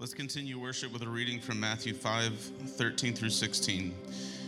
Let's 0.00 0.14
continue 0.14 0.58
worship 0.58 0.94
with 0.94 1.02
a 1.02 1.08
reading 1.10 1.40
from 1.40 1.60
Matthew 1.60 1.92
5 1.92 2.32
13 2.32 3.12
through 3.12 3.28
16. 3.28 3.94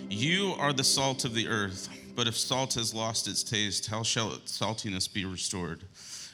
You 0.09 0.55
are 0.59 0.73
the 0.73 0.83
salt 0.83 1.27
of 1.27 1.35
the 1.35 1.47
earth, 1.47 1.91
but 2.17 2.27
if 2.27 2.39
salt 2.39 2.73
has 2.73 2.95
lost 2.95 3.29
its 3.29 3.43
taste, 3.43 3.87
how 3.87 4.03
shall 4.03 4.33
its 4.33 4.59
saltiness 4.59 5.13
be 5.13 5.27
restored? 5.27 5.83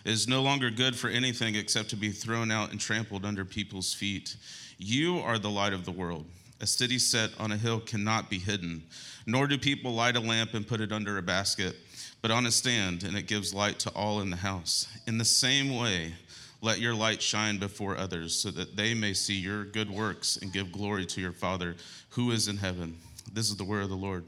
It 0.04 0.12
is 0.12 0.28
no 0.28 0.40
longer 0.40 0.70
good 0.70 0.94
for 0.94 1.08
anything 1.10 1.56
except 1.56 1.90
to 1.90 1.96
be 1.96 2.10
thrown 2.10 2.52
out 2.52 2.70
and 2.70 2.78
trampled 2.78 3.24
under 3.24 3.44
people's 3.44 3.92
feet. 3.92 4.36
You 4.78 5.18
are 5.18 5.40
the 5.40 5.50
light 5.50 5.72
of 5.72 5.84
the 5.84 5.90
world. 5.90 6.24
A 6.60 6.66
city 6.68 7.00
set 7.00 7.30
on 7.40 7.50
a 7.50 7.56
hill 7.56 7.80
cannot 7.80 8.30
be 8.30 8.38
hidden, 8.38 8.84
nor 9.26 9.48
do 9.48 9.58
people 9.58 9.94
light 9.94 10.14
a 10.14 10.20
lamp 10.20 10.54
and 10.54 10.64
put 10.64 10.80
it 10.80 10.92
under 10.92 11.18
a 11.18 11.22
basket, 11.22 11.74
but 12.22 12.30
on 12.30 12.46
a 12.46 12.52
stand, 12.52 13.02
and 13.02 13.16
it 13.16 13.26
gives 13.26 13.52
light 13.52 13.80
to 13.80 13.90
all 13.96 14.20
in 14.20 14.30
the 14.30 14.36
house. 14.36 14.86
In 15.08 15.18
the 15.18 15.24
same 15.24 15.76
way, 15.76 16.12
let 16.60 16.80
your 16.80 16.94
light 16.94 17.22
shine 17.22 17.58
before 17.58 17.96
others 17.96 18.34
so 18.34 18.50
that 18.50 18.76
they 18.76 18.94
may 18.94 19.14
see 19.14 19.34
your 19.34 19.64
good 19.64 19.90
works 19.90 20.36
and 20.36 20.52
give 20.52 20.72
glory 20.72 21.06
to 21.06 21.20
your 21.20 21.32
Father 21.32 21.76
who 22.10 22.30
is 22.30 22.48
in 22.48 22.56
heaven. 22.56 22.96
This 23.32 23.50
is 23.50 23.56
the 23.56 23.64
word 23.64 23.82
of 23.82 23.90
the 23.90 23.96
Lord. 23.96 24.24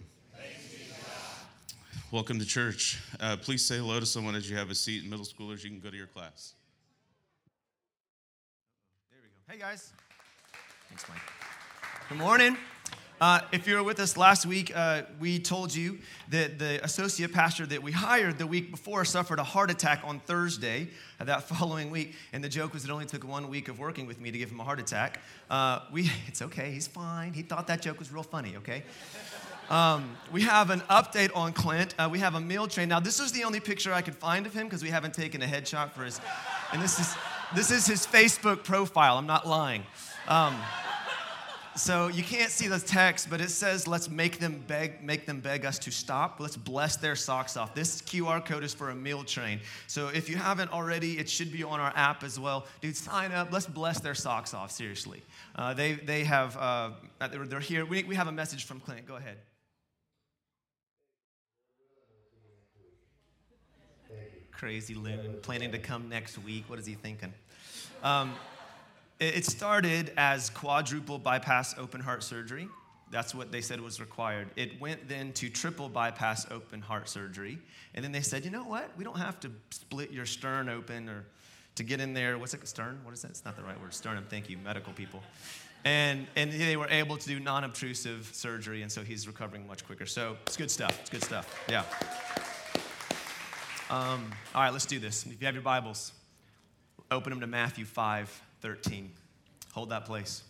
Welcome 2.13 2.41
to 2.41 2.45
church. 2.45 3.01
Uh, 3.21 3.37
please 3.37 3.65
say 3.65 3.77
hello 3.77 4.01
to 4.01 4.07
someone 4.07 4.35
as 4.35 4.51
you 4.51 4.57
have 4.57 4.69
a 4.69 4.75
seat. 4.75 5.05
Middle 5.05 5.25
schoolers, 5.25 5.63
you 5.63 5.71
can 5.71 5.79
go 5.79 5.91
to 5.91 5.97
your 5.97 6.09
class. 6.09 6.55
There 9.13 9.21
we 9.23 9.29
go. 9.29 9.53
Hey, 9.53 9.61
guys. 9.61 9.93
Thanks, 10.89 11.05
Mike. 11.09 11.21
Good 12.09 12.19
morning. 12.19 12.57
Uh, 13.21 13.39
if 13.53 13.67
you 13.67 13.77
were 13.77 13.83
with 13.83 14.01
us 14.01 14.17
last 14.17 14.47
week, 14.47 14.73
uh, 14.75 15.03
we 15.21 15.39
told 15.39 15.75
you 15.75 15.99
that 16.31 16.59
the 16.59 16.83
associate 16.83 17.31
pastor 17.31 17.67
that 17.67 17.83
we 17.83 17.93
hired 17.93 18.39
the 18.39 18.47
week 18.47 18.71
before 18.71 19.05
suffered 19.05 19.39
a 19.39 19.45
heart 19.45 19.71
attack 19.71 20.01
on 20.05 20.21
Thursday 20.21 20.89
of 21.19 21.27
that 21.27 21.43
following 21.49 21.91
week. 21.91 22.15
And 22.33 22.43
the 22.43 22.49
joke 22.49 22.73
was 22.73 22.83
it 22.83 22.91
only 22.91 23.05
took 23.05 23.23
one 23.23 23.51
week 23.51 23.69
of 23.69 23.79
working 23.79 24.07
with 24.07 24.19
me 24.19 24.31
to 24.31 24.39
give 24.39 24.51
him 24.51 24.59
a 24.59 24.65
heart 24.65 24.81
attack. 24.81 25.21
Uh, 25.51 25.81
we, 25.93 26.11
it's 26.29 26.41
okay, 26.41 26.71
he's 26.71 26.89
fine. 26.89 27.35
He 27.35 27.43
thought 27.43 27.67
that 27.67 27.83
joke 27.83 27.99
was 27.99 28.11
real 28.11 28.23
funny, 28.23 28.57
okay? 28.57 28.85
Um, 29.69 30.17
we 30.33 30.41
have 30.43 30.71
an 30.71 30.81
update 30.89 31.31
on 31.37 31.53
Clint. 31.53 31.95
Uh, 31.99 32.09
we 32.11 32.21
have 32.21 32.35
a 32.35 32.41
meal 32.41 32.67
train. 32.69 32.89
Now, 32.89 33.01
this 33.01 33.21
is 33.21 33.33
the 33.33 33.45
only 33.45 33.61
picture 33.61 33.93
I 33.93 34.01
could 34.01 34.17
find 34.17 34.47
of 34.47 34.55
him 34.55 34.67
because 34.67 34.83
we 34.83 34.89
haven't 34.89 35.13
taken 35.13 35.43
a 35.43 35.47
headshot 35.47 35.93
for 35.93 36.05
his. 36.05 36.19
And 36.73 36.81
this 36.81 36.99
is, 36.99 37.15
this 37.55 37.71
is 37.71 37.87
his 37.87 38.07
Facebook 38.07 38.65
profile. 38.65 39.19
I'm 39.19 39.27
not 39.27 39.47
lying. 39.47 39.85
Um, 40.27 40.57
so 41.77 42.09
you 42.09 42.23
can't 42.23 42.51
see 42.51 42.67
the 42.67 42.79
text, 42.79 43.31
but 43.31 43.41
it 43.41 43.51
says, 43.51 43.87
let's 43.87 44.09
make 44.09 44.39
them 44.39 44.65
beg, 44.67 45.03
make 45.03 45.27
them 45.27 45.41
beg 45.41 45.65
us 45.65 45.79
to 45.81 45.91
stop. 45.91 46.41
Let's 46.41 46.57
bless 46.57 46.97
their 46.97 47.15
socks 47.15 47.57
off. 47.57 47.75
This 47.75 48.03
QR 48.03 48.45
code 48.45 48.65
is 48.65 48.75
for 48.75 48.91
a 48.91 48.95
meal 48.95 49.23
train. 49.23 49.61
So 49.87 50.09
if 50.09 50.29
you 50.29 50.37
haven't 50.37 50.73
already, 50.73 51.19
it 51.19 51.29
should 51.29 51.53
be 51.53 51.63
on 51.63 51.79
our 51.79 51.93
app 51.95 52.25
as 52.25 52.39
well. 52.39 52.67
Dude, 52.81 52.97
sign 52.97 53.33
up. 53.33 53.53
Let's 53.53 53.67
bless 53.67 54.01
their 54.01 54.15
socks 54.15 54.53
off, 54.53 54.71
seriously. 54.71 55.23
Uh, 55.55 55.73
they, 55.75 55.93
they 55.93 56.25
have, 56.25 56.57
uh, 56.57 56.91
they're, 57.31 57.47
they're 57.47 57.61
here. 57.61 57.85
We, 57.87 58.03
we 58.05 58.15
have 58.17 58.29
a 58.29 58.33
message 58.33 58.65
from 58.65 58.81
Clint. 58.81 59.07
Go 59.07 59.17
ahead. 59.17 59.39
Crazy 64.53 64.95
Loon, 64.95 65.39
planning 65.41 65.73
to 65.73 65.79
come 65.79 66.11
next 66.11 66.37
week. 66.45 66.65
What 66.69 66.79
is 66.79 66.85
he 66.85 66.93
thinking? 66.93 67.33
Um, 68.03 68.35
it 69.21 69.45
started 69.45 70.13
as 70.17 70.51
quadruple 70.51 71.19
bypass 71.19 71.77
open 71.79 72.01
heart 72.01 72.23
surgery. 72.23 72.69
That's 73.11 73.35
what 73.35 73.53
they 73.53 73.61
said 73.61 73.81
was 73.81 74.01
required. 74.01 74.49
It 74.57 74.81
went 74.81 75.09
then 75.09 75.33
to 75.35 75.51
triple 75.51 75.89
bypass 75.89 76.51
open 76.51 76.81
heart 76.81 77.09
surgery. 77.09 77.59
And 77.95 78.05
then 78.05 78.13
they 78.13 78.21
said, 78.21 78.45
you 78.45 78.51
know 78.51 78.65
what? 78.65 78.91
We 78.97 79.05
don't 79.05 79.19
have 79.19 79.39
to 79.41 79.51
split 79.71 80.11
your 80.11 80.27
stern 80.27 80.69
open 80.69 81.09
or 81.09 81.27
to 81.75 81.83
get 81.83 82.01
in 82.01 82.15
there. 82.15 82.39
What's 82.39 82.55
it? 82.55 82.67
Stern? 82.67 83.01
What 83.03 83.13
is 83.13 83.23
that? 83.23 83.33
It's 83.33 83.45
not 83.45 83.57
the 83.57 83.63
right 83.63 83.79
word. 83.81 83.93
Sternum. 83.93 84.25
Thank 84.29 84.49
you, 84.49 84.57
medical 84.59 84.93
people. 84.93 85.23
And, 85.85 86.27
and 86.37 86.53
they 86.53 86.77
were 86.77 86.89
able 86.89 87.17
to 87.17 87.29
do 87.29 87.41
non 87.41 87.65
obtrusive 87.65 88.31
surgery. 88.33 88.83
And 88.83 88.93
so 88.93 89.03
he's 89.03 89.27
recovering 89.27 89.67
much 89.67 89.85
quicker. 89.85 90.07
So 90.07 90.37
it's 90.47 90.57
good 90.57 90.71
stuff. 90.71 90.99
It's 91.01 91.11
good 91.11 91.25
stuff. 91.25 91.63
Yeah. 91.69 91.85
Um, 93.91 94.31
all 94.55 94.63
right, 94.63 94.73
let's 94.73 94.87
do 94.87 95.01
this. 95.01 95.27
If 95.27 95.41
you 95.41 95.47
have 95.47 95.55
your 95.55 95.65
Bibles, 95.65 96.13
open 97.11 97.31
them 97.31 97.41
to 97.41 97.47
Matthew 97.47 97.85
5 97.85 98.43
13. 98.61 99.11
Hold 99.73 99.91
that 99.91 100.05
place. 100.05 100.43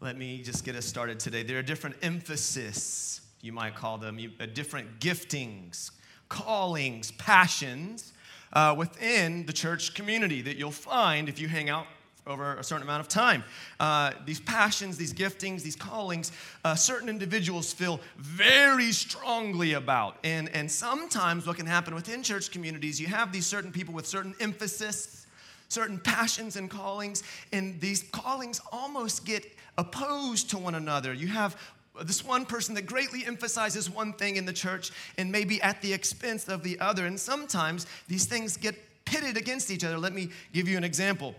Let 0.00 0.16
me 0.16 0.40
just 0.42 0.64
get 0.64 0.74
us 0.76 0.86
started 0.86 1.20
today. 1.20 1.42
There 1.42 1.58
are 1.58 1.62
different 1.62 1.96
emphasis, 2.00 3.20
you 3.42 3.52
might 3.52 3.74
call 3.74 3.98
them, 3.98 4.18
uh, 4.40 4.46
different 4.46 4.98
giftings, 4.98 5.90
callings, 6.30 7.10
passions 7.12 8.14
uh, 8.54 8.74
within 8.78 9.44
the 9.44 9.52
church 9.52 9.92
community 9.92 10.40
that 10.40 10.56
you'll 10.56 10.70
find 10.70 11.28
if 11.28 11.38
you 11.38 11.48
hang 11.48 11.68
out 11.68 11.86
over 12.26 12.56
a 12.56 12.64
certain 12.64 12.82
amount 12.82 13.00
of 13.00 13.08
time. 13.08 13.44
Uh, 13.78 14.12
these 14.24 14.40
passions, 14.40 14.96
these 14.96 15.12
giftings, 15.12 15.62
these 15.62 15.76
callings, 15.76 16.32
uh, 16.64 16.74
certain 16.74 17.10
individuals 17.10 17.72
feel 17.72 18.00
very 18.16 18.92
strongly 18.92 19.74
about. 19.74 20.16
And, 20.24 20.48
and 20.54 20.70
sometimes 20.70 21.46
what 21.46 21.56
can 21.56 21.66
happen 21.66 21.94
within 21.94 22.22
church 22.22 22.50
communities, 22.50 22.98
you 22.98 23.08
have 23.08 23.32
these 23.32 23.46
certain 23.46 23.72
people 23.72 23.92
with 23.92 24.06
certain 24.06 24.34
emphasis 24.40 25.26
certain 25.70 25.98
passions 25.98 26.56
and 26.56 26.68
callings, 26.68 27.22
and 27.52 27.80
these 27.80 28.02
callings 28.12 28.60
almost 28.70 29.24
get 29.24 29.46
opposed 29.78 30.50
to 30.50 30.58
one 30.58 30.74
another. 30.74 31.14
You 31.14 31.28
have 31.28 31.56
this 32.04 32.24
one 32.24 32.44
person 32.44 32.74
that 32.74 32.86
greatly 32.86 33.24
emphasizes 33.24 33.88
one 33.88 34.12
thing 34.12 34.36
in 34.36 34.44
the 34.44 34.52
church 34.52 34.90
and 35.16 35.32
maybe 35.32 35.60
at 35.62 35.80
the 35.80 35.92
expense 35.92 36.48
of 36.48 36.62
the 36.62 36.78
other. 36.80 37.06
And 37.06 37.18
sometimes 37.18 37.86
these 38.08 38.26
things 38.26 38.56
get 38.56 38.74
pitted 39.04 39.36
against 39.36 39.70
each 39.70 39.84
other. 39.84 39.98
Let 39.98 40.12
me 40.12 40.30
give 40.52 40.68
you 40.68 40.76
an 40.76 40.84
example. 40.84 41.34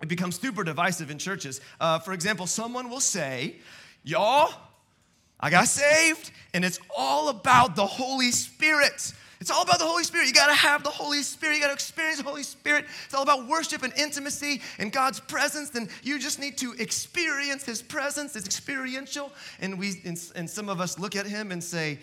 It 0.00 0.08
becomes 0.08 0.38
super 0.38 0.64
divisive 0.64 1.10
in 1.10 1.18
churches. 1.18 1.60
Uh, 1.80 1.98
for 1.98 2.12
example, 2.12 2.46
someone 2.46 2.90
will 2.90 3.00
say, 3.00 3.56
Y'all, 4.04 4.52
I 5.38 5.50
got 5.50 5.68
saved, 5.68 6.32
and 6.54 6.64
it's 6.64 6.80
all 6.96 7.28
about 7.28 7.76
the 7.76 7.86
Holy 7.86 8.32
Spirit. 8.32 9.12
It's 9.42 9.50
all 9.50 9.64
about 9.64 9.80
the 9.80 9.86
Holy 9.86 10.04
Spirit. 10.04 10.28
You 10.28 10.32
got 10.32 10.46
to 10.46 10.54
have 10.54 10.84
the 10.84 10.90
Holy 10.90 11.20
Spirit. 11.24 11.56
You 11.56 11.62
got 11.62 11.66
to 11.66 11.72
experience 11.72 12.18
the 12.18 12.24
Holy 12.24 12.44
Spirit. 12.44 12.84
It's 13.06 13.12
all 13.12 13.24
about 13.24 13.48
worship 13.48 13.82
and 13.82 13.92
intimacy 13.94 14.60
and 14.78 14.92
God's 14.92 15.18
presence. 15.18 15.70
Then 15.70 15.88
you 16.04 16.20
just 16.20 16.38
need 16.38 16.56
to 16.58 16.74
experience 16.74 17.64
His 17.64 17.82
presence. 17.82 18.36
It's 18.36 18.46
experiential. 18.46 19.32
And 19.58 19.80
we 19.80 20.00
and, 20.04 20.16
and 20.36 20.48
some 20.48 20.68
of 20.68 20.80
us 20.80 20.96
look 20.96 21.16
at 21.16 21.26
Him 21.26 21.50
and 21.50 21.62
say, 21.62 21.98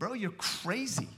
"Bro, 0.00 0.14
you're 0.14 0.32
crazy." 0.32 1.08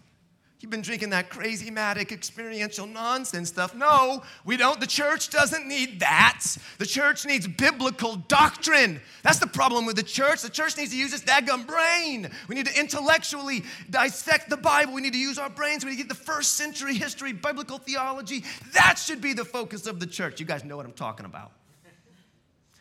You've 0.64 0.70
been 0.70 0.80
drinking 0.80 1.10
that 1.10 1.28
crazy 1.28 1.70
matic 1.70 2.10
experiential 2.10 2.86
nonsense 2.86 3.50
stuff. 3.50 3.75
No, 3.75 4.22
we 4.47 4.56
don't. 4.56 4.80
The 4.80 4.86
church 4.86 5.28
doesn't 5.28 5.69
need 5.69 6.00
that. 6.00 6.42
The 6.78 6.86
church 6.86 7.26
needs 7.26 7.47
biblical 7.47 8.16
doctrine. 8.16 8.98
That's 9.22 9.38
the 9.38 9.47
problem 9.47 9.84
with 9.84 9.97
the 9.97 10.02
church. 10.02 10.41
The 10.41 10.48
church 10.48 10.78
needs 10.78 10.92
to 10.92 10.97
use 10.97 11.12
its 11.12 11.22
daggum 11.22 11.66
brain. 11.66 12.30
We 12.48 12.54
need 12.54 12.64
to 12.64 12.80
intellectually 12.80 13.62
dissect 13.91 14.48
the 14.48 14.56
Bible. 14.56 14.94
We 14.94 15.02
need 15.02 15.12
to 15.12 15.19
use 15.19 15.38
our 15.38 15.50
brains. 15.50 15.84
We 15.84 15.91
need 15.91 15.98
to 15.98 16.04
get 16.04 16.08
the 16.08 16.14
first 16.14 16.52
century 16.52 16.94
history, 16.94 17.34
biblical 17.34 17.76
theology. 17.76 18.42
That 18.72 18.94
should 18.94 19.20
be 19.20 19.34
the 19.34 19.44
focus 19.44 19.86
of 19.86 20.00
the 20.00 20.06
church. 20.06 20.41
You 20.41 20.46
guys 20.46 20.64
know 20.64 20.78
what 20.78 20.86
I'm 20.86 20.92
talking 20.92 21.26
about. 21.26 21.52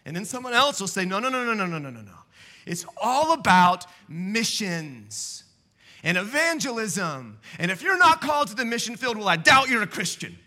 And 0.06 0.16
then 0.16 0.24
someone 0.24 0.54
else 0.54 0.80
will 0.80 0.88
say, 0.88 1.04
no, 1.04 1.20
no, 1.20 1.28
no, 1.28 1.44
no, 1.44 1.54
no, 1.54 1.66
no, 1.66 1.80
no, 1.80 1.90
no, 1.90 2.00
no. 2.00 2.18
It's 2.66 2.86
all 2.96 3.34
about 3.34 3.88
missions 4.08 5.44
and 6.04 6.18
evangelism. 6.18 7.40
And 7.60 7.72
if 7.72 7.82
you're 7.82 7.98
not 7.98 8.22
called 8.22 8.50
to 8.50 8.56
the 8.56 8.66
mission 8.66 8.96
field, 8.96 9.18
well, 9.18 9.30
I 9.30 9.38
doubt 9.38 9.70
you're 9.70 9.82
a 9.82 9.88
Christian, 9.88 10.38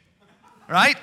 right? 0.69 0.97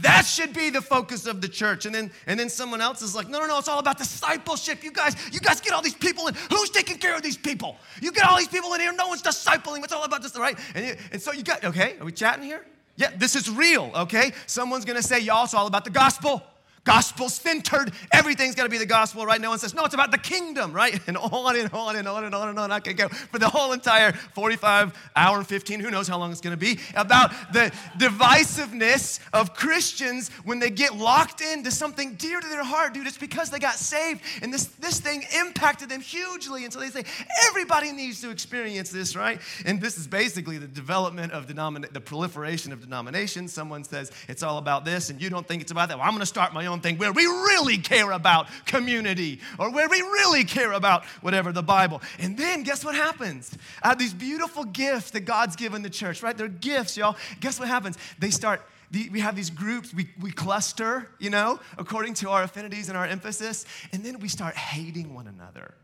That 0.00 0.26
should 0.26 0.52
be 0.52 0.70
the 0.70 0.82
focus 0.82 1.26
of 1.26 1.40
the 1.40 1.48
church. 1.48 1.86
And 1.86 1.94
then, 1.94 2.10
and 2.26 2.38
then 2.38 2.48
someone 2.48 2.80
else 2.80 3.00
is 3.00 3.14
like, 3.14 3.28
no, 3.28 3.38
no, 3.38 3.46
no, 3.46 3.58
it's 3.58 3.68
all 3.68 3.78
about 3.78 3.96
discipleship. 3.96 4.82
You 4.82 4.90
guys, 4.90 5.14
you 5.32 5.38
guys 5.38 5.60
get 5.60 5.72
all 5.72 5.82
these 5.82 5.94
people 5.94 6.26
in. 6.26 6.34
Who's 6.50 6.70
taking 6.70 6.98
care 6.98 7.14
of 7.14 7.22
these 7.22 7.36
people? 7.36 7.76
You 8.02 8.10
get 8.10 8.24
all 8.24 8.36
these 8.36 8.48
people 8.48 8.74
in 8.74 8.80
here, 8.80 8.92
no 8.92 9.06
one's 9.06 9.22
discipling. 9.22 9.84
It's 9.84 9.92
all 9.92 10.04
about 10.04 10.22
this, 10.22 10.36
right? 10.36 10.58
And, 10.74 10.84
you, 10.84 10.96
and 11.12 11.22
so 11.22 11.32
you 11.32 11.44
got, 11.44 11.64
okay, 11.64 11.96
are 12.00 12.04
we 12.04 12.12
chatting 12.12 12.44
here? 12.44 12.64
Yeah, 12.96 13.10
this 13.16 13.34
is 13.36 13.50
real, 13.50 13.90
okay? 13.94 14.32
Someone's 14.46 14.84
gonna 14.84 15.02
say, 15.02 15.20
y'all, 15.20 15.44
it's 15.44 15.54
all 15.54 15.66
about 15.66 15.84
the 15.84 15.90
gospel 15.90 16.42
gospel 16.84 17.28
centered. 17.28 17.92
Everything's 18.12 18.54
got 18.54 18.64
to 18.64 18.68
be 18.68 18.78
the 18.78 18.86
gospel, 18.86 19.26
right? 19.26 19.40
No 19.40 19.50
one 19.50 19.58
says, 19.58 19.74
no, 19.74 19.84
it's 19.84 19.94
about 19.94 20.10
the 20.10 20.18
kingdom, 20.18 20.72
right? 20.72 21.00
And 21.06 21.16
on 21.16 21.56
and 21.56 21.72
on 21.72 21.96
and 21.96 22.06
on 22.06 22.24
and 22.24 22.34
on 22.34 22.48
and 22.50 22.58
on. 22.58 22.70
I 22.70 22.80
can 22.80 22.94
go 22.94 23.08
for 23.08 23.38
the 23.38 23.48
whole 23.48 23.72
entire 23.72 24.12
45 24.12 24.96
hour 25.16 25.38
and 25.38 25.46
15, 25.46 25.80
who 25.80 25.90
knows 25.90 26.08
how 26.08 26.18
long 26.18 26.30
it's 26.30 26.40
going 26.40 26.56
to 26.56 26.58
be, 26.58 26.78
about 26.94 27.30
the 27.52 27.72
divisiveness 27.98 29.20
of 29.32 29.54
Christians 29.54 30.28
when 30.44 30.58
they 30.58 30.70
get 30.70 30.94
locked 30.96 31.40
into 31.40 31.70
something 31.70 32.14
dear 32.14 32.40
to 32.40 32.48
their 32.48 32.64
heart, 32.64 32.94
dude. 32.94 33.06
It's 33.06 33.18
because 33.18 33.50
they 33.50 33.58
got 33.58 33.74
saved 33.74 34.20
and 34.42 34.52
this, 34.52 34.66
this 34.78 35.00
thing 35.00 35.24
impacted 35.40 35.88
them 35.88 36.00
hugely. 36.00 36.64
And 36.64 36.72
so 36.72 36.80
they 36.80 36.90
say, 36.90 37.04
everybody 37.48 37.92
needs 37.92 38.20
to 38.20 38.30
experience 38.30 38.90
this, 38.90 39.16
right? 39.16 39.40
And 39.64 39.80
this 39.80 39.96
is 39.96 40.06
basically 40.06 40.58
the 40.58 40.66
development 40.66 41.32
of 41.32 41.46
the 41.46 42.00
proliferation 42.00 42.72
of 42.72 42.80
denominations. 42.80 43.52
Someone 43.52 43.84
says 43.84 44.12
it's 44.28 44.42
all 44.42 44.58
about 44.58 44.84
this, 44.84 45.10
and 45.10 45.20
you 45.20 45.30
don't 45.30 45.46
think 45.46 45.62
it's 45.62 45.72
about 45.72 45.88
that. 45.88 45.98
Well, 45.98 46.06
I'm 46.06 46.12
going 46.12 46.20
to 46.20 46.26
start 46.26 46.52
my 46.52 46.66
own 46.66 46.73
where 46.82 47.12
we 47.12 47.24
really 47.26 47.78
care 47.78 48.10
about 48.10 48.48
community 48.66 49.40
or 49.58 49.70
where 49.70 49.88
we 49.88 50.00
really 50.00 50.44
care 50.44 50.72
about 50.72 51.04
whatever 51.20 51.52
the 51.52 51.62
Bible. 51.62 52.02
And 52.18 52.36
then 52.36 52.62
guess 52.62 52.84
what 52.84 52.94
happens? 52.94 53.56
I 53.82 53.88
have 53.88 53.98
these 53.98 54.14
beautiful 54.14 54.64
gifts 54.64 55.10
that 55.12 55.20
God's 55.20 55.56
given 55.56 55.82
the 55.82 55.90
church, 55.90 56.22
right? 56.22 56.36
They're 56.36 56.48
gifts, 56.48 56.96
y'all. 56.96 57.16
Guess 57.40 57.58
what 57.58 57.68
happens? 57.68 57.98
They 58.18 58.30
start 58.30 58.62
we 59.10 59.20
have 59.20 59.34
these 59.34 59.50
groups, 59.50 59.92
we, 59.92 60.08
we 60.20 60.30
cluster, 60.30 61.08
you 61.18 61.30
know, 61.30 61.58
according 61.78 62.14
to 62.14 62.30
our 62.30 62.44
affinities 62.44 62.88
and 62.88 62.96
our 62.96 63.06
emphasis, 63.06 63.64
and 63.92 64.04
then 64.04 64.20
we 64.20 64.28
start 64.28 64.54
hating 64.54 65.14
one 65.14 65.26
another. 65.26 65.74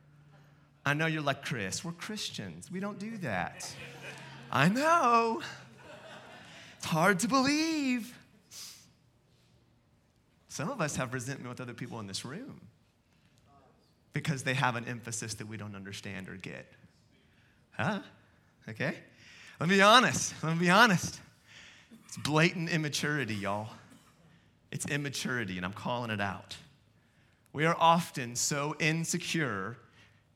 I 0.84 0.94
know 0.94 1.06
you're 1.06 1.22
like, 1.22 1.44
Chris, 1.44 1.84
we're 1.84 1.92
Christians. 1.92 2.70
We 2.70 2.80
don't 2.80 2.98
do 2.98 3.18
that. 3.18 3.74
I 4.50 4.68
know. 4.68 5.42
It's 6.78 6.86
hard 6.86 7.20
to 7.20 7.28
believe. 7.28 8.16
Some 10.50 10.68
of 10.68 10.80
us 10.80 10.96
have 10.96 11.14
resentment 11.14 11.48
with 11.48 11.60
other 11.60 11.72
people 11.72 12.00
in 12.00 12.08
this 12.08 12.24
room 12.24 12.60
because 14.12 14.42
they 14.42 14.54
have 14.54 14.74
an 14.74 14.84
emphasis 14.86 15.34
that 15.34 15.46
we 15.46 15.56
don't 15.56 15.76
understand 15.76 16.28
or 16.28 16.34
get. 16.34 16.66
Huh? 17.70 18.00
Okay? 18.68 18.96
Let 19.60 19.68
me 19.68 19.76
be 19.76 19.82
honest. 19.82 20.34
Let 20.42 20.54
me 20.54 20.58
be 20.58 20.70
honest. 20.70 21.20
It's 22.04 22.16
blatant 22.16 22.68
immaturity, 22.68 23.36
y'all. 23.36 23.68
It's 24.72 24.86
immaturity, 24.86 25.56
and 25.56 25.64
I'm 25.64 25.72
calling 25.72 26.10
it 26.10 26.20
out. 26.20 26.56
We 27.52 27.64
are 27.64 27.76
often 27.78 28.34
so 28.34 28.74
insecure 28.80 29.76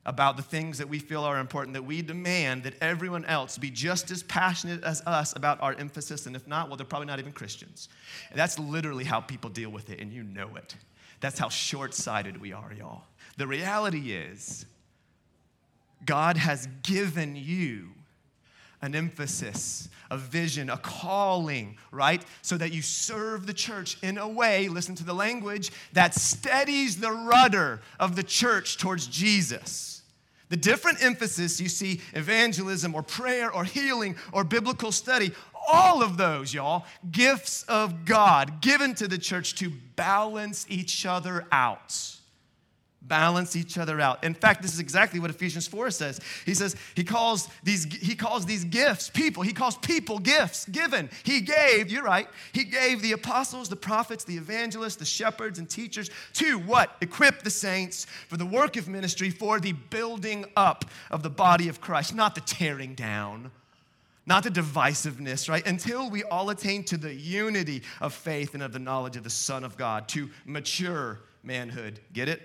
about 0.07 0.37
the 0.37 0.43
things 0.43 0.79
that 0.79 0.89
we 0.89 0.99
feel 0.99 1.25
are 1.25 1.39
important 1.39 1.75
that 1.75 1.85
we 1.85 2.03
demand 2.03 2.63
that 2.65 2.75
everyone 2.81 3.25
else 3.25 3.57
be 3.57 3.71
just 3.71 4.11
as 4.11 4.23
passionate 4.23 4.85
as 4.85 5.01
us 5.03 5.35
about 5.35 5.61
our 5.63 5.75
emphasis, 5.75 6.27
and 6.27 6.37
if 6.37 6.47
not, 6.47 6.69
well, 6.69 6.77
they're 6.77 6.85
probably 6.87 7.07
not 7.07 7.19
even 7.19 7.33
Christians. 7.33 7.89
And 8.31 8.39
that's 8.39 8.59
literally 8.59 9.05
how 9.05 9.21
people 9.21 9.51
deal 9.51 9.71
with 9.71 9.91
it, 9.91 10.01
and 10.01 10.13
you 10.13 10.23
know 10.23 10.57
it. 10.57 10.77
That's 11.21 11.39
how 11.39 11.49
short 11.49 11.95
sighted 11.95 12.41
we 12.41 12.53
are, 12.53 12.73
y'all. 12.77 13.05
The 13.39 13.47
reality 13.47 14.13
is, 14.13 14.67
God 16.05 16.37
has 16.37 16.69
given 16.83 17.35
you 17.35 17.89
an 18.83 18.95
emphasis, 18.95 19.89
a 20.11 20.19
vision, 20.19 20.69
a 20.69 20.77
calling, 20.77 21.79
right? 21.91 22.23
So 22.43 22.59
that 22.59 22.73
you 22.73 22.83
serve 22.83 23.47
the 23.47 23.55
church 23.55 23.97
in 24.03 24.19
a 24.19 24.29
way, 24.29 24.69
listen 24.69 24.95
to 24.97 25.05
the 25.05 25.15
language, 25.15 25.73
that 25.95 26.15
steadies 26.15 26.99
the 26.99 27.11
rudder 27.11 27.81
of 27.99 28.15
the 28.15 28.23
church 28.23 28.77
towards 28.77 29.07
Jesus. 29.07 29.94
The 30.55 30.61
different 30.61 31.03
emphasis 31.03 31.61
you 31.61 31.69
see, 31.69 32.01
evangelism 32.13 32.95
or 32.95 33.03
prayer 33.03 33.53
or 33.53 33.65
healing 33.65 34.15
or 34.31 34.45
biblical 34.45 34.93
study, 34.93 35.33
all 35.69 36.01
of 36.01 36.17
those, 36.17 36.55
y'all, 36.55 36.85
gifts 37.11 37.65
of 37.65 38.05
God 38.05 38.61
given 38.61 38.95
to 38.95 39.09
the 39.09 39.19
church 39.19 39.57
to 39.57 39.73
balance 39.97 40.65
each 40.69 41.07
other 41.07 41.45
out 41.51 42.21
balance 43.07 43.55
each 43.57 43.77
other 43.79 44.01
out. 44.01 44.25
In 44.25 44.35
fact, 44.35 44.63
this 44.63 44.73
is 44.73 44.81
exactly 44.81 45.21
what 45.21 45.31
Ephesians 45.31 45.67
4 45.67 45.91
says. 45.91 46.21
He 46.47 46.55
says 46.55 46.77
he 46.95 47.05
calls 47.05 47.49
these 47.63 47.85
he 47.85 48.15
calls 48.15 48.47
these 48.47 48.65
gifts 48.65 49.11
people. 49.11 49.43
He 49.43 49.53
calls 49.53 49.77
people 49.77 50.19
gifts 50.19 50.65
given. 50.67 51.11
He 51.23 51.41
gave, 51.41 51.91
you're 51.91 52.05
right. 52.05 52.29
He 52.53 52.65
gave 52.65 53.03
the 53.03 53.13
apostles, 53.13 53.69
the 53.69 53.77
prophets, 53.77 54.25
the 54.25 54.37
evangelists, 54.37 54.97
the 54.97 55.05
shepherds 55.05 55.59
and 55.59 55.69
teachers 55.69 56.11
to 56.35 56.59
what? 56.59 56.97
Equip 57.01 57.43
the 57.43 57.51
saints 57.51 58.07
for 58.29 58.37
the 58.37 58.47
work 58.47 58.77
of 58.77 58.89
ministry 58.89 59.31
for 59.31 59.61
the 59.61 59.73
building 59.73 60.45
up 60.57 60.85
of 61.11 61.23
the 61.23 61.31
body 61.31 61.69
of 61.69 61.81
Christ, 61.81 62.15
not 62.15 62.35
the 62.35 62.41
tearing 62.41 62.95
down. 62.95 63.51
Not 64.27 64.43
the 64.43 64.51
divisiveness, 64.51 65.51
right? 65.51 65.67
Until 65.67 66.09
we 66.09 66.25
all 66.25 66.49
attain 66.49 66.83
to 66.85 66.97
the 66.97 67.13
unity 67.13 67.83
of 68.01 68.15
faith 68.15 68.55
and 68.55 68.63
of 68.63 68.73
the 68.73 68.79
knowledge 68.79 69.17
of 69.17 69.23
the 69.23 69.29
Son 69.29 69.65
of 69.65 69.77
God, 69.77 70.09
to 70.09 70.31
mature 70.47 71.21
manhood. 71.43 72.01
Get 72.15 72.31
it? 72.31 72.41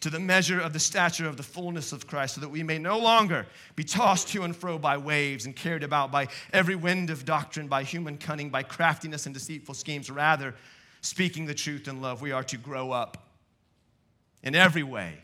To 0.00 0.10
the 0.10 0.20
measure 0.20 0.60
of 0.60 0.72
the 0.72 0.80
stature 0.80 1.28
of 1.28 1.36
the 1.36 1.42
fullness 1.42 1.92
of 1.92 2.06
Christ, 2.06 2.36
so 2.36 2.40
that 2.40 2.48
we 2.48 2.62
may 2.62 2.78
no 2.78 2.98
longer 2.98 3.46
be 3.76 3.84
tossed 3.84 4.28
to 4.28 4.42
and 4.44 4.56
fro 4.56 4.78
by 4.78 4.96
waves 4.96 5.46
and 5.46 5.54
carried 5.54 5.82
about 5.82 6.10
by 6.10 6.28
every 6.52 6.76
wind 6.76 7.10
of 7.10 7.24
doctrine, 7.24 7.68
by 7.68 7.82
human 7.82 8.16
cunning, 8.16 8.50
by 8.50 8.62
craftiness 8.62 9.26
and 9.26 9.34
deceitful 9.34 9.74
schemes. 9.74 10.10
Rather, 10.10 10.54
speaking 11.02 11.46
the 11.46 11.54
truth 11.54 11.86
in 11.86 12.00
love, 12.00 12.22
we 12.22 12.32
are 12.32 12.44
to 12.44 12.56
grow 12.56 12.92
up 12.92 13.28
in 14.42 14.54
every 14.54 14.82
way 14.82 15.18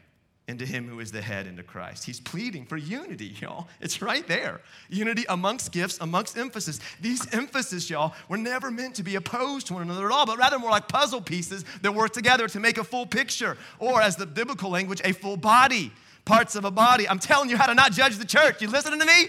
into 0.48 0.64
him 0.64 0.88
who 0.88 1.00
is 1.00 1.10
the 1.10 1.20
head, 1.20 1.46
into 1.46 1.62
Christ. 1.64 2.04
He's 2.04 2.20
pleading 2.20 2.66
for 2.66 2.76
unity, 2.76 3.34
y'all. 3.40 3.66
It's 3.80 4.00
right 4.00 4.26
there. 4.28 4.60
Unity 4.88 5.24
amongst 5.28 5.72
gifts, 5.72 5.98
amongst 6.00 6.38
emphasis. 6.38 6.78
These 7.00 7.34
emphasis, 7.34 7.90
y'all, 7.90 8.14
were 8.28 8.36
never 8.36 8.70
meant 8.70 8.94
to 8.96 9.02
be 9.02 9.16
opposed 9.16 9.66
to 9.68 9.74
one 9.74 9.82
another 9.82 10.06
at 10.06 10.12
all, 10.12 10.24
but 10.24 10.38
rather 10.38 10.58
more 10.58 10.70
like 10.70 10.86
puzzle 10.86 11.20
pieces 11.20 11.64
that 11.82 11.92
work 11.92 12.12
together 12.12 12.46
to 12.48 12.60
make 12.60 12.78
a 12.78 12.84
full 12.84 13.06
picture, 13.06 13.56
or 13.80 14.00
as 14.00 14.14
the 14.14 14.26
biblical 14.26 14.70
language, 14.70 15.00
a 15.04 15.12
full 15.12 15.36
body, 15.36 15.90
parts 16.24 16.54
of 16.54 16.64
a 16.64 16.70
body. 16.70 17.08
I'm 17.08 17.18
telling 17.18 17.50
you 17.50 17.56
how 17.56 17.66
to 17.66 17.74
not 17.74 17.90
judge 17.90 18.16
the 18.16 18.24
church. 18.24 18.62
You 18.62 18.68
listening 18.68 19.00
to 19.00 19.06
me? 19.06 19.28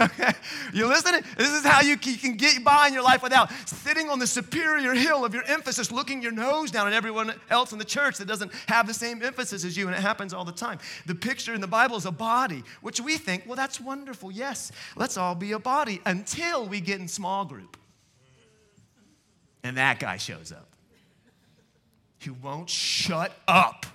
Okay? 0.00 0.32
You 0.72 0.86
listening? 0.88 1.22
This 1.36 1.50
is 1.50 1.64
how 1.64 1.80
you 1.80 1.96
can 1.96 2.36
get 2.36 2.62
by 2.62 2.88
in 2.88 2.94
your 2.94 3.02
life 3.02 3.22
without 3.22 3.50
sitting 3.66 4.10
on 4.10 4.18
the 4.18 4.26
superior 4.26 4.94
hill 4.94 5.24
of 5.24 5.32
your 5.32 5.44
emphasis, 5.44 5.90
looking 5.90 6.22
your 6.22 6.32
nose 6.32 6.70
down 6.70 6.86
at 6.86 6.92
everyone 6.92 7.32
else 7.50 7.72
in 7.72 7.78
the 7.78 7.84
church 7.84 8.18
that 8.18 8.26
doesn't 8.26 8.52
have 8.66 8.86
the 8.86 8.94
same 8.94 9.22
emphasis 9.22 9.64
as 9.64 9.76
you, 9.76 9.86
and 9.86 9.96
it 9.96 10.00
happens 10.00 10.34
all 10.34 10.44
the 10.44 10.52
time. 10.52 10.78
The 11.06 11.14
picture 11.14 11.54
in 11.54 11.60
the 11.60 11.66
Bible 11.66 11.96
is 11.96 12.04
a 12.04 12.10
body, 12.10 12.62
which 12.82 13.00
we 13.00 13.16
think, 13.16 13.44
well, 13.46 13.56
that's 13.56 13.80
wonderful. 13.80 14.30
Yes, 14.30 14.72
let's 14.96 15.16
all 15.16 15.34
be 15.34 15.52
a 15.52 15.58
body 15.58 16.00
until 16.04 16.66
we 16.66 16.80
get 16.80 17.00
in 17.00 17.08
small 17.08 17.44
group. 17.44 17.76
And 19.62 19.76
that 19.76 19.98
guy 19.98 20.16
shows 20.16 20.52
up 20.52 20.68
He 22.18 22.30
won't 22.30 22.70
shut 22.70 23.32
up 23.48 23.86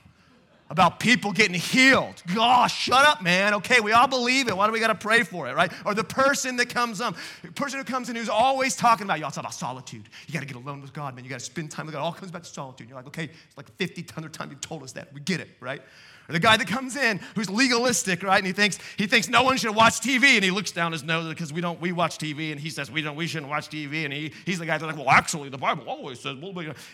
about 0.71 1.01
people 1.01 1.33
getting 1.33 1.53
healed. 1.53 2.23
Gosh, 2.33 2.73
shut 2.73 3.05
up, 3.05 3.21
man. 3.21 3.53
Okay, 3.55 3.81
we 3.81 3.91
all 3.91 4.07
believe 4.07 4.47
it. 4.47 4.55
Why 4.55 4.67
do 4.67 4.71
we 4.71 4.79
got 4.79 4.87
to 4.87 4.95
pray 4.95 5.23
for 5.23 5.49
it, 5.49 5.55
right? 5.55 5.69
Or 5.85 5.93
the 5.93 6.03
person 6.03 6.55
that 6.55 6.69
comes 6.69 7.01
up, 7.01 7.17
the 7.43 7.51
person 7.51 7.77
who 7.77 7.83
comes 7.83 8.09
in 8.09 8.15
who's 8.15 8.29
always 8.29 8.77
talking 8.77 9.03
about, 9.03 9.19
y'all 9.19 9.31
talk 9.31 9.43
about 9.43 9.53
solitude. 9.53 10.07
You 10.27 10.33
got 10.33 10.39
to 10.39 10.45
get 10.45 10.55
alone 10.55 10.81
with 10.81 10.93
God, 10.93 11.13
man. 11.13 11.25
You 11.25 11.29
got 11.29 11.39
to 11.39 11.45
spend 11.45 11.71
time 11.71 11.87
with 11.87 11.93
God. 11.93 11.99
It 11.99 12.03
all 12.03 12.13
comes 12.13 12.31
back 12.31 12.43
to 12.43 12.49
solitude. 12.49 12.87
You're 12.87 12.95
like, 12.95 13.07
okay, 13.07 13.25
it's 13.25 13.57
like 13.57 13.69
50 13.75 14.05
hundred 14.13 14.31
times 14.33 14.51
you've 14.51 14.61
told 14.61 14.81
us 14.83 14.93
that. 14.93 15.13
We 15.13 15.19
get 15.19 15.41
it, 15.41 15.49
right? 15.59 15.81
Or 16.29 16.33
the 16.33 16.39
guy 16.39 16.57
that 16.57 16.67
comes 16.67 16.95
in 16.95 17.19
who's 17.35 17.49
legalistic, 17.49 18.23
right? 18.23 18.37
And 18.37 18.47
he 18.47 18.53
thinks 18.53 18.79
he 18.97 19.07
thinks 19.07 19.27
no 19.27 19.43
one 19.43 19.57
should 19.57 19.75
watch 19.75 19.99
TV, 19.99 20.35
and 20.35 20.43
he 20.43 20.51
looks 20.51 20.71
down 20.71 20.91
his 20.91 21.03
nose 21.03 21.27
because 21.29 21.51
we 21.51 21.61
don't 21.61 21.79
we 21.81 21.91
watch 21.91 22.17
TV, 22.17 22.51
and 22.51 22.59
he 22.59 22.69
says 22.69 22.91
we 22.91 23.01
don't 23.01 23.15
we 23.15 23.27
shouldn't 23.27 23.49
watch 23.49 23.69
TV, 23.69 24.05
and 24.05 24.13
he, 24.13 24.31
he's 24.45 24.59
the 24.59 24.65
guy 24.65 24.77
that's 24.77 24.83
like, 24.83 24.97
well, 24.97 25.09
actually, 25.09 25.49
the 25.49 25.57
Bible 25.57 25.83
always 25.87 26.19
says, 26.19 26.37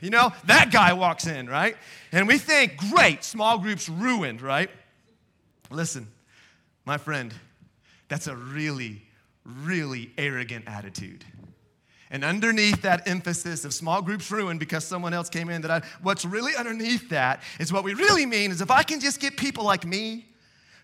you 0.01 0.09
know, 0.09 0.31
that 0.45 0.71
guy 0.71 0.93
walks 0.93 1.27
in, 1.27 1.47
right? 1.47 1.75
And 2.11 2.27
we 2.27 2.37
think, 2.37 2.77
great, 2.77 3.23
small 3.23 3.57
groups 3.57 3.89
ruined, 3.89 4.41
right? 4.41 4.69
Listen, 5.69 6.07
my 6.85 6.97
friend, 6.97 7.33
that's 8.07 8.27
a 8.27 8.35
really, 8.35 9.03
really 9.45 10.11
arrogant 10.17 10.65
attitude. 10.67 11.25
And 12.09 12.23
underneath 12.23 12.81
that 12.83 13.07
emphasis 13.07 13.65
of 13.65 13.73
small 13.73 14.01
groups 14.01 14.31
ruined 14.31 14.59
because 14.59 14.85
someone 14.85 15.13
else 15.13 15.29
came 15.29 15.49
in, 15.49 15.61
that 15.61 15.71
I, 15.71 15.81
what's 16.01 16.23
really 16.23 16.55
underneath 16.55 17.09
that 17.09 17.41
is 17.59 17.73
what 17.73 17.83
we 17.83 17.93
really 17.93 18.25
mean 18.25 18.51
is 18.51 18.61
if 18.61 18.71
I 18.71 18.83
can 18.83 18.99
just 18.99 19.19
get 19.19 19.35
people 19.35 19.65
like 19.65 19.85
me, 19.85 20.25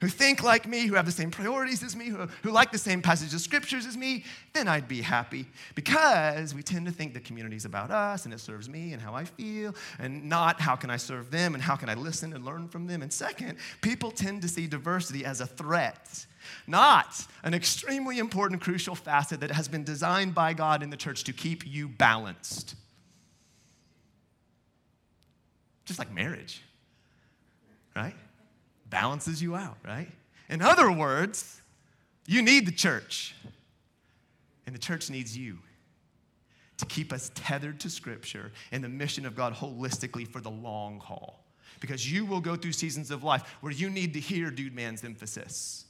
who 0.03 0.09
think 0.09 0.43
like 0.43 0.67
me, 0.67 0.85
who 0.85 0.95
have 0.95 1.05
the 1.05 1.13
same 1.13 1.31
priorities 1.31 1.81
as 1.81 1.95
me, 1.95 2.07
who, 2.07 2.27
who 2.41 2.51
like 2.51 2.73
the 2.73 2.77
same 2.77 3.01
passages 3.01 3.33
of 3.33 3.39
scriptures 3.39 3.85
as 3.85 3.95
me, 3.95 4.25
then 4.51 4.67
I'd 4.67 4.85
be 4.85 5.01
happy. 5.01 5.45
Because 5.75 6.53
we 6.53 6.61
tend 6.61 6.87
to 6.87 6.91
think 6.91 7.13
the 7.13 7.21
community 7.21 7.55
is 7.55 7.63
about 7.63 7.89
us 7.89 8.25
and 8.25 8.33
it 8.33 8.41
serves 8.41 8.67
me 8.67 8.91
and 8.91 9.01
how 9.01 9.13
I 9.13 9.23
feel, 9.23 9.73
and 9.99 10.27
not 10.27 10.59
how 10.59 10.75
can 10.75 10.89
I 10.89 10.97
serve 10.97 11.31
them 11.31 11.53
and 11.53 11.63
how 11.63 11.77
can 11.77 11.87
I 11.87 11.93
listen 11.93 12.33
and 12.33 12.43
learn 12.43 12.67
from 12.67 12.85
them. 12.85 13.01
And 13.01 13.13
second, 13.13 13.57
people 13.79 14.11
tend 14.11 14.41
to 14.41 14.49
see 14.49 14.67
diversity 14.67 15.23
as 15.23 15.39
a 15.39 15.47
threat 15.47 16.25
not 16.67 17.25
an 17.43 17.53
extremely 17.53 18.19
important, 18.19 18.59
crucial 18.59 18.95
facet 18.95 19.39
that 19.39 19.51
has 19.51 19.69
been 19.69 19.85
designed 19.85 20.35
by 20.35 20.51
God 20.51 20.83
in 20.83 20.89
the 20.89 20.97
church 20.97 21.23
to 21.23 21.31
keep 21.31 21.65
you 21.65 21.87
balanced. 21.87 22.75
Just 25.85 25.99
like 25.99 26.11
marriage, 26.13 26.61
right? 27.95 28.15
Balances 28.93 29.41
you 29.41 29.55
out, 29.55 29.77
right? 29.83 30.07
In 30.49 30.61
other 30.61 30.91
words, 30.91 31.59
you 32.27 32.43
need 32.43 32.67
the 32.67 32.71
church, 32.71 33.33
and 34.67 34.75
the 34.75 34.79
church 34.79 35.09
needs 35.09 35.35
you 35.35 35.57
to 36.77 36.85
keep 36.85 37.11
us 37.11 37.31
tethered 37.33 37.79
to 37.79 37.89
Scripture 37.89 38.51
and 38.71 38.83
the 38.83 38.89
mission 38.89 39.25
of 39.25 39.35
God 39.35 39.55
holistically 39.55 40.27
for 40.27 40.41
the 40.41 40.51
long 40.51 40.99
haul. 40.99 41.43
Because 41.79 42.09
you 42.09 42.23
will 42.23 42.39
go 42.39 42.55
through 42.55 42.73
seasons 42.73 43.09
of 43.09 43.23
life 43.23 43.41
where 43.61 43.71
you 43.71 43.89
need 43.89 44.13
to 44.13 44.19
hear 44.19 44.51
dude 44.51 44.75
man's 44.75 45.03
emphasis 45.03 45.85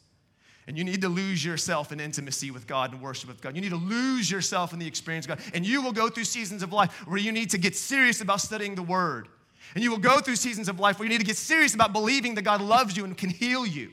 and 0.66 0.78
you 0.78 0.86
need 0.86 1.02
to 1.02 1.10
lose 1.10 1.44
yourself 1.44 1.92
in 1.92 2.00
intimacy 2.00 2.52
with 2.52 2.68
God 2.68 2.94
and 2.94 3.02
worship 3.02 3.28
with 3.28 3.42
God. 3.42 3.54
You 3.54 3.62
need 3.62 3.72
to 3.72 3.76
lose 3.76 4.32
yourself 4.32 4.72
in 4.72 4.80
the 4.80 4.88
experience 4.88 5.26
of 5.26 5.38
God. 5.38 5.40
And 5.54 5.66
you 5.66 5.82
will 5.82 5.92
go 5.92 6.08
through 6.08 6.24
seasons 6.24 6.64
of 6.64 6.72
life 6.72 7.06
where 7.06 7.18
you 7.18 7.34
need 7.34 7.50
to 7.50 7.58
get 7.58 7.76
serious 7.76 8.22
about 8.22 8.40
studying 8.40 8.76
the 8.76 8.84
Word. 8.84 9.28
And 9.76 9.84
you 9.84 9.92
will 9.92 9.98
go 9.98 10.20
through 10.20 10.36
seasons 10.36 10.70
of 10.70 10.80
life 10.80 11.00
where 11.00 11.06
you 11.06 11.10
need 11.10 11.20
to 11.20 11.26
get 11.26 11.38
serious 11.38 11.74
about 11.74 11.94
believing 11.94 12.36
that 12.36 12.44
God 12.44 12.62
loves 12.62 12.96
you 12.96 13.06
and 13.06 13.18
can 13.18 13.30
heal 13.30 13.66
you. 13.66 13.92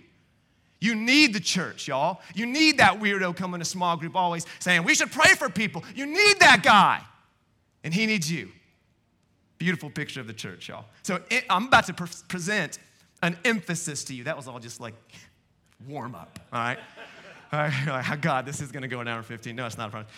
You 0.80 0.94
need 0.94 1.34
the 1.34 1.40
church, 1.40 1.88
y'all. 1.88 2.20
You 2.34 2.46
need 2.46 2.78
that 2.78 3.00
weirdo 3.00 3.36
coming 3.36 3.60
to 3.60 3.64
small 3.64 3.96
group 3.96 4.16
always 4.16 4.46
saying, 4.60 4.84
We 4.84 4.94
should 4.94 5.12
pray 5.12 5.34
for 5.34 5.50
people. 5.50 5.84
You 5.94 6.06
need 6.06 6.40
that 6.40 6.62
guy. 6.62 7.02
And 7.84 7.92
he 7.92 8.06
needs 8.06 8.30
you. 8.30 8.50
Beautiful 9.58 9.90
picture 9.90 10.20
of 10.20 10.26
the 10.26 10.32
church, 10.32 10.68
y'all. 10.68 10.86
So 11.02 11.20
I'm 11.50 11.66
about 11.66 11.86
to 11.86 11.94
pre- 11.94 12.08
present 12.28 12.78
an 13.22 13.36
emphasis 13.44 14.04
to 14.04 14.14
you. 14.14 14.24
That 14.24 14.36
was 14.36 14.48
all 14.48 14.58
just 14.58 14.80
like 14.80 14.94
warm 15.86 16.14
up, 16.14 16.38
all 16.52 16.60
right? 16.60 16.78
All 17.52 17.58
right, 17.58 17.86
like, 17.88 18.08
oh, 18.08 18.16
God, 18.20 18.46
this 18.46 18.60
is 18.60 18.70
going 18.70 18.82
to 18.82 18.88
go 18.88 19.00
an 19.00 19.08
hour 19.08 19.16
and 19.16 19.26
15. 19.26 19.56
No, 19.56 19.66
it's 19.66 19.76
not 19.76 19.88
a 19.88 19.90
problem. 19.90 20.12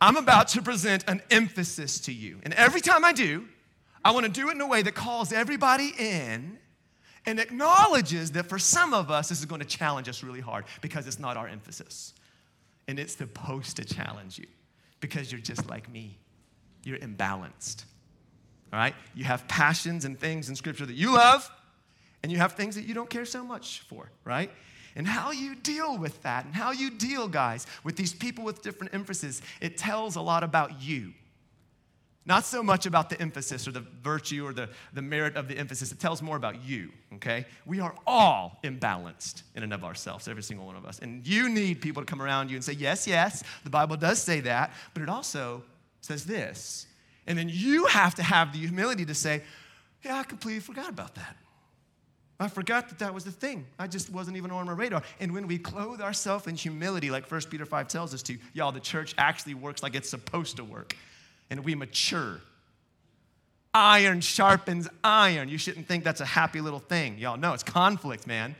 I'm 0.00 0.16
about 0.16 0.48
to 0.48 0.62
present 0.62 1.04
an 1.06 1.20
emphasis 1.30 2.00
to 2.00 2.12
you. 2.12 2.38
And 2.42 2.54
every 2.54 2.80
time 2.80 3.04
I 3.04 3.12
do, 3.12 3.46
I 4.04 4.12
want 4.12 4.26
to 4.26 4.32
do 4.32 4.48
it 4.48 4.52
in 4.52 4.60
a 4.60 4.66
way 4.66 4.82
that 4.82 4.94
calls 4.94 5.32
everybody 5.32 5.92
in 5.98 6.58
and 7.26 7.38
acknowledges 7.38 8.32
that 8.32 8.46
for 8.46 8.58
some 8.58 8.94
of 8.94 9.10
us, 9.10 9.28
this 9.28 9.40
is 9.40 9.44
going 9.44 9.60
to 9.60 9.66
challenge 9.66 10.08
us 10.08 10.22
really 10.22 10.40
hard 10.40 10.64
because 10.80 11.06
it's 11.06 11.18
not 11.18 11.36
our 11.36 11.48
emphasis. 11.48 12.14
And 12.88 12.98
it's 12.98 13.16
supposed 13.16 13.76
to 13.76 13.84
challenge 13.84 14.38
you 14.38 14.46
because 15.00 15.30
you're 15.30 15.40
just 15.40 15.68
like 15.68 15.90
me. 15.90 16.18
You're 16.82 16.98
imbalanced. 16.98 17.84
All 18.72 18.78
right? 18.78 18.94
You 19.14 19.24
have 19.24 19.46
passions 19.48 20.04
and 20.04 20.18
things 20.18 20.48
in 20.48 20.56
Scripture 20.56 20.86
that 20.86 20.94
you 20.94 21.12
love, 21.14 21.50
and 22.22 22.30
you 22.30 22.38
have 22.38 22.52
things 22.52 22.74
that 22.76 22.84
you 22.84 22.94
don't 22.94 23.10
care 23.10 23.24
so 23.24 23.44
much 23.44 23.80
for, 23.80 24.10
right? 24.24 24.50
And 24.96 25.06
how 25.06 25.30
you 25.30 25.54
deal 25.54 25.98
with 25.98 26.20
that, 26.22 26.46
and 26.46 26.54
how 26.54 26.72
you 26.72 26.90
deal, 26.90 27.28
guys, 27.28 27.66
with 27.84 27.96
these 27.96 28.12
people 28.12 28.44
with 28.44 28.62
different 28.62 28.94
emphases, 28.94 29.42
it 29.60 29.76
tells 29.76 30.16
a 30.16 30.20
lot 30.20 30.42
about 30.42 30.82
you. 30.82 31.12
Not 32.26 32.44
so 32.44 32.62
much 32.62 32.84
about 32.84 33.08
the 33.08 33.20
emphasis 33.20 33.66
or 33.66 33.72
the 33.72 33.84
virtue 34.02 34.46
or 34.46 34.52
the, 34.52 34.68
the 34.92 35.00
merit 35.00 35.36
of 35.36 35.48
the 35.48 35.56
emphasis. 35.56 35.90
It 35.90 35.98
tells 35.98 36.20
more 36.20 36.36
about 36.36 36.62
you, 36.62 36.90
okay? 37.14 37.46
We 37.64 37.80
are 37.80 37.94
all 38.06 38.58
imbalanced 38.62 39.42
in 39.54 39.62
and 39.62 39.72
of 39.72 39.84
ourselves, 39.84 40.28
every 40.28 40.42
single 40.42 40.66
one 40.66 40.76
of 40.76 40.84
us. 40.84 40.98
And 40.98 41.26
you 41.26 41.48
need 41.48 41.80
people 41.80 42.02
to 42.02 42.06
come 42.06 42.20
around 42.20 42.50
you 42.50 42.56
and 42.56 42.64
say, 42.64 42.74
yes, 42.74 43.06
yes, 43.06 43.42
the 43.64 43.70
Bible 43.70 43.96
does 43.96 44.20
say 44.20 44.40
that, 44.40 44.72
but 44.92 45.02
it 45.02 45.08
also 45.08 45.62
says 46.02 46.26
this. 46.26 46.86
And 47.26 47.38
then 47.38 47.48
you 47.48 47.86
have 47.86 48.14
to 48.16 48.22
have 48.22 48.52
the 48.52 48.58
humility 48.58 49.06
to 49.06 49.14
say, 49.14 49.42
yeah, 50.04 50.18
I 50.18 50.22
completely 50.24 50.60
forgot 50.60 50.90
about 50.90 51.14
that. 51.14 51.36
I 52.38 52.48
forgot 52.48 52.88
that 52.88 52.98
that 53.00 53.12
was 53.12 53.24
the 53.24 53.30
thing. 53.30 53.66
I 53.78 53.86
just 53.86 54.10
wasn't 54.10 54.38
even 54.38 54.50
on 54.50 54.66
my 54.66 54.72
radar. 54.72 55.02
And 55.20 55.32
when 55.32 55.46
we 55.46 55.58
clothe 55.58 56.00
ourselves 56.00 56.46
in 56.46 56.54
humility, 56.54 57.10
like 57.10 57.30
1 57.30 57.40
Peter 57.50 57.66
5 57.66 57.86
tells 57.86 58.14
us 58.14 58.22
to, 58.24 58.38
y'all, 58.54 58.72
the 58.72 58.80
church 58.80 59.14
actually 59.18 59.54
works 59.54 59.82
like 59.82 59.94
it's 59.94 60.08
supposed 60.08 60.56
to 60.56 60.64
work. 60.64 60.96
And 61.50 61.64
we 61.64 61.74
mature. 61.74 62.40
Iron 63.74 64.20
sharpens 64.20 64.88
iron. 65.04 65.48
You 65.48 65.58
shouldn't 65.58 65.86
think 65.86 66.04
that's 66.04 66.20
a 66.20 66.26
happy 66.26 66.60
little 66.60 66.80
thing. 66.80 67.18
Y'all 67.18 67.36
know 67.36 67.52
it's 67.52 67.62
conflict, 67.62 68.26
man. 68.26 68.56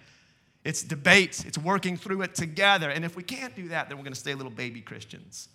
It's 0.63 0.83
debate, 0.83 1.45
it's 1.47 1.57
working 1.57 1.97
through 1.97 2.23
it 2.23 2.35
together. 2.35 2.91
And 2.91 3.05
if 3.05 3.17
we 3.17 3.23
can't 3.23 3.57
do 3.57 3.69
that, 3.69 3.89
then 3.89 3.97
we're 3.97 4.05
going 4.05 4.13
to 4.13 4.21
stay 4.21 4.35
little 4.35 4.53
baby 4.53 4.83
Christians. 4.83 5.49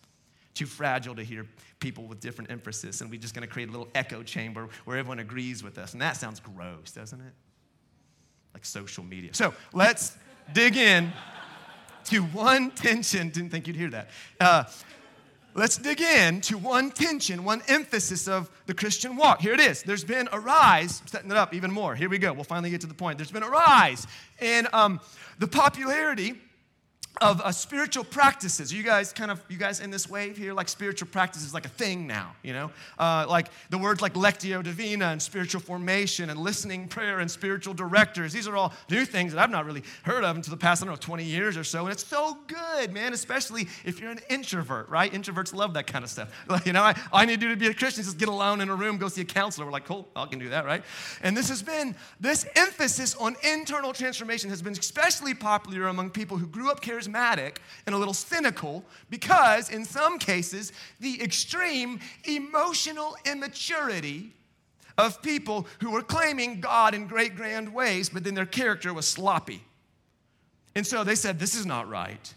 Too 0.56 0.66
fragile 0.66 1.14
to 1.16 1.24
hear 1.24 1.46
people 1.80 2.06
with 2.06 2.20
different 2.20 2.50
emphasis. 2.50 3.02
And 3.02 3.12
we're 3.12 3.20
just 3.20 3.36
going 3.36 3.48
to 3.48 3.54
create 3.54 3.70
a 3.70 3.72
little 3.72 3.90
echo 3.94 4.24
chamber 4.24 4.68
where 4.86 4.98
everyone 4.98 5.20
agrees 5.20 5.64
with 5.64 5.78
us. 5.78 5.94
And 5.94 6.02
that 6.02 6.18
sounds 6.18 6.40
gross, 6.40 6.92
doesn't 6.92 7.22
it? 7.22 7.34
like 8.56 8.64
social 8.64 9.04
media. 9.04 9.32
So 9.34 9.54
let's 9.74 10.18
dig 10.54 10.78
in 10.78 11.12
to 12.06 12.22
one 12.22 12.72
tension. 12.72 13.28
Didn't 13.28 13.50
think 13.50 13.68
you'd 13.68 13.76
hear 13.76 13.90
that. 13.90 14.10
Uh, 14.40 14.64
let's 15.56 15.78
dig 15.78 16.02
in 16.02 16.42
to 16.42 16.58
one 16.58 16.92
tension, 16.92 17.44
one 17.44 17.64
emphasis 17.68 18.28
of 18.28 18.52
the 18.68 18.74
Christian 18.74 19.16
walk. 19.16 19.42
Here 19.42 19.54
it 19.54 19.60
is. 19.60 19.82
There's 19.82 20.04
been 20.04 20.30
a 20.32 20.40
rise, 20.40 21.02
I'm 21.02 21.08
setting 21.08 21.32
it 21.32 21.38
up 21.38 21.54
even 21.54 21.72
more. 21.72 21.96
Here 21.96 22.10
we 22.10 22.20
go. 22.20 22.34
We'll 22.34 22.44
finally 22.44 22.70
get 22.70 22.82
to 22.82 22.88
the 22.88 22.94
point. 22.94 23.18
There's 23.18 23.32
been 23.32 23.44
a 23.44 23.50
rise 23.50 24.06
in 24.40 24.68
um, 24.74 25.00
the 25.40 25.48
popularity 25.48 26.36
of 27.22 27.42
uh, 27.42 27.52
spiritual 27.52 28.04
practices. 28.04 28.74
You 28.74 28.84
guys 28.84 29.14
kind 29.14 29.32
of, 29.32 29.42
you 29.50 29.58
guys 29.58 29.80
in 29.80 29.90
this 29.90 30.10
wave 30.10 30.38
here, 30.38 30.54
like 30.54 30.68
spiritual 30.68 31.08
practices, 31.08 31.54
like 31.54 31.66
a 31.66 31.70
thing 31.70 32.08
now, 32.08 32.36
you 32.44 32.54
know? 32.54 32.72
Uh, 33.00 33.26
like 33.30 33.48
the 33.70 33.78
words 33.78 34.02
like 34.02 34.14
lectio 34.16 34.62
divina 34.62 35.06
and 35.06 35.22
spiritual 35.22 35.62
formation 35.62 36.30
and 36.30 36.40
listening 36.40 36.88
prayer 36.88 37.20
and 37.20 37.32
spiritual 37.32 37.74
directors. 37.74 38.34
These 38.34 38.48
are 38.48 38.56
all 38.56 38.74
new 38.90 39.06
things 39.06 39.34
that 39.34 39.42
I've 39.42 39.50
not 39.50 39.66
really 39.66 39.84
heard 40.04 40.24
of 40.24 40.36
until 40.36 40.52
the 40.52 40.58
past, 40.58 40.84
I 40.84 40.86
don't 40.86 40.94
know, 40.94 41.00
20 41.00 41.24
years 41.24 41.56
or 41.56 41.64
so. 41.64 41.84
And 41.84 41.92
it's 41.92 42.06
so 42.06 42.38
good, 42.48 42.92
man, 42.92 43.14
especially 43.14 43.68
if 43.86 44.00
you're 44.00 44.12
an 44.12 44.20
introvert, 44.30 44.90
right? 44.90 45.12
Introverts 45.12 45.54
love 45.54 45.74
that 45.76 45.88
kind 45.88 46.04
of 46.04 46.10
stuff. 46.10 46.34
Like, 46.56 46.68
you 46.68 46.74
know, 46.74 46.84
I, 46.84 46.92
all 47.12 47.20
I 47.20 47.26
need 47.26 47.42
to 47.42 47.48
do 47.48 47.50
to 47.50 47.58
be 47.58 47.68
a 47.68 47.74
Christian 47.74 48.02
is 48.02 48.08
just 48.08 48.18
get 48.18 48.30
alone 48.30 48.62
in 48.62 48.70
a 48.70 48.76
room, 48.76 48.98
go 48.98 49.08
see 49.10 49.22
a 49.22 49.26
counselor. 49.26 49.66
We're 49.66 49.74
like, 49.74 49.86
cool, 49.86 50.08
I 50.16 50.26
can 50.26 50.40
do 50.40 50.50
that, 50.50 50.64
right? 50.64 50.84
And 51.22 51.36
this 51.36 51.50
has 51.50 51.62
been, 51.62 51.96
this 52.20 52.46
emphasis 52.56 53.16
on 53.16 53.36
internal 53.44 53.92
transformation 53.92 54.50
has 54.52 54.62
been 54.62 54.74
especially 54.74 55.34
popular 55.34 55.88
among 55.88 56.12
people 56.12 56.38
who 56.38 56.46
grew 56.46 56.70
up 56.72 56.82
charismatic 56.82 57.05
charismatic 57.06 57.58
and 57.86 57.96
a 57.96 57.98
little 57.98 58.14
cynical 58.14 58.84
because, 59.10 59.70
in 59.70 59.86
some 59.86 60.20
cases, 60.20 60.72
the 61.00 61.22
extreme 61.22 62.00
emotional 62.26 63.16
immaturity 63.26 64.32
of 64.98 65.22
people 65.22 65.68
who 65.82 65.92
were 65.92 66.02
claiming 66.02 66.62
God 66.62 66.94
in 66.94 67.08
great 67.08 67.36
grand 67.36 67.74
ways, 67.74 68.10
but 68.10 68.24
then 68.24 68.34
their 68.34 68.46
character 68.46 68.94
was 68.94 69.08
sloppy. 69.08 69.62
And 70.74 70.86
so 70.86 71.04
they 71.04 71.16
said, 71.16 71.40
This 71.40 71.56
is 71.56 71.66
not 71.66 71.90
right. 71.90 72.34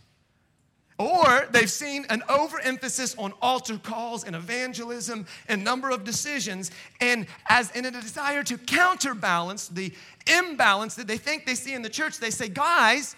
Or 0.99 1.47
they've 1.53 1.71
seen 1.71 2.07
an 2.11 2.25
overemphasis 2.29 3.15
on 3.19 3.33
altar 3.41 3.79
calls 3.79 4.25
and 4.25 4.35
evangelism 4.35 5.27
and 5.47 5.63
number 5.63 5.91
of 5.91 6.03
decisions, 6.03 6.73
and 7.01 7.29
as 7.49 7.71
in 7.71 7.87
a 7.87 7.91
desire 7.93 8.43
to 8.43 8.59
counterbalance 8.59 9.69
the 9.69 9.93
imbalance 10.27 10.97
that 10.97 11.07
they 11.07 11.17
think 11.17 11.47
they 11.47 11.55
see 11.55 11.73
in 11.73 11.83
the 11.83 11.89
church, 11.89 12.19
they 12.19 12.31
say, 12.31 12.49
guys, 12.49 13.15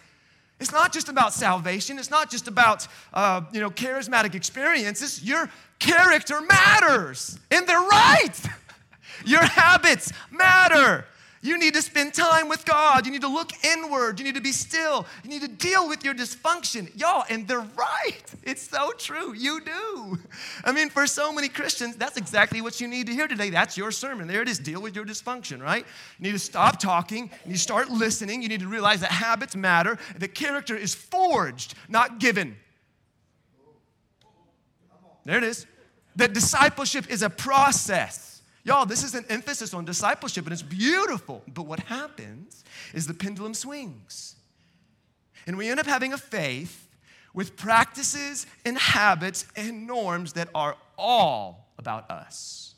it's 0.61 0.73
not 0.73 0.93
just 0.93 1.09
about 1.09 1.33
salvation. 1.33 1.99
It's 1.99 2.11
not 2.11 2.31
just 2.31 2.47
about, 2.47 2.87
uh, 3.15 3.41
you 3.53 3.61
know, 3.61 3.71
charismatic 3.71 4.35
experiences. 4.35 5.25
Your 5.25 5.51
character 5.79 6.41
matters, 6.43 7.39
and 7.51 7.67
they're 7.67 7.81
right. 7.81 8.35
Your 9.25 9.43
habits 9.43 10.13
matter. 10.31 11.07
You 11.43 11.59
need 11.59 11.73
to 11.73 11.81
spend 11.81 12.13
time 12.13 12.51
with 12.51 12.67
God. 12.67 13.07
You 13.07 13.13
need 13.13 13.23
to 13.23 13.29
look 13.29 13.53
inward. 13.65 14.19
You 14.19 14.27
need 14.27 14.35
to 14.35 14.43
be 14.43 14.53
still. 14.53 15.07
You 15.25 15.31
need 15.31 15.41
to 15.41 15.49
deal 15.49 15.89
with 15.89 16.05
your 16.05 16.13
dysfunction. 16.13 16.91
Y'all, 17.01 17.25
and 17.31 17.49
they're 17.49 17.67
right. 17.77 18.23
It's 18.43 18.61
so 18.61 18.93
true. 18.93 19.33
You 19.33 19.63
do. 19.63 20.19
I 20.65 20.73
mean, 20.73 20.91
for 20.91 21.07
so 21.07 21.33
many 21.33 21.49
Christians, 21.49 21.97
that's 21.97 22.19
exactly 22.19 22.61
what 22.61 22.79
you 22.79 22.87
need 22.89 23.07
to 23.07 23.15
hear 23.15 23.27
today. 23.27 23.49
That's 23.49 23.79
your 23.79 23.91
sermon. 23.91 24.29
There 24.29 24.43
it 24.43 24.51
is. 24.51 24.59
Deal 24.59 24.83
with 24.83 24.95
your 24.95 25.07
dysfunction, 25.07 25.63
right? 25.63 25.87
You 26.19 26.25
need 26.25 26.33
to 26.33 26.39
stop 26.39 26.79
talking. 26.79 27.31
You 27.45 27.53
need 27.53 27.55
to 27.55 27.59
start 27.59 27.89
listening. 27.89 28.43
You 28.43 28.49
need 28.49 28.61
to 28.61 28.69
realize 28.69 29.01
that 29.01 29.11
habits 29.11 29.57
matter. 29.57 29.97
The 30.19 30.29
character 30.29 30.77
is 30.77 30.95
forged, 30.95 31.75
not 31.89 32.19
given. 32.19 32.55
There 35.25 35.39
it 35.39 35.45
is. 35.45 35.67
That 36.17 36.35
discipleship 36.35 37.11
is 37.11 37.23
a 37.23 37.31
process. 37.31 38.30
Y'all, 38.63 38.85
this 38.85 39.03
is 39.03 39.15
an 39.15 39.25
emphasis 39.29 39.73
on 39.73 39.85
discipleship, 39.85 40.45
and 40.45 40.53
it's 40.53 40.63
beautiful. 40.63 41.43
But 41.49 41.63
what 41.63 41.81
happens 41.81 42.65
is 42.93 43.07
the 43.07 43.15
pendulum 43.15 43.55
swings. 43.55 44.37
And 45.47 45.57
we 45.57 45.69
end 45.69 45.81
up 45.81 45.87
having 45.87 46.13
a 46.13 46.19
faith 46.19 46.89
with 47.33 47.57
practices 47.57 48.47
and 48.65 48.77
habits 48.77 49.47
and 49.57 49.87
norms 49.87 50.35
that 50.35 50.49
are 50.55 50.77
all 50.99 51.69
about 51.79 52.11
us. 52.11 52.75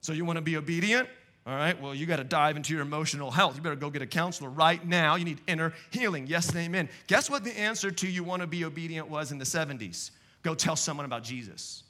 So, 0.00 0.12
you 0.12 0.24
want 0.24 0.38
to 0.38 0.42
be 0.42 0.56
obedient? 0.56 1.08
All 1.46 1.54
right, 1.54 1.80
well, 1.80 1.94
you 1.94 2.06
got 2.06 2.16
to 2.16 2.24
dive 2.24 2.56
into 2.56 2.72
your 2.74 2.82
emotional 2.82 3.30
health. 3.30 3.56
You 3.56 3.62
better 3.62 3.76
go 3.76 3.88
get 3.90 4.02
a 4.02 4.06
counselor 4.06 4.50
right 4.50 4.84
now. 4.86 5.14
You 5.16 5.24
need 5.24 5.40
inner 5.46 5.72
healing. 5.90 6.26
Yes 6.26 6.48
and 6.50 6.58
amen. 6.58 6.88
Guess 7.06 7.30
what 7.30 7.44
the 7.44 7.58
answer 7.58 7.90
to 7.90 8.08
you 8.08 8.22
want 8.22 8.42
to 8.42 8.46
be 8.46 8.64
obedient 8.64 9.08
was 9.08 9.32
in 9.32 9.38
the 9.38 9.44
70s? 9.44 10.10
Go 10.42 10.54
tell 10.54 10.76
someone 10.76 11.06
about 11.06 11.22
Jesus. 11.22 11.82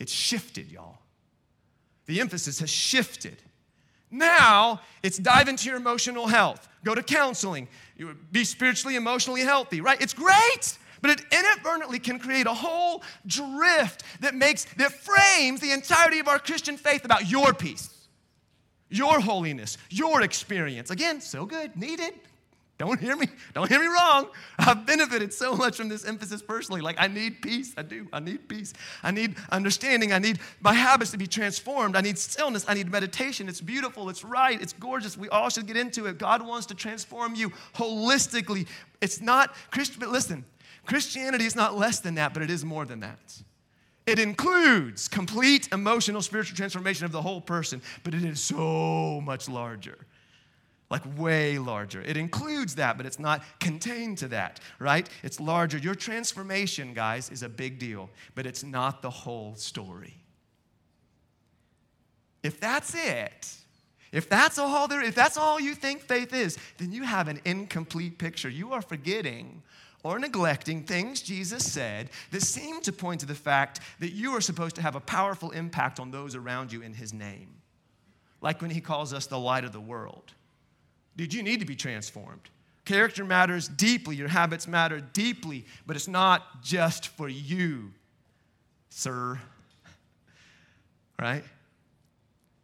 It's 0.00 0.12
shifted, 0.12 0.70
y'all. 0.70 0.98
The 2.06 2.20
emphasis 2.20 2.60
has 2.60 2.70
shifted. 2.70 3.36
Now 4.10 4.80
it's 5.02 5.18
dive 5.18 5.48
into 5.48 5.68
your 5.68 5.76
emotional 5.76 6.26
health, 6.26 6.68
go 6.84 6.94
to 6.94 7.02
counseling, 7.02 7.68
be 8.32 8.44
spiritually, 8.44 8.96
emotionally 8.96 9.42
healthy, 9.42 9.80
right? 9.80 10.00
It's 10.00 10.14
great, 10.14 10.78
but 11.00 11.12
it 11.12 11.22
inadvertently 11.32 11.98
can 11.98 12.18
create 12.18 12.46
a 12.46 12.54
whole 12.54 13.02
drift 13.26 14.02
that 14.20 14.34
makes, 14.34 14.64
that 14.76 14.92
frames 14.92 15.60
the 15.60 15.70
entirety 15.70 16.18
of 16.18 16.28
our 16.28 16.38
Christian 16.38 16.76
faith 16.76 17.04
about 17.04 17.30
your 17.30 17.54
peace, 17.54 18.08
your 18.88 19.20
holiness, 19.20 19.78
your 19.90 20.22
experience. 20.22 20.90
Again, 20.90 21.20
so 21.20 21.46
good, 21.46 21.76
needed, 21.76 22.14
don't 22.80 22.98
hear 22.98 23.14
me, 23.14 23.28
don't 23.52 23.68
hear 23.68 23.78
me 23.78 23.88
wrong. 23.88 24.30
I've 24.58 24.86
benefited 24.86 25.34
so 25.34 25.54
much 25.54 25.76
from 25.76 25.90
this 25.90 26.02
emphasis 26.06 26.40
personally. 26.40 26.80
Like, 26.80 26.96
I 26.98 27.08
need 27.08 27.42
peace. 27.42 27.74
I 27.76 27.82
do. 27.82 28.08
I 28.10 28.20
need 28.20 28.48
peace. 28.48 28.72
I 29.02 29.10
need 29.10 29.36
understanding. 29.50 30.14
I 30.14 30.18
need 30.18 30.38
my 30.62 30.72
habits 30.72 31.10
to 31.10 31.18
be 31.18 31.26
transformed. 31.26 31.94
I 31.94 32.00
need 32.00 32.16
stillness. 32.16 32.64
I 32.66 32.72
need 32.72 32.90
meditation. 32.90 33.50
It's 33.50 33.60
beautiful. 33.60 34.08
It's 34.08 34.24
right. 34.24 34.58
It's 34.58 34.72
gorgeous. 34.72 35.18
We 35.18 35.28
all 35.28 35.50
should 35.50 35.66
get 35.66 35.76
into 35.76 36.06
it. 36.06 36.16
God 36.16 36.40
wants 36.40 36.64
to 36.68 36.74
transform 36.74 37.34
you 37.34 37.50
holistically. 37.74 38.66
It's 39.02 39.20
not 39.20 39.54
Christian, 39.70 40.00
but 40.00 40.08
listen, 40.08 40.46
Christianity 40.86 41.44
is 41.44 41.54
not 41.54 41.76
less 41.76 42.00
than 42.00 42.14
that, 42.14 42.32
but 42.32 42.42
it 42.42 42.50
is 42.50 42.64
more 42.64 42.86
than 42.86 43.00
that. 43.00 43.42
It 44.06 44.18
includes 44.18 45.06
complete 45.06 45.68
emotional, 45.70 46.22
spiritual 46.22 46.56
transformation 46.56 47.04
of 47.04 47.12
the 47.12 47.20
whole 47.20 47.42
person, 47.42 47.82
but 48.04 48.14
it 48.14 48.24
is 48.24 48.40
so 48.40 49.20
much 49.20 49.50
larger 49.50 49.98
like 50.90 51.02
way 51.16 51.58
larger. 51.58 52.02
It 52.02 52.16
includes 52.16 52.74
that, 52.74 52.96
but 52.96 53.06
it's 53.06 53.20
not 53.20 53.42
contained 53.60 54.18
to 54.18 54.28
that, 54.28 54.60
right? 54.78 55.08
It's 55.22 55.38
larger. 55.38 55.78
Your 55.78 55.94
transformation, 55.94 56.92
guys, 56.94 57.30
is 57.30 57.42
a 57.42 57.48
big 57.48 57.78
deal, 57.78 58.10
but 58.34 58.44
it's 58.44 58.64
not 58.64 59.00
the 59.00 59.10
whole 59.10 59.54
story. 59.54 60.16
If 62.42 62.58
that's 62.58 62.94
it, 62.94 63.54
if 64.12 64.28
that's 64.28 64.58
all 64.58 64.88
there, 64.88 65.02
if 65.02 65.14
that's 65.14 65.36
all 65.36 65.60
you 65.60 65.74
think 65.74 66.00
faith 66.00 66.34
is, 66.34 66.58
then 66.78 66.90
you 66.90 67.04
have 67.04 67.28
an 67.28 67.40
incomplete 67.44 68.18
picture. 68.18 68.48
You 68.48 68.72
are 68.72 68.82
forgetting 68.82 69.62
or 70.02 70.18
neglecting 70.18 70.82
things 70.82 71.20
Jesus 71.20 71.70
said 71.70 72.10
that 72.32 72.42
seem 72.42 72.80
to 72.80 72.92
point 72.92 73.20
to 73.20 73.26
the 73.26 73.34
fact 73.34 73.80
that 74.00 74.12
you 74.12 74.32
are 74.32 74.40
supposed 74.40 74.74
to 74.76 74.82
have 74.82 74.96
a 74.96 75.00
powerful 75.00 75.50
impact 75.50 76.00
on 76.00 76.10
those 76.10 76.34
around 76.34 76.72
you 76.72 76.82
in 76.82 76.94
His 76.94 77.12
name. 77.12 77.60
Like 78.40 78.60
when 78.60 78.70
He 78.70 78.80
calls 78.80 79.12
us 79.12 79.26
the 79.26 79.38
light 79.38 79.64
of 79.64 79.72
the 79.72 79.80
world. 79.80 80.32
Dude, 81.20 81.34
you 81.34 81.42
need 81.42 81.60
to 81.60 81.66
be 81.66 81.76
transformed. 81.76 82.48
Character 82.86 83.26
matters 83.26 83.68
deeply, 83.68 84.16
your 84.16 84.28
habits 84.28 84.66
matter 84.66 85.00
deeply, 85.00 85.66
but 85.86 85.94
it's 85.94 86.08
not 86.08 86.62
just 86.62 87.08
for 87.08 87.28
you, 87.28 87.92
sir. 88.88 89.38
Right? 91.20 91.44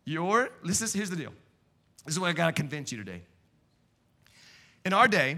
Your, 0.06 0.48
is, 0.64 0.94
here's 0.94 1.10
the 1.10 1.16
deal. 1.16 1.34
This 2.06 2.14
is 2.14 2.18
what 2.18 2.30
I 2.30 2.32
got 2.32 2.46
to 2.46 2.52
convince 2.52 2.90
you 2.90 2.96
today. 2.96 3.20
In 4.86 4.94
our 4.94 5.06
day, 5.06 5.36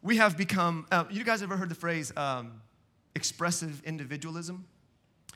we 0.00 0.18
have 0.18 0.36
become, 0.36 0.86
uh, 0.92 1.06
you 1.10 1.24
guys 1.24 1.42
ever 1.42 1.56
heard 1.56 1.70
the 1.70 1.74
phrase 1.74 2.16
um, 2.16 2.62
expressive 3.16 3.82
individualism? 3.82 4.64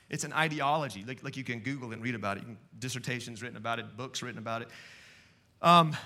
It's 0.09 0.23
an 0.23 0.33
ideology, 0.33 1.05
like, 1.05 1.25
like 1.25 1.37
you 1.37 1.43
can 1.43 1.59
Google 1.59 1.91
and 1.91 2.01
read 2.01 2.15
about 2.15 2.37
it. 2.37 2.45
Dissertations 2.79 3.43
written 3.43 3.57
about 3.57 3.81
it, 3.81 3.97
books 3.97 4.23
written 4.23 4.39
about 4.39 4.63
it. 4.63 4.69
Um, 5.61 5.97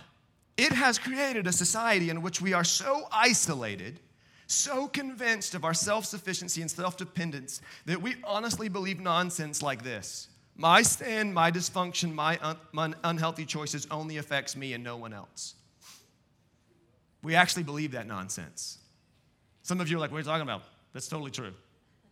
it 0.56 0.72
has 0.72 0.98
created 0.98 1.46
a 1.46 1.52
society 1.52 2.10
in 2.10 2.22
which 2.22 2.40
we 2.40 2.52
are 2.52 2.64
so 2.64 3.04
isolated, 3.10 4.00
so 4.46 4.86
convinced 4.86 5.54
of 5.54 5.64
our 5.64 5.74
self 5.74 6.04
sufficiency 6.04 6.60
and 6.60 6.70
self 6.70 6.96
dependence 6.96 7.60
that 7.86 8.00
we 8.00 8.16
honestly 8.24 8.68
believe 8.68 9.00
nonsense 9.00 9.62
like 9.62 9.82
this 9.82 10.28
My 10.56 10.82
sin, 10.82 11.32
my 11.32 11.50
dysfunction, 11.50 12.14
my, 12.14 12.38
un- 12.42 12.58
my 12.72 12.92
unhealthy 13.04 13.46
choices 13.46 13.86
only 13.90 14.18
affects 14.18 14.56
me 14.56 14.74
and 14.74 14.84
no 14.84 14.96
one 14.96 15.12
else. 15.12 15.54
We 17.22 17.34
actually 17.34 17.62
believe 17.62 17.92
that 17.92 18.06
nonsense. 18.06 18.78
Some 19.62 19.80
of 19.80 19.88
you 19.88 19.96
are 19.96 20.00
like, 20.00 20.10
what 20.10 20.18
are 20.18 20.20
you 20.20 20.26
talking 20.26 20.42
about? 20.42 20.64
That's 20.92 21.08
totally 21.08 21.30
true. 21.30 21.52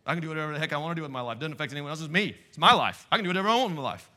I 0.06 0.14
can 0.14 0.22
do 0.22 0.28
whatever 0.28 0.52
the 0.52 0.58
heck 0.58 0.72
I 0.72 0.76
want 0.78 0.92
to 0.92 0.94
do 0.94 1.02
with 1.02 1.10
my 1.10 1.20
life. 1.20 1.36
It 1.36 1.40
doesn't 1.40 1.52
affect 1.52 1.72
anyone 1.72 1.90
else. 1.90 2.00
It's 2.00 2.10
me. 2.10 2.36
It's 2.48 2.58
my 2.58 2.72
life. 2.72 3.06
I 3.12 3.16
can 3.16 3.24
do 3.24 3.28
whatever 3.28 3.48
I 3.48 3.56
want 3.56 3.70
with 3.70 3.76
my 3.76 3.82
life. 3.82 4.08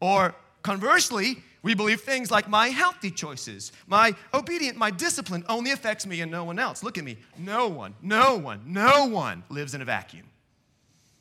Or 0.00 0.34
conversely, 0.64 1.44
we 1.62 1.74
believe 1.74 2.00
things 2.00 2.30
like 2.30 2.48
my 2.48 2.68
healthy 2.68 3.10
choices, 3.10 3.70
my 3.86 4.14
obedient, 4.34 4.76
my 4.76 4.90
discipline 4.90 5.44
only 5.48 5.70
affects 5.70 6.06
me 6.06 6.20
and 6.20 6.30
no 6.30 6.42
one 6.44 6.58
else. 6.58 6.82
Look 6.82 6.98
at 6.98 7.04
me. 7.04 7.16
No 7.38 7.68
one, 7.68 7.94
no 8.02 8.36
one, 8.36 8.60
no 8.66 9.06
one 9.06 9.44
lives 9.48 9.74
in 9.74 9.80
a 9.80 9.84
vacuum. 9.84 10.26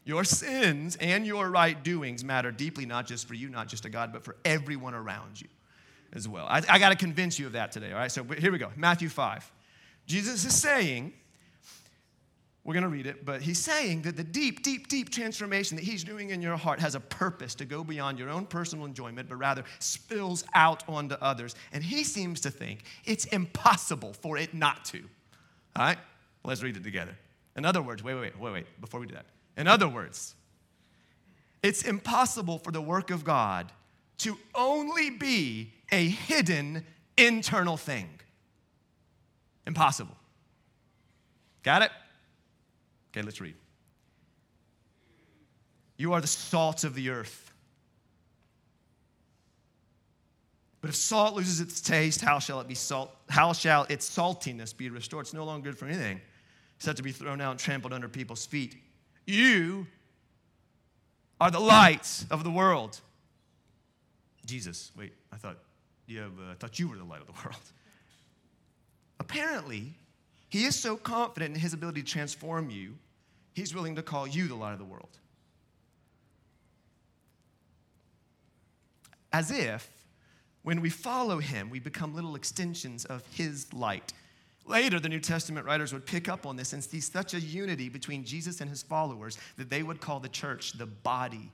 Your 0.06 0.24
sins 0.24 0.98
and 0.98 1.26
your 1.26 1.50
right 1.50 1.82
doings 1.82 2.24
matter 2.24 2.52
deeply, 2.52 2.86
not 2.86 3.06
just 3.06 3.28
for 3.28 3.36
you, 3.36 3.50
not 3.50 3.68
just 3.68 3.84
to 3.84 3.90
God, 3.90 4.12
but 4.12 4.26
for 4.26 4.36
everyone 4.44 4.94
around 4.94 5.40
you 5.40 5.48
as 6.12 6.28
well. 6.28 6.46
I, 6.50 6.62
I 6.68 6.80
got 6.80 6.90
to 6.90 6.96
convince 6.96 7.40
you 7.40 7.46
of 7.46 7.54
that 7.54 7.72
today, 7.72 7.92
all 7.92 8.00
right? 8.00 8.12
So 8.12 8.24
here 8.24 8.52
we 8.52 8.58
go 8.58 8.72
Matthew 8.76 9.10
5. 9.10 9.52
Jesus 10.06 10.44
is 10.44 10.54
saying, 10.54 11.14
we're 12.64 12.74
going 12.74 12.84
to 12.84 12.90
read 12.90 13.08
it, 13.08 13.26
but 13.26 13.42
he's 13.42 13.60
saying 13.60 14.04
that 14.04 14.16
the 14.16 14.24
deep, 14.24 14.64
deep, 14.64 14.88
deep 14.88 15.10
transformation 15.10 15.76
that 15.76 15.84
he's 15.84 16.04
doing 16.04 16.30
in 16.30 16.42
your 16.42 16.56
heart 16.56 16.80
has 16.80 16.96
a 16.96 17.00
purpose 17.00 17.56
to 17.56 17.66
go 17.66 17.84
beyond 17.84 18.18
your 18.18 18.30
own 18.30 18.46
personal 18.46 18.86
enjoyment, 18.86 19.28
but 19.28 19.36
rather 19.36 19.66
spills 19.80 20.46
out 20.54 20.88
onto 20.88 21.16
others. 21.16 21.56
And 21.74 21.84
he 21.84 22.06
seems 22.06 22.40
to 22.42 22.52
think 22.52 22.86
it's 23.04 23.26
impossible 23.26 24.14
for 24.14 24.38
it 24.38 24.54
not 24.54 24.86
to. 24.86 25.00
All 25.76 25.86
right? 25.86 25.98
Let's 26.46 26.64
read 26.64 26.78
it 26.78 26.84
together. 26.84 27.18
In 27.58 27.66
other 27.66 27.82
words, 27.82 28.02
wait, 28.02 28.16
wait, 28.16 28.40
wait, 28.40 28.54
wait, 28.54 28.66
before 28.80 29.02
we 29.02 29.08
do 29.08 29.16
that. 29.16 29.26
In 29.58 29.68
other 29.68 29.90
words, 29.90 30.34
it's 31.62 31.84
impossible 31.84 32.60
for 32.60 32.72
the 32.72 32.82
work 32.82 33.12
of 33.12 33.26
God 33.26 33.72
to 34.20 34.38
only 34.56 35.10
be 35.10 35.74
a 35.92 36.08
hidden 36.08 36.86
internal 37.18 37.76
thing. 37.76 38.10
Impossible. 39.68 40.16
Got 41.62 41.84
it? 41.84 41.92
Okay, 43.14 43.24
let's 43.24 43.40
read. 43.40 43.56
You 45.98 46.14
are 46.14 46.22
the 46.22 46.28
salt 46.28 46.84
of 46.84 46.96
the 46.96 47.10
earth. 47.10 47.52
But 50.82 50.90
if 50.90 50.96
salt 50.96 51.36
loses 51.36 51.62
its 51.62 51.80
taste, 51.80 52.20
how 52.20 52.40
shall 52.40 52.60
it 52.60 52.68
be 52.68 52.76
salt? 52.76 53.16
How 53.30 53.54
shall 53.54 53.84
its 53.84 54.10
saltiness 54.10 54.76
be 54.76 54.90
restored? 54.90 55.28
It's 55.28 55.34
no 55.34 55.46
longer 55.46 55.70
good 55.70 55.78
for 55.78 55.86
anything 55.86 56.20
except 56.76 56.98
to 56.98 57.04
be 57.04 57.12
thrown 57.12 57.40
out 57.40 57.52
and 57.52 57.60
trampled 57.60 57.94
under 57.94 58.10
people's 58.10 58.46
feet. 58.46 58.76
You 59.26 59.88
are 61.40 61.50
the 61.50 61.60
light 61.60 62.26
of 62.30 62.44
the 62.44 62.52
world. 62.52 63.00
Jesus, 64.46 64.92
wait, 64.98 65.14
I 65.32 65.38
thought 65.38 65.58
you 66.06 66.20
have, 66.20 66.32
uh, 66.38 66.52
I 66.52 66.56
thought 66.56 66.78
you 66.80 66.90
were 66.90 66.98
the 66.98 67.06
light 67.06 67.22
of 67.22 67.28
the 67.28 67.34
world. 67.46 67.62
Apparently, 69.22 69.94
he 70.50 70.66
is 70.66 70.76
so 70.76 70.98
confident 70.98 71.56
in 71.56 71.62
his 71.62 71.74
ability 71.74 72.04
to 72.04 72.12
transform 72.12 72.70
you, 72.70 72.96
he's 73.54 73.74
willing 73.74 73.96
to 73.96 74.02
call 74.02 74.28
you 74.28 74.48
the 74.48 74.56
light 74.56 74.74
of 74.74 74.80
the 74.80 74.86
world. 74.86 75.18
As 79.32 79.50
if 79.50 79.90
when 80.62 80.80
we 80.80 80.90
follow 80.90 81.40
him, 81.40 81.70
we 81.70 81.80
become 81.80 82.16
little 82.16 82.36
extensions 82.36 83.06
of 83.06 83.24
his 83.32 83.72
light. 83.74 84.14
Later, 84.66 85.00
the 85.00 85.10
New 85.10 85.20
Testament 85.20 85.66
writers 85.66 85.92
would 85.92 86.06
pick 86.06 86.30
up 86.30 86.46
on 86.46 86.56
this 86.56 86.72
and 86.72 86.82
see 86.82 87.02
such 87.02 87.34
a 87.34 87.40
unity 87.40 87.90
between 87.90 88.24
Jesus 88.24 88.62
and 88.62 88.70
his 88.70 88.82
followers 88.82 89.38
that 89.58 89.70
they 89.70 89.84
would 89.84 90.00
call 90.00 90.20
the 90.20 90.30
church 90.30 90.74
the 90.74 90.86
body 90.86 91.52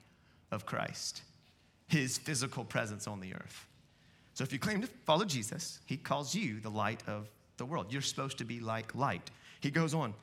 of 0.52 0.66
Christ, 0.66 1.24
his 1.88 2.20
physical 2.20 2.64
presence 2.64 3.08
on 3.08 3.20
the 3.20 3.34
earth. 3.34 3.66
So 4.36 4.44
if 4.44 4.54
you 4.54 4.60
claim 4.60 4.82
to 4.82 4.88
follow 5.06 5.26
Jesus, 5.26 5.80
he 5.86 5.98
calls 5.98 6.36
you 6.36 6.60
the 6.60 6.70
light 6.70 7.02
of 7.08 7.28
the 7.58 7.66
world. 7.66 7.92
You're 7.92 8.02
supposed 8.02 8.38
to 8.38 8.46
be 8.46 8.60
like 8.60 8.94
light. 8.94 9.32
He 9.60 9.72
goes 9.72 9.94
on. 9.94 10.14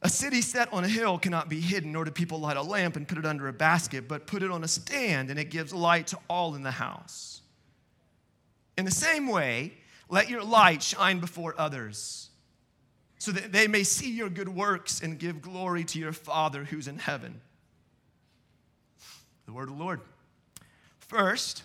A 0.00 0.08
city 0.08 0.42
set 0.42 0.72
on 0.72 0.84
a 0.84 0.88
hill 0.88 1.18
cannot 1.18 1.48
be 1.48 1.60
hidden, 1.60 1.92
nor 1.92 2.04
do 2.04 2.10
people 2.10 2.38
light 2.38 2.56
a 2.56 2.62
lamp 2.62 2.94
and 2.96 3.06
put 3.06 3.18
it 3.18 3.26
under 3.26 3.48
a 3.48 3.52
basket, 3.52 4.06
but 4.06 4.26
put 4.26 4.42
it 4.42 4.50
on 4.50 4.62
a 4.62 4.68
stand, 4.68 5.30
and 5.30 5.38
it 5.38 5.50
gives 5.50 5.72
light 5.74 6.08
to 6.08 6.18
all 6.28 6.54
in 6.54 6.62
the 6.62 6.70
house. 6.70 7.42
In 8.76 8.84
the 8.84 8.92
same 8.92 9.26
way, 9.26 9.72
let 10.08 10.30
your 10.30 10.44
light 10.44 10.82
shine 10.82 11.18
before 11.18 11.54
others, 11.58 12.30
so 13.18 13.32
that 13.32 13.50
they 13.50 13.66
may 13.66 13.82
see 13.82 14.10
your 14.12 14.28
good 14.30 14.48
works 14.48 15.00
and 15.00 15.18
give 15.18 15.42
glory 15.42 15.82
to 15.82 15.98
your 15.98 16.12
Father 16.12 16.62
who's 16.62 16.86
in 16.86 16.98
heaven. 16.98 17.40
The 19.46 19.52
word 19.52 19.68
of 19.68 19.76
the 19.76 19.82
Lord. 19.82 20.00
First, 21.00 21.64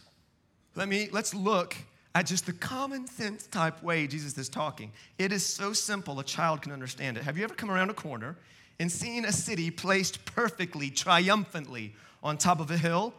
let 0.76 0.88
me 0.88 1.10
let's 1.12 1.36
look 1.36 1.76
at 2.16 2.26
just 2.26 2.46
the 2.46 2.54
common 2.54 3.08
sense 3.08 3.48
type 3.48 3.82
way 3.82 4.08
Jesus 4.08 4.38
is 4.38 4.50
talking. 4.50 4.92
It 5.18 5.32
is 5.32 5.46
so 5.46 5.74
simple 5.74 6.20
a 6.20 6.24
child 6.24 6.62
can 6.62 6.72
understand 6.72 7.18
it. 7.18 7.24
Have 7.24 7.38
you 7.38 7.44
ever 7.44 7.56
come 7.56 7.72
around 7.72 7.90
a 7.90 7.94
corner 7.94 8.36
and 8.80 8.92
seen 8.92 9.26
a 9.26 9.32
city 9.32 9.72
placed 9.72 10.24
perfectly, 10.26 10.90
triumphantly 10.90 11.96
on 12.22 12.38
top 12.38 12.60
of 12.60 12.70
a 12.72 12.78
hill? 12.78 13.14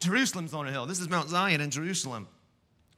Jerusalem's 0.00 0.54
on 0.54 0.66
a 0.66 0.72
hill. 0.72 0.86
This 0.86 1.00
is 1.00 1.08
Mount 1.08 1.28
Zion 1.28 1.60
in 1.60 1.70
Jerusalem. 1.70 2.26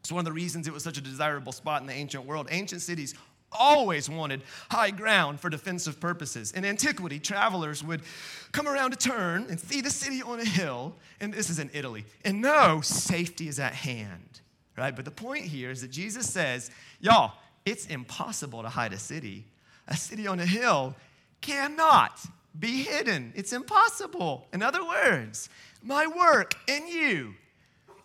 It's 0.00 0.10
one 0.10 0.20
of 0.20 0.24
the 0.24 0.32
reasons 0.32 0.66
it 0.66 0.72
was 0.72 0.82
such 0.82 0.98
a 0.98 1.00
desirable 1.00 1.52
spot 1.52 1.80
in 1.80 1.86
the 1.86 1.92
ancient 1.92 2.24
world. 2.24 2.48
Ancient 2.50 2.82
cities 2.82 3.14
always 3.52 4.08
wanted 4.08 4.42
high 4.70 4.90
ground 4.90 5.38
for 5.38 5.50
defensive 5.50 6.00
purposes. 6.00 6.52
In 6.52 6.64
antiquity, 6.64 7.18
travelers 7.18 7.84
would 7.84 8.02
come 8.50 8.66
around 8.66 8.92
a 8.92 8.96
turn 8.96 9.46
and 9.48 9.60
see 9.60 9.80
the 9.80 9.90
city 9.90 10.22
on 10.22 10.40
a 10.40 10.44
hill, 10.44 10.96
and 11.20 11.32
this 11.32 11.50
is 11.50 11.58
in 11.58 11.70
Italy, 11.72 12.04
and 12.24 12.40
know 12.40 12.80
safety 12.82 13.48
is 13.48 13.60
at 13.60 13.74
hand, 13.74 14.40
right? 14.76 14.94
But 14.94 15.04
the 15.04 15.10
point 15.10 15.44
here 15.44 15.70
is 15.70 15.82
that 15.82 15.90
Jesus 15.90 16.28
says, 16.28 16.70
y'all, 17.00 17.32
it's 17.64 17.86
impossible 17.86 18.62
to 18.62 18.68
hide 18.68 18.92
a 18.92 18.98
city. 18.98 19.44
A 19.88 19.96
city 19.96 20.26
on 20.26 20.40
a 20.40 20.46
hill 20.46 20.94
cannot 21.40 22.20
be 22.58 22.82
hidden. 22.82 23.32
It's 23.34 23.52
impossible. 23.52 24.46
In 24.52 24.62
other 24.62 24.84
words, 24.84 25.48
my 25.82 26.06
work 26.06 26.54
in 26.68 26.86
you 26.86 27.34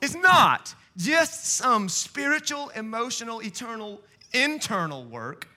is 0.02 0.16
not 0.16 0.74
just 0.96 1.46
some 1.46 1.90
spiritual, 1.90 2.70
emotional, 2.70 3.42
eternal, 3.42 4.02
internal 4.34 5.06
work 5.06 5.48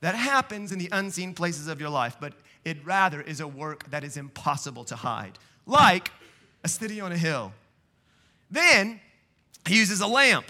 that 0.00 0.14
happens 0.14 0.72
in 0.72 0.78
the 0.78 0.88
unseen 0.92 1.34
places 1.34 1.66
of 1.66 1.80
your 1.80 1.90
life, 1.90 2.16
but 2.20 2.34
it 2.64 2.76
rather 2.84 3.20
is 3.20 3.40
a 3.40 3.48
work 3.48 3.90
that 3.90 4.04
is 4.04 4.16
impossible 4.16 4.84
to 4.84 4.96
hide, 4.96 5.38
like 5.66 6.10
a 6.62 6.68
city 6.68 7.00
on 7.00 7.12
a 7.12 7.16
hill. 7.16 7.52
Then 8.50 9.00
he 9.66 9.78
uses 9.78 10.00
a 10.00 10.06
lamp. 10.06 10.46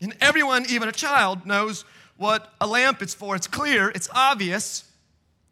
And 0.00 0.14
everyone, 0.20 0.66
even 0.68 0.88
a 0.88 0.92
child, 0.92 1.46
knows 1.46 1.84
what 2.16 2.52
a 2.60 2.66
lamp 2.66 3.02
is 3.02 3.14
for. 3.14 3.36
It's 3.36 3.46
clear, 3.46 3.90
it's 3.90 4.08
obvious, 4.14 4.84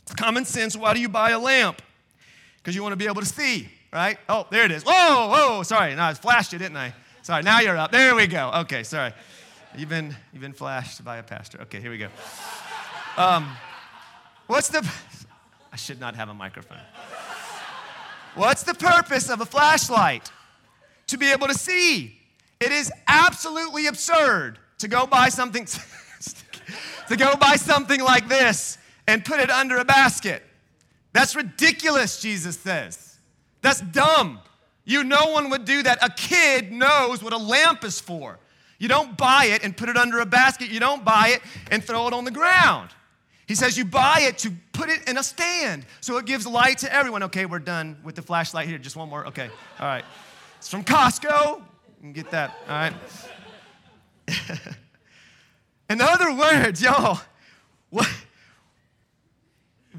it's 0.03 0.15
common 0.15 0.45
sense. 0.45 0.77
Why 0.77 0.95
do 0.95 1.01
you 1.01 1.09
buy 1.09 1.31
a 1.31 1.39
lamp? 1.39 1.83
Because 2.59 2.75
you 2.75 2.83
want 2.83 2.93
to 2.93 2.97
be 2.97 3.07
able 3.07 3.21
to 3.21 3.27
see, 3.27 3.69
right? 3.93 4.19
Oh, 4.29 4.47
there 4.51 4.65
it 4.65 4.71
is. 4.71 4.85
Whoa, 4.85 5.29
whoa, 5.29 5.63
sorry. 5.63 5.95
Now 5.95 6.09
I 6.09 6.15
flashed 6.15 6.53
you, 6.53 6.59
didn't 6.59 6.77
I? 6.77 6.95
Sorry, 7.23 7.43
now 7.43 7.61
you're 7.61 7.77
up. 7.77 7.93
There 7.93 8.15
we 8.15 8.27
go. 8.27 8.51
Okay, 8.63 8.83
sorry. 8.83 9.13
You've 9.77 9.89
been, 9.89 10.15
you've 10.33 10.43
been 10.43 10.53
flashed 10.53 11.05
by 11.05 11.17
a 11.17 11.23
pastor. 11.23 11.61
Okay, 11.63 11.81
here 11.81 11.91
we 11.91 11.99
go. 11.99 12.09
Um, 13.17 13.49
what's 14.47 14.69
the, 14.69 14.89
I 15.73 15.77
should 15.77 15.99
not 15.99 16.15
have 16.15 16.29
a 16.29 16.35
microphone. 16.35 16.79
What's 18.35 18.63
the 18.63 18.75
purpose 18.75 19.31
of 19.31 19.41
a 19.41 19.47
flashlight? 19.47 20.31
To 21.09 21.19
be 21.19 21.31
able 21.31 21.49
to 21.49 21.55
see. 21.55 22.19
It 22.63 22.71
is 22.71 22.93
absolutely 23.09 23.89
absurd 23.89 24.59
to 24.79 24.89
go 24.89 25.07
buy 25.07 25.29
something, 25.29 25.67
to 27.09 27.17
go 27.17 27.35
buy 27.37 27.57
something 27.57 28.01
like 28.01 28.29
this 28.29 28.79
and 29.09 29.25
put 29.25 29.41
it 29.41 29.51
under 29.51 29.79
a 29.79 29.85
basket. 29.85 30.45
That's 31.13 31.35
ridiculous, 31.35 32.21
Jesus 32.21 32.57
says. 32.59 33.19
That's 33.63 33.81
dumb. 33.81 34.41
You, 34.85 35.03
no 35.03 35.27
one 35.33 35.51
would 35.51 35.65
do 35.65 35.83
that. 35.83 35.99
A 36.03 36.11
kid 36.11 36.73
knows 36.73 37.23
what 37.23 37.33
a 37.33 37.37
lamp 37.37 37.85
is 37.85 38.01
for. 38.01 38.39
You 38.79 38.89
don't 38.89 39.17
buy 39.17 39.47
it 39.47 39.65
and 39.65 39.77
put 39.77 39.89
it 39.89 39.97
under 39.97 40.21
a 40.21 40.27
basket. 40.27 40.69
You 40.71 40.81
don't 40.81 41.05
buy 41.05 41.29
it 41.35 41.43
and 41.71 41.83
throw 41.83 42.07
it 42.07 42.13
on 42.13 42.25
the 42.25 42.31
ground. 42.31 42.91
He 43.47 43.57
says 43.57 43.77
you 43.77 43.85
buy 43.85 44.21
it 44.23 44.39
to 44.39 44.53
put 44.73 44.89
it 44.89 45.09
in 45.09 45.19
a 45.19 45.23
stand 45.23 45.85
so 46.01 46.17
it 46.17 46.27
gives 46.27 46.47
light 46.47 46.79
to 46.79 46.93
everyone. 46.93 47.25
Okay, 47.25 47.45
we're 47.45 47.59
done 47.59 47.99
with 48.03 48.15
the 48.15 48.23
flashlight 48.23 48.69
here. 48.69 48.79
Just 48.79 48.97
one 48.97 49.09
more. 49.09 49.27
Okay, 49.27 49.51
all 49.81 49.87
right. 49.87 50.05
It's 50.59 50.69
from 50.69 50.85
Costco. 50.85 51.63
Can 52.03 52.13
get 52.13 52.33
that, 52.33 52.57
all 52.69 52.75
right? 52.75 52.95
in 55.89 56.01
other 56.01 56.35
words, 56.35 56.83
y'all, 56.83 57.21
what, 57.91 58.13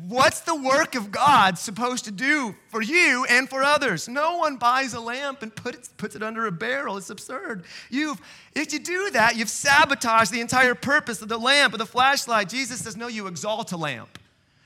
what's 0.09 0.41
the 0.41 0.53
work 0.53 0.95
of 0.95 1.11
God 1.11 1.57
supposed 1.57 2.03
to 2.03 2.11
do 2.11 2.55
for 2.67 2.81
you 2.81 3.25
and 3.29 3.47
for 3.47 3.63
others? 3.63 4.09
No 4.09 4.35
one 4.35 4.57
buys 4.57 4.93
a 4.93 4.99
lamp 4.99 5.43
and 5.43 5.55
put 5.55 5.75
it, 5.75 5.87
puts 5.95 6.13
it 6.17 6.21
under 6.21 6.45
a 6.45 6.51
barrel. 6.51 6.97
It's 6.97 7.09
absurd. 7.09 7.63
You've, 7.89 8.19
if 8.53 8.73
you 8.73 8.79
do 8.79 9.11
that, 9.11 9.37
you've 9.37 9.49
sabotaged 9.49 10.29
the 10.29 10.41
entire 10.41 10.75
purpose 10.75 11.21
of 11.21 11.29
the 11.29 11.37
lamp, 11.37 11.71
of 11.71 11.79
the 11.79 11.85
flashlight. 11.85 12.49
Jesus 12.49 12.79
says, 12.79 12.97
no, 12.97 13.07
you 13.07 13.27
exalt 13.27 13.71
a 13.71 13.77
lamp. 13.77 14.19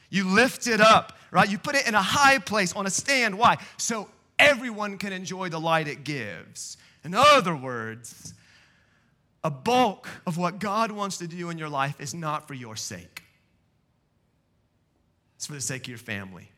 You 0.10 0.28
lift 0.28 0.66
it 0.66 0.82
up, 0.82 1.16
right? 1.30 1.48
You 1.48 1.60
put 1.60 1.76
it 1.76 1.88
in 1.88 1.94
a 1.94 2.02
high 2.02 2.40
place 2.40 2.76
on 2.76 2.88
a 2.88 2.90
stand. 2.90 3.38
Why? 3.38 3.58
So 3.78 4.10
everyone 4.40 4.98
can 4.98 5.14
enjoy 5.14 5.50
the 5.50 5.60
light 5.60 5.88
it 5.88 6.04
gives. 6.04 6.78
In 7.04 7.14
other 7.14 7.56
words, 7.56 8.34
a 9.44 9.52
bulk 9.52 10.08
of 10.26 10.38
what 10.38 10.60
God 10.60 10.92
wants 10.92 11.18
to 11.20 11.28
do 11.28 11.50
in 11.50 11.58
your 11.58 11.70
life 11.70 12.02
is 12.02 12.14
not 12.14 12.48
for 12.48 12.54
your 12.54 12.76
sake. 12.76 13.24
It's 15.36 15.46
for 15.46 15.54
the 15.54 15.62
sake 15.62 15.84
of 15.84 15.90
your 15.90 15.98
family. 15.98 16.50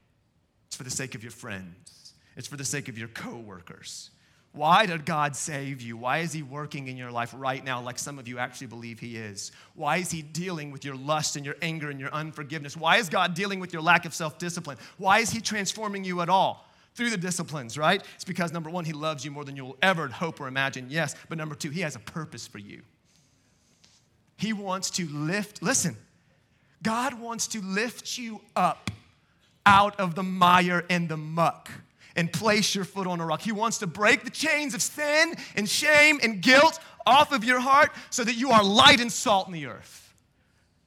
It's 0.68 0.76
for 0.76 0.84
the 0.84 0.90
sake 0.90 1.14
of 1.14 1.24
your 1.24 1.32
friends. 1.32 2.14
It's 2.38 2.48
for 2.48 2.58
the 2.58 2.66
sake 2.66 2.88
of 2.88 2.98
your 2.98 3.10
coworkers. 3.10 4.12
Why 4.52 4.88
did 4.88 5.06
God 5.06 5.36
save 5.36 5.82
you? 5.82 5.98
Why 5.98 6.20
is 6.20 6.34
He 6.34 6.42
working 6.42 6.88
in 6.88 6.98
your 6.98 7.12
life 7.12 7.34
right 7.38 7.64
now, 7.64 7.82
like 7.82 8.00
some 8.00 8.18
of 8.18 8.28
you 8.28 8.40
actually 8.40 8.68
believe 8.68 9.00
He 9.00 9.16
is? 9.16 9.52
Why 9.76 9.98
is 9.98 10.10
He 10.10 10.22
dealing 10.22 10.72
with 10.72 10.84
your 10.84 10.96
lust 10.96 11.36
and 11.36 11.46
your 11.46 11.56
anger 11.62 11.90
and 11.90 12.00
your 12.00 12.12
unforgiveness? 12.12 12.76
Why 12.76 12.98
is 12.98 13.10
God 13.10 13.36
dealing 13.36 13.60
with 13.60 13.74
your 13.74 13.82
lack 13.82 14.06
of 14.06 14.14
self 14.14 14.40
discipline? 14.40 14.78
Why 14.98 15.20
is 15.20 15.30
He 15.30 15.42
transforming 15.42 16.04
you 16.04 16.22
at 16.22 16.30
all? 16.30 16.66
Through 16.96 17.12
the 17.12 17.18
disciplines, 17.18 17.78
right? 17.78 18.04
It's 18.16 18.26
because 18.26 18.52
number 18.52 18.70
one, 18.70 18.86
He 18.86 18.94
loves 18.94 19.24
you 19.24 19.32
more 19.32 19.46
than 19.46 19.56
you'll 19.56 19.78
ever 19.82 20.08
hope 20.08 20.42
or 20.42 20.48
imagine, 20.48 20.88
yes. 20.90 21.16
But 21.30 21.38
number 21.38 21.56
two, 21.56 21.70
He 21.70 21.82
has 21.82 21.96
a 21.96 22.00
purpose 22.00 22.48
for 22.48 22.58
you. 22.58 22.82
He 24.38 24.54
wants 24.54 24.90
to 24.92 25.06
lift, 25.08 25.62
listen, 25.62 25.98
God 26.82 27.20
wants 27.20 27.48
to 27.48 27.62
lift 27.62 28.18
you 28.18 28.42
up 28.56 28.90
out 29.66 30.00
of 30.00 30.16
the 30.16 30.24
mire 30.24 30.86
and 30.90 31.10
the 31.10 31.18
muck 31.18 31.70
and 32.16 32.32
place 32.32 32.74
your 32.74 32.86
foot 32.86 33.06
on 33.06 33.20
a 33.20 33.26
rock. 33.26 33.42
He 33.42 33.52
wants 33.52 33.80
to 33.80 33.88
break 33.88 34.24
the 34.24 34.30
chains 34.30 34.74
of 34.74 34.82
sin 34.82 35.36
and 35.56 35.70
shame 35.70 36.20
and 36.24 36.42
guilt 36.42 36.80
off 37.06 37.32
of 37.32 37.44
your 37.44 37.60
heart 37.60 37.92
so 38.10 38.24
that 38.24 38.36
you 38.36 38.52
are 38.52 38.64
light 38.64 39.00
and 39.00 39.12
salt 39.12 39.48
in 39.48 39.54
the 39.54 39.68
earth. 39.68 40.14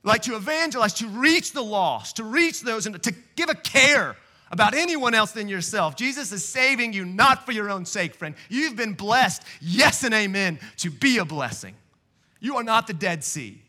Like 0.02 0.22
to 0.22 0.34
evangelize, 0.34 0.94
to 0.94 1.06
reach 1.06 1.52
the 1.52 1.62
lost, 1.62 2.16
to 2.16 2.24
reach 2.24 2.62
those, 2.62 2.86
and 2.86 3.00
to 3.02 3.14
give 3.36 3.48
a 3.48 3.54
care 3.54 4.16
about 4.52 4.74
anyone 4.74 5.14
else 5.14 5.32
than 5.32 5.48
yourself. 5.48 5.96
Jesus 5.96 6.30
is 6.30 6.44
saving 6.44 6.92
you 6.92 7.04
not 7.04 7.44
for 7.44 7.52
your 7.52 7.70
own 7.70 7.86
sake, 7.86 8.14
friend. 8.14 8.34
You've 8.50 8.76
been 8.76 8.92
blessed, 8.92 9.42
yes 9.60 10.04
and 10.04 10.14
amen, 10.14 10.60
to 10.76 10.90
be 10.90 11.18
a 11.18 11.24
blessing. 11.24 11.74
You 12.38 12.56
are 12.56 12.62
not 12.62 12.86
the 12.86 12.92
Dead 12.92 13.24
Sea. 13.24 13.62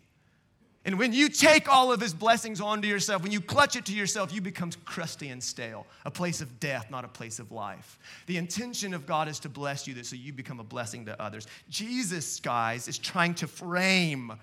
And 0.85 0.99
when 0.99 1.13
you 1.13 1.29
take 1.29 1.69
all 1.69 1.93
of 1.93 2.01
his 2.01 2.13
blessings 2.13 2.59
onto 2.59 2.89
yourself, 2.89 3.23
when 3.23 3.31
you 3.31 3.39
clutch 3.39 3.77
it 3.77 3.85
to 3.85 3.93
yourself, 3.93 4.33
you 4.33 4.41
become 4.41 4.69
crusty 4.83 5.29
and 5.29 5.41
stale, 5.41 5.87
a 6.03 6.11
place 6.11 6.41
of 6.41 6.59
death, 6.59 6.91
not 6.91 7.05
a 7.05 7.07
place 7.07 7.39
of 7.39 7.53
life. 7.53 7.97
The 8.25 8.35
intention 8.35 8.93
of 8.93 9.05
God 9.05 9.29
is 9.29 9.39
to 9.39 9.49
bless 9.49 9.87
you 9.87 10.03
so 10.03 10.17
you 10.17 10.33
become 10.33 10.59
a 10.59 10.63
blessing 10.63 11.05
to 11.05 11.21
others. 11.21 11.47
Jesus, 11.69 12.41
guys, 12.41 12.89
is 12.89 12.97
trying 12.97 13.33
to 13.35 13.47
frame 13.47 14.33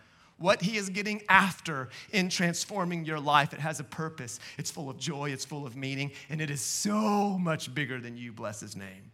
what 0.41 0.61
he 0.61 0.77
is 0.77 0.89
getting 0.89 1.23
after 1.29 1.89
in 2.13 2.29
transforming 2.29 3.05
your 3.05 3.21
life. 3.21 3.53
It 3.53 3.61
has 3.61 3.79
a 3.79 3.85
purpose, 3.85 4.41
it's 4.59 4.71
full 4.71 4.91
of 4.91 4.99
joy, 4.99 5.31
it's 5.31 5.45
full 5.45 5.65
of 5.65 5.77
meaning, 5.77 6.11
and 6.29 6.41
it 6.41 6.51
is 6.51 6.61
so 6.61 7.39
much 7.39 7.73
bigger 7.73 8.01
than 8.01 8.17
you, 8.17 8.33
bless 8.33 8.59
his 8.59 8.75
name. 8.75 9.13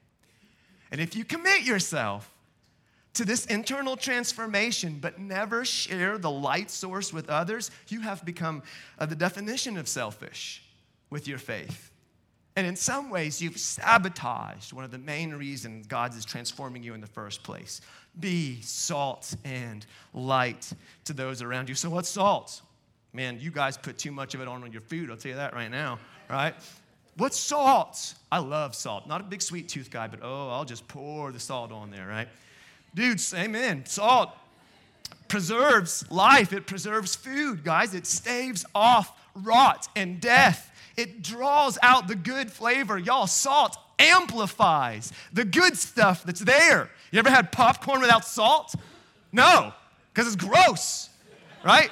And 0.90 1.00
if 1.00 1.14
you 1.14 1.24
commit 1.24 1.64
yourself, 1.64 2.32
to 3.16 3.24
this 3.24 3.46
internal 3.46 3.96
transformation, 3.96 4.98
but 5.00 5.18
never 5.18 5.64
share 5.64 6.18
the 6.18 6.30
light 6.30 6.70
source 6.70 7.14
with 7.14 7.30
others, 7.30 7.70
you 7.88 8.00
have 8.00 8.22
become 8.26 8.62
uh, 8.98 9.06
the 9.06 9.16
definition 9.16 9.78
of 9.78 9.88
selfish 9.88 10.62
with 11.08 11.26
your 11.26 11.38
faith. 11.38 11.90
And 12.56 12.66
in 12.66 12.74
some 12.74 13.10
ways, 13.10 13.40
you've 13.40 13.58
sabotaged 13.58 14.72
one 14.72 14.82
of 14.82 14.90
the 14.90 14.98
main 14.98 15.34
reasons 15.34 15.86
God 15.86 16.16
is 16.16 16.24
transforming 16.24 16.82
you 16.82 16.94
in 16.94 17.02
the 17.02 17.06
first 17.06 17.42
place. 17.42 17.82
Be 18.18 18.62
salt 18.62 19.34
and 19.44 19.84
light 20.14 20.72
to 21.04 21.12
those 21.12 21.42
around 21.42 21.68
you. 21.68 21.74
So, 21.74 21.90
what's 21.90 22.08
salt? 22.08 22.62
Man, 23.12 23.38
you 23.40 23.50
guys 23.50 23.76
put 23.76 23.98
too 23.98 24.10
much 24.10 24.34
of 24.34 24.40
it 24.40 24.48
on 24.48 24.70
your 24.72 24.80
food, 24.80 25.10
I'll 25.10 25.16
tell 25.16 25.30
you 25.30 25.36
that 25.36 25.54
right 25.54 25.70
now, 25.70 25.98
right? 26.28 26.54
What's 27.18 27.38
salt? 27.38 28.14
I 28.30 28.38
love 28.38 28.74
salt. 28.74 29.06
Not 29.06 29.20
a 29.22 29.24
big 29.24 29.40
sweet 29.40 29.68
tooth 29.68 29.90
guy, 29.90 30.06
but 30.06 30.20
oh, 30.22 30.50
I'll 30.50 30.66
just 30.66 30.86
pour 30.88 31.32
the 31.32 31.40
salt 31.40 31.72
on 31.72 31.90
there, 31.90 32.06
right? 32.06 32.28
Dudes, 32.94 33.32
amen. 33.32 33.84
Salt 33.86 34.30
preserves 35.28 36.10
life, 36.10 36.52
it 36.52 36.66
preserves 36.66 37.16
food, 37.16 37.64
guys. 37.64 37.94
It 37.94 38.06
staves 38.06 38.64
off 38.74 39.18
rot 39.34 39.88
and 39.96 40.20
death. 40.20 40.70
It 40.96 41.22
draws 41.22 41.78
out 41.82 42.08
the 42.08 42.14
good 42.14 42.50
flavor. 42.50 42.98
Y'all, 42.98 43.26
salt 43.26 43.76
amplifies 43.98 45.12
the 45.32 45.44
good 45.44 45.76
stuff 45.76 46.24
that's 46.24 46.40
there. 46.40 46.90
You 47.10 47.18
ever 47.18 47.30
had 47.30 47.52
popcorn 47.52 48.00
without 48.00 48.24
salt? 48.24 48.74
No, 49.32 49.72
because 50.12 50.32
it's 50.32 50.42
gross, 50.42 51.10
right? 51.64 51.90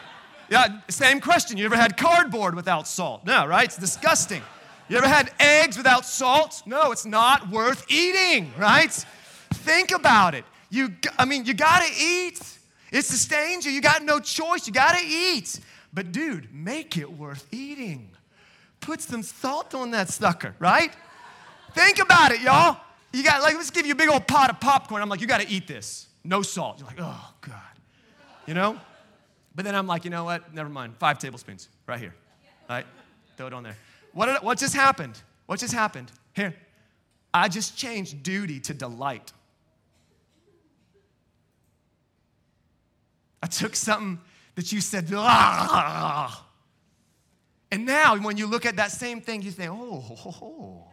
Yeah, 0.50 0.80
same 0.88 1.20
question. 1.20 1.56
You 1.56 1.66
ever 1.66 1.76
had 1.76 1.96
cardboard 1.96 2.54
without 2.54 2.86
salt? 2.86 3.24
No, 3.24 3.46
right? 3.46 3.64
It's 3.64 3.78
disgusting. 3.78 4.42
You 4.88 4.98
ever 4.98 5.08
had 5.08 5.32
eggs 5.40 5.76
without 5.76 6.04
salt? 6.04 6.62
No, 6.66 6.92
it's 6.92 7.06
not 7.06 7.48
worth 7.50 7.90
eating, 7.90 8.52
right? 8.58 8.92
Think 9.52 9.92
about 9.92 10.34
it. 10.34 10.44
You, 10.68 10.90
I 11.18 11.24
mean, 11.24 11.44
you 11.46 11.54
gotta 11.54 11.90
eat. 11.98 12.40
It 12.92 13.04
sustains 13.04 13.64
you. 13.64 13.72
You 13.72 13.80
got 13.80 14.02
no 14.02 14.20
choice. 14.20 14.66
You 14.66 14.72
gotta 14.72 15.02
eat. 15.04 15.58
But 15.92 16.12
dude, 16.12 16.52
make 16.52 16.96
it 16.98 17.10
worth 17.10 17.46
eating. 17.50 18.10
Put 18.84 19.00
some 19.00 19.22
salt 19.22 19.74
on 19.74 19.92
that 19.92 20.10
sucker, 20.10 20.54
right? 20.58 20.92
Think 21.72 22.00
about 22.00 22.32
it, 22.32 22.42
y'all. 22.42 22.76
You 23.14 23.24
got 23.24 23.40
like 23.40 23.54
let's 23.54 23.70
give 23.70 23.86
you 23.86 23.92
a 23.92 23.96
big 23.96 24.10
old 24.10 24.26
pot 24.26 24.50
of 24.50 24.60
popcorn. 24.60 25.00
I'm 25.00 25.08
like, 25.08 25.22
you 25.22 25.26
gotta 25.26 25.48
eat 25.48 25.66
this. 25.66 26.06
No 26.22 26.42
salt. 26.42 26.78
You're 26.78 26.88
like, 26.88 26.98
oh 27.00 27.34
God. 27.40 27.54
You 28.46 28.52
know? 28.52 28.78
But 29.54 29.64
then 29.64 29.74
I'm 29.74 29.86
like, 29.86 30.04
you 30.04 30.10
know 30.10 30.24
what? 30.24 30.52
Never 30.52 30.68
mind. 30.68 30.96
Five 30.98 31.18
tablespoons 31.18 31.70
right 31.86 31.98
here. 31.98 32.14
All 32.68 32.76
right? 32.76 32.86
Throw 33.38 33.46
it 33.46 33.54
on 33.54 33.62
there. 33.62 33.76
What, 34.12 34.44
what 34.44 34.58
just 34.58 34.74
happened? 34.74 35.18
What 35.46 35.60
just 35.60 35.72
happened? 35.72 36.12
Here. 36.34 36.54
I 37.32 37.48
just 37.48 37.76
changed 37.76 38.22
duty 38.22 38.60
to 38.60 38.74
delight. 38.74 39.32
I 43.42 43.46
took 43.46 43.76
something 43.76 44.20
that 44.56 44.72
you 44.72 44.82
said, 44.82 45.08
ah. 45.14 46.46
And 47.74 47.86
now, 47.86 48.16
when 48.16 48.36
you 48.36 48.46
look 48.46 48.66
at 48.66 48.76
that 48.76 48.92
same 48.92 49.20
thing, 49.20 49.42
you 49.42 49.50
think, 49.50 49.68
oh, 49.74 50.84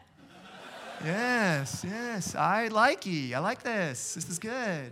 yes, 1.05 1.85
yes, 1.87 2.33
I 2.33 2.69
like 2.69 3.05
ye. 3.05 3.35
I 3.35 3.39
like 3.39 3.61
this. 3.61 4.15
This 4.15 4.27
is 4.27 4.39
good. 4.39 4.91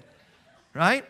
Right? 0.76 1.04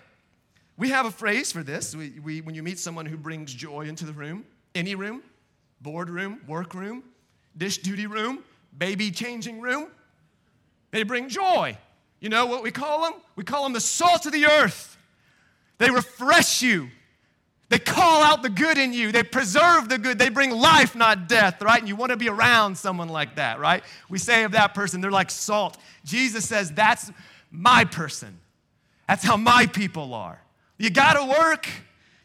We 0.78 0.88
have 0.92 1.06
a 1.06 1.12
phrase 1.12 1.52
for 1.52 1.64
this. 1.64 1.94
We, 1.94 2.22
we, 2.24 2.40
when 2.40 2.56
you 2.56 2.64
meet 2.64 2.80
someone 2.80 3.06
who 3.06 3.18
brings 3.18 3.54
joy 3.54 3.88
into 3.88 4.06
the 4.06 4.14
room, 4.14 4.46
any 4.74 4.96
room, 4.96 5.22
boardroom, 5.82 6.40
workroom, 6.48 7.04
dish 7.58 7.80
duty 7.80 8.08
room, 8.08 8.40
baby 8.78 9.12
changing 9.12 9.60
room, 9.60 9.90
they 10.92 11.04
bring 11.04 11.28
joy. 11.28 11.78
You 12.22 12.30
know 12.30 12.46
what 12.46 12.64
we 12.64 12.72
call 12.72 13.02
them? 13.02 13.20
We 13.36 13.44
call 13.44 13.64
them 13.64 13.74
the 13.74 13.82
salt 13.82 14.26
of 14.28 14.32
the 14.32 14.46
earth. 14.46 14.98
They 15.78 15.90
refresh 15.90 16.62
you. 16.62 16.88
They 17.70 17.80
call 17.80 18.24
out 18.24 18.42
the 18.42 18.50
good 18.50 18.80
in 18.80 18.94
you. 18.94 19.12
They 19.12 19.22
preserve 19.22 19.90
the 19.90 20.00
good. 20.00 20.18
They 20.18 20.30
bring 20.30 20.50
life, 20.50 20.96
not 20.96 21.28
death, 21.28 21.62
right? 21.62 21.80
And 21.80 21.88
you 21.88 21.96
want 21.96 22.10
to 22.12 22.18
be 22.18 22.28
around 22.28 22.76
someone 22.76 23.10
like 23.10 23.36
that, 23.36 23.60
right? 23.60 23.84
We 24.10 24.18
say 24.18 24.44
of 24.44 24.54
that 24.54 24.74
person, 24.74 25.02
they're 25.02 25.12
like 25.12 25.30
salt. 25.30 25.78
Jesus 26.04 26.46
says, 26.46 26.72
that's 26.72 27.12
my 27.52 27.86
person. 27.86 28.40
That's 29.08 29.24
how 29.24 29.38
my 29.38 29.68
people 29.68 30.16
are. 30.16 30.42
You 30.80 30.90
got 30.90 31.14
to 31.14 31.40
work. 31.40 31.68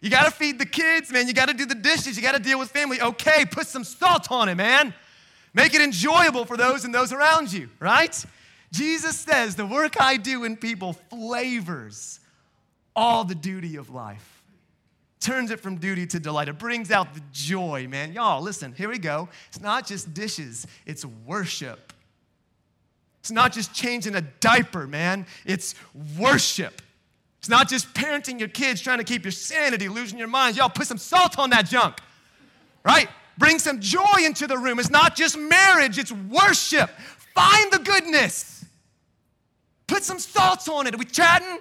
You 0.00 0.10
got 0.10 0.24
to 0.24 0.30
feed 0.30 0.58
the 0.58 0.66
kids, 0.66 1.12
man. 1.12 1.28
You 1.28 1.34
got 1.34 1.48
to 1.48 1.54
do 1.54 1.66
the 1.66 1.74
dishes. 1.74 2.16
You 2.16 2.22
got 2.22 2.34
to 2.34 2.42
deal 2.42 2.58
with 2.58 2.70
family. 2.70 3.00
Okay, 3.00 3.44
put 3.44 3.66
some 3.66 3.84
salt 3.84 4.30
on 4.30 4.48
it, 4.48 4.54
man. 4.54 4.94
Make 5.52 5.74
it 5.74 5.82
enjoyable 5.82 6.46
for 6.46 6.56
those 6.56 6.84
and 6.84 6.94
those 6.94 7.12
around 7.12 7.52
you, 7.52 7.68
right? 7.80 8.24
Jesus 8.72 9.18
says, 9.18 9.56
the 9.56 9.66
work 9.66 10.00
I 10.00 10.16
do 10.16 10.44
in 10.44 10.56
people 10.56 10.94
flavors 10.94 12.18
all 12.96 13.24
the 13.24 13.34
duty 13.34 13.76
of 13.76 13.90
life. 13.90 14.33
Turns 15.24 15.50
it 15.50 15.58
from 15.58 15.76
duty 15.76 16.06
to 16.06 16.20
delight. 16.20 16.48
It 16.48 16.58
brings 16.58 16.90
out 16.90 17.14
the 17.14 17.22
joy, 17.32 17.88
man. 17.88 18.12
Y'all, 18.12 18.42
listen, 18.42 18.74
here 18.74 18.90
we 18.90 18.98
go. 18.98 19.28
It's 19.48 19.60
not 19.60 19.86
just 19.86 20.12
dishes, 20.12 20.66
it's 20.86 21.04
worship. 21.04 21.92
It's 23.20 23.30
not 23.30 23.52
just 23.52 23.72
changing 23.72 24.16
a 24.16 24.20
diaper, 24.20 24.86
man. 24.86 25.24
It's 25.46 25.74
worship. 26.18 26.82
It's 27.38 27.48
not 27.48 27.70
just 27.70 27.92
parenting 27.94 28.38
your 28.38 28.50
kids, 28.50 28.82
trying 28.82 28.98
to 28.98 29.04
keep 29.04 29.24
your 29.24 29.32
sanity, 29.32 29.88
losing 29.88 30.18
your 30.18 30.28
mind. 30.28 30.58
Y'all 30.58 30.68
put 30.68 30.86
some 30.86 30.98
salt 30.98 31.38
on 31.38 31.48
that 31.50 31.64
junk, 31.64 32.00
right? 32.84 33.08
Bring 33.38 33.58
some 33.58 33.80
joy 33.80 34.24
into 34.24 34.46
the 34.46 34.58
room. 34.58 34.78
It's 34.78 34.90
not 34.90 35.16
just 35.16 35.38
marriage, 35.38 35.98
it's 35.98 36.12
worship. 36.12 36.90
Find 37.34 37.72
the 37.72 37.78
goodness. 37.78 38.66
Put 39.86 40.02
some 40.02 40.18
salt 40.18 40.68
on 40.68 40.86
it. 40.86 40.94
Are 40.94 40.98
we 40.98 41.06
chatting? 41.06 41.60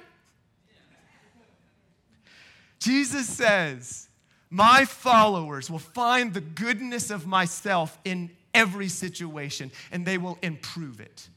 Jesus 2.84 3.28
says, 3.28 4.10
My 4.50 4.84
followers 4.84 5.70
will 5.70 5.80
find 5.80 6.34
the 6.34 6.42
goodness 6.42 7.12
of 7.12 7.26
myself 7.26 7.98
in 8.04 8.30
every 8.54 8.90
situation 8.90 9.72
and 9.92 10.06
they 10.06 10.18
will 10.18 10.38
improve 10.42 11.00
it. 11.00 11.30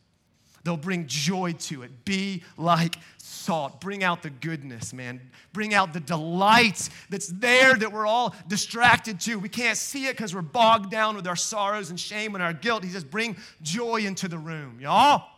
They'll 0.64 0.76
bring 0.76 1.06
joy 1.06 1.52
to 1.52 1.84
it. 1.84 2.04
Be 2.04 2.42
like 2.56 2.96
salt. 3.18 3.80
Bring 3.80 4.02
out 4.02 4.24
the 4.24 4.30
goodness, 4.30 4.92
man. 4.92 5.20
Bring 5.52 5.72
out 5.72 5.92
the 5.92 6.00
delight 6.00 6.88
that's 7.08 7.28
there 7.28 7.76
that 7.76 7.92
we're 7.92 8.08
all 8.08 8.34
distracted 8.48 9.20
to. 9.20 9.38
We 9.38 9.48
can't 9.48 9.78
see 9.78 10.06
it 10.06 10.16
because 10.16 10.34
we're 10.34 10.42
bogged 10.42 10.90
down 10.90 11.14
with 11.14 11.28
our 11.28 11.36
sorrows 11.36 11.90
and 11.90 12.00
shame 12.00 12.34
and 12.34 12.42
our 12.42 12.52
guilt. 12.52 12.82
He 12.82 12.90
says, 12.90 13.04
bring 13.04 13.36
joy 13.62 13.98
into 13.98 14.26
the 14.26 14.38
room, 14.38 14.78
y'all. 14.80 15.28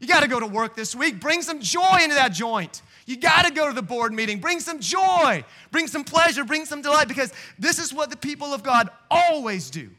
You 0.00 0.08
got 0.08 0.22
to 0.22 0.28
go 0.28 0.40
to 0.40 0.46
work 0.46 0.74
this 0.74 0.94
week. 0.94 1.20
Bring 1.20 1.42
some 1.42 1.60
joy 1.60 1.98
into 2.02 2.14
that 2.14 2.32
joint. 2.32 2.82
You 3.06 3.16
got 3.16 3.44
to 3.44 3.52
go 3.52 3.68
to 3.68 3.74
the 3.74 3.82
board 3.82 4.12
meeting. 4.12 4.40
Bring 4.40 4.60
some 4.60 4.80
joy. 4.80 5.44
Bring 5.70 5.86
some 5.86 6.04
pleasure. 6.04 6.42
Bring 6.44 6.64
some 6.64 6.80
delight 6.80 7.06
because 7.06 7.32
this 7.58 7.78
is 7.78 7.92
what 7.92 8.10
the 8.10 8.16
people 8.16 8.54
of 8.54 8.62
God 8.62 8.88
always 9.10 9.70
do. 9.70 9.90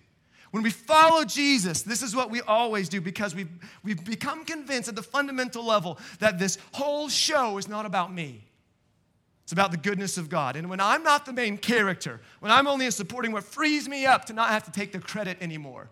When 0.49 0.63
we 0.63 0.69
follow 0.69 1.23
Jesus, 1.23 1.83
this 1.83 2.01
is 2.01 2.15
what 2.15 2.29
we 2.29 2.41
always 2.41 2.89
do 2.89 2.99
because 2.99 3.33
we've, 3.33 3.49
we've 3.83 4.03
become 4.03 4.43
convinced 4.43 4.89
at 4.89 4.95
the 4.95 5.03
fundamental 5.03 5.65
level 5.65 5.97
that 6.19 6.39
this 6.39 6.57
whole 6.73 7.07
show 7.07 7.57
is 7.57 7.69
not 7.69 7.85
about 7.85 8.13
me. 8.13 8.43
It's 9.43 9.53
about 9.53 9.71
the 9.71 9.77
goodness 9.77 10.17
of 10.17 10.29
God. 10.29 10.55
And 10.55 10.69
when 10.69 10.79
I'm 10.79 11.03
not 11.03 11.25
the 11.25 11.33
main 11.33 11.57
character, 11.57 12.21
when 12.39 12.51
I'm 12.51 12.67
only 12.67 12.87
a 12.87 12.91
supporting 12.91 13.31
what 13.31 13.43
frees 13.43 13.87
me 13.87 14.05
up 14.05 14.25
to 14.25 14.33
not 14.33 14.49
have 14.49 14.63
to 14.63 14.71
take 14.71 14.91
the 14.91 14.99
credit 14.99 15.37
anymore, 15.41 15.89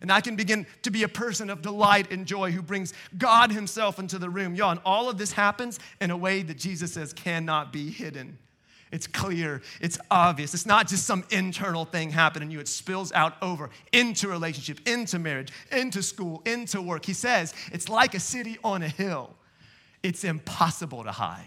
and 0.00 0.12
I 0.12 0.20
can 0.20 0.36
begin 0.36 0.66
to 0.82 0.90
be 0.90 1.02
a 1.02 1.08
person 1.08 1.50
of 1.50 1.62
delight 1.62 2.12
and 2.12 2.26
joy 2.26 2.50
who 2.52 2.62
brings 2.62 2.92
God 3.16 3.50
Himself 3.50 3.98
into 3.98 4.18
the 4.18 4.28
room. 4.28 4.54
Y'all, 4.54 4.70
and 4.70 4.80
all 4.84 5.08
of 5.08 5.18
this 5.18 5.32
happens 5.32 5.78
in 6.00 6.10
a 6.10 6.16
way 6.16 6.42
that 6.42 6.58
Jesus 6.58 6.94
says 6.94 7.12
cannot 7.12 7.72
be 7.72 7.90
hidden. 7.90 8.38
It's 8.92 9.06
clear, 9.06 9.62
it's 9.80 9.98
obvious. 10.10 10.54
It's 10.54 10.66
not 10.66 10.86
just 10.86 11.06
some 11.06 11.24
internal 11.30 11.84
thing 11.84 12.10
happening 12.10 12.50
you, 12.50 12.60
it 12.60 12.68
spills 12.68 13.10
out 13.12 13.34
over 13.42 13.70
into 13.92 14.28
relationship, 14.28 14.86
into 14.88 15.18
marriage, 15.18 15.52
into 15.72 16.02
school, 16.02 16.40
into 16.46 16.80
work. 16.80 17.04
He 17.04 17.12
says 17.12 17.52
it's 17.72 17.88
like 17.88 18.14
a 18.14 18.20
city 18.20 18.58
on 18.62 18.82
a 18.82 18.88
hill, 18.88 19.34
it's 20.02 20.24
impossible 20.24 21.04
to 21.04 21.12
hide. 21.12 21.46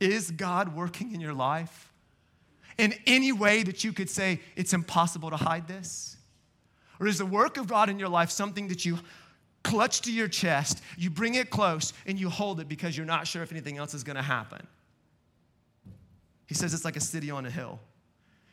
Is 0.00 0.30
God 0.32 0.74
working 0.74 1.14
in 1.14 1.20
your 1.20 1.32
life 1.32 1.92
in 2.76 2.92
any 3.06 3.30
way 3.30 3.62
that 3.62 3.84
you 3.84 3.92
could 3.92 4.10
say 4.10 4.40
it's 4.56 4.72
impossible 4.72 5.30
to 5.30 5.36
hide 5.36 5.68
this? 5.68 6.13
Or 7.04 7.06
is 7.06 7.18
the 7.18 7.26
work 7.26 7.58
of 7.58 7.66
God 7.66 7.90
in 7.90 7.98
your 7.98 8.08
life 8.08 8.30
something 8.30 8.68
that 8.68 8.86
you 8.86 8.98
clutch 9.62 10.00
to 10.02 10.12
your 10.12 10.26
chest, 10.26 10.82
you 10.96 11.10
bring 11.10 11.34
it 11.34 11.50
close, 11.50 11.92
and 12.06 12.18
you 12.18 12.30
hold 12.30 12.60
it 12.60 12.68
because 12.68 12.96
you're 12.96 13.04
not 13.04 13.26
sure 13.26 13.42
if 13.42 13.52
anything 13.52 13.76
else 13.76 13.92
is 13.92 14.02
going 14.02 14.16
to 14.16 14.22
happen? 14.22 14.66
He 16.46 16.54
says 16.54 16.72
it's 16.72 16.86
like 16.86 16.96
a 16.96 17.02
city 17.02 17.30
on 17.30 17.44
a 17.44 17.50
hill, 17.50 17.78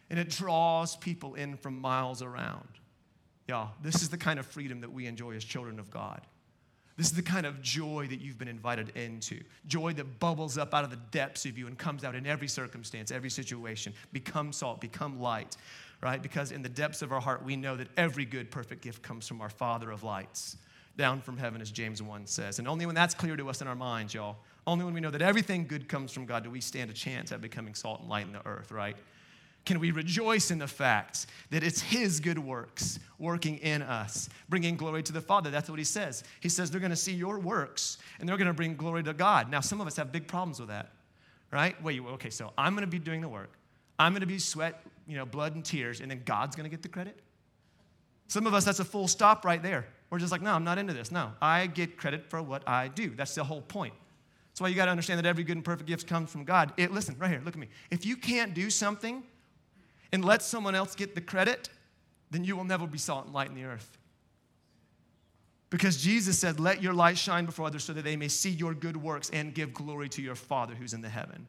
and 0.09 0.19
it 0.19 0.27
draws 0.27 0.97
people 0.97 1.35
in 1.35 1.55
from 1.55 1.79
miles 1.79 2.21
around. 2.21 2.67
Y'all, 3.47 3.71
this 3.81 4.01
is 4.01 4.09
the 4.09 4.17
kind 4.17 4.37
of 4.37 4.45
freedom 4.45 4.81
that 4.81 4.91
we 4.91 5.07
enjoy 5.07 5.31
as 5.31 5.45
children 5.45 5.79
of 5.79 5.89
God. 5.89 6.19
This 6.97 7.07
is 7.07 7.15
the 7.15 7.21
kind 7.21 7.45
of 7.45 7.61
joy 7.61 8.07
that 8.09 8.19
you've 8.19 8.37
been 8.37 8.49
invited 8.49 8.89
into. 8.97 9.39
Joy 9.65 9.93
that 9.93 10.19
bubbles 10.19 10.57
up 10.57 10.73
out 10.73 10.83
of 10.83 10.89
the 10.89 10.99
depths 11.11 11.45
of 11.45 11.57
you 11.57 11.67
and 11.67 11.77
comes 11.77 12.03
out 12.03 12.15
in 12.15 12.27
every 12.27 12.49
circumstance, 12.49 13.11
every 13.11 13.29
situation. 13.29 13.93
Become 14.11 14.51
salt, 14.51 14.81
become 14.81 15.21
light, 15.21 15.55
right? 16.01 16.21
Because 16.21 16.51
in 16.51 16.61
the 16.61 16.69
depths 16.69 17.01
of 17.01 17.11
our 17.11 17.21
heart, 17.21 17.43
we 17.43 17.55
know 17.55 17.75
that 17.75 17.87
every 17.97 18.25
good, 18.25 18.49
perfect 18.51 18.81
gift 18.81 19.01
comes 19.01 19.27
from 19.27 19.41
our 19.41 19.49
Father 19.49 19.91
of 19.91 20.03
lights, 20.03 20.57
down 20.97 21.21
from 21.21 21.37
heaven, 21.37 21.61
as 21.61 21.71
James 21.71 22.01
1 22.01 22.25
says. 22.27 22.59
And 22.59 22.67
only 22.67 22.85
when 22.85 22.95
that's 22.95 23.13
clear 23.13 23.35
to 23.35 23.49
us 23.49 23.61
in 23.61 23.67
our 23.67 23.75
minds, 23.75 24.13
y'all, 24.13 24.37
only 24.67 24.85
when 24.85 24.93
we 24.93 25.01
know 25.01 25.11
that 25.11 25.21
everything 25.21 25.65
good 25.65 25.87
comes 25.87 26.11
from 26.11 26.25
God 26.25 26.43
do 26.43 26.51
we 26.51 26.61
stand 26.61 26.89
a 26.89 26.93
chance 26.93 27.31
at 27.31 27.41
becoming 27.41 27.73
salt 27.73 28.01
and 28.01 28.09
light 28.09 28.25
in 28.25 28.33
the 28.33 28.45
earth, 28.45 28.71
right? 28.71 28.95
Can 29.63 29.79
we 29.79 29.91
rejoice 29.91 30.49
in 30.49 30.57
the 30.57 30.67
fact 30.67 31.27
that 31.51 31.63
it's 31.63 31.81
His 31.81 32.19
good 32.19 32.39
works 32.39 32.99
working 33.19 33.57
in 33.59 33.83
us, 33.83 34.27
bringing 34.49 34.75
glory 34.75 35.03
to 35.03 35.13
the 35.13 35.21
Father? 35.21 35.51
That's 35.51 35.69
what 35.69 35.77
He 35.77 35.85
says. 35.85 36.23
He 36.39 36.49
says 36.49 36.71
they're 36.71 36.79
going 36.79 36.89
to 36.89 36.95
see 36.95 37.13
your 37.13 37.39
works 37.39 37.99
and 38.19 38.27
they're 38.27 38.37
going 38.37 38.47
to 38.47 38.53
bring 38.53 38.75
glory 38.75 39.03
to 39.03 39.13
God. 39.13 39.51
Now, 39.51 39.59
some 39.59 39.79
of 39.79 39.85
us 39.85 39.95
have 39.97 40.11
big 40.11 40.27
problems 40.27 40.59
with 40.59 40.69
that, 40.69 40.91
right? 41.51 41.81
Wait, 41.83 42.01
okay, 42.01 42.31
so 42.31 42.51
I'm 42.57 42.73
going 42.73 42.85
to 42.85 42.91
be 42.91 42.99
doing 42.99 43.21
the 43.21 43.29
work. 43.29 43.51
I'm 43.99 44.13
going 44.13 44.21
to 44.21 44.27
be 44.27 44.39
sweat, 44.39 44.83
you 45.11 45.17
know, 45.17 45.25
blood 45.25 45.55
and 45.55 45.65
tears, 45.65 45.99
and 45.99 46.09
then 46.09 46.21
God's 46.23 46.55
going 46.55 46.63
to 46.63 46.69
get 46.69 46.81
the 46.81 46.89
credit? 46.89 47.19
Some 48.27 48.47
of 48.47 48.53
us, 48.53 48.63
that's 48.63 48.79
a 48.79 48.85
full 48.85 49.09
stop 49.09 49.43
right 49.43 49.61
there. 49.61 49.85
We're 50.09 50.19
just 50.19 50.31
like, 50.31 50.41
no, 50.41 50.53
I'm 50.53 50.63
not 50.63 50.77
into 50.77 50.93
this. 50.93 51.11
No, 51.11 51.33
I 51.41 51.67
get 51.67 51.97
credit 51.97 52.25
for 52.29 52.41
what 52.41 52.67
I 52.67 52.87
do. 52.87 53.09
That's 53.09 53.35
the 53.35 53.43
whole 53.43 53.61
point. 53.61 53.93
That's 54.49 54.61
why 54.61 54.69
you 54.69 54.75
got 54.75 54.85
to 54.85 54.91
understand 54.91 55.17
that 55.19 55.25
every 55.25 55.43
good 55.43 55.57
and 55.57 55.65
perfect 55.65 55.87
gift 55.87 56.07
comes 56.07 56.31
from 56.31 56.45
God. 56.45 56.71
It, 56.77 56.91
listen, 56.91 57.17
right 57.19 57.29
here, 57.29 57.41
look 57.43 57.55
at 57.55 57.59
me. 57.59 57.67
If 57.89 58.05
you 58.05 58.15
can't 58.15 58.53
do 58.53 58.69
something 58.69 59.23
and 60.13 60.23
let 60.23 60.41
someone 60.41 60.75
else 60.75 60.95
get 60.95 61.13
the 61.13 61.21
credit, 61.21 61.69
then 62.29 62.45
you 62.45 62.55
will 62.55 62.63
never 62.63 62.87
be 62.87 62.97
salt 62.97 63.25
and 63.25 63.33
light 63.33 63.49
in 63.49 63.55
the 63.55 63.65
earth. 63.65 63.97
Because 65.69 66.01
Jesus 66.01 66.37
said, 66.37 66.59
Let 66.59 66.81
your 66.81 66.93
light 66.93 67.17
shine 67.17 67.45
before 67.45 67.65
others 67.65 67.83
so 67.83 67.93
that 67.93 68.03
they 68.03 68.15
may 68.15 68.27
see 68.27 68.49
your 68.49 68.73
good 68.73 68.97
works 68.97 69.29
and 69.31 69.53
give 69.53 69.73
glory 69.73 70.09
to 70.09 70.21
your 70.21 70.35
Father 70.35 70.75
who's 70.75 70.93
in 70.93 71.01
the 71.01 71.09
heaven. 71.09 71.47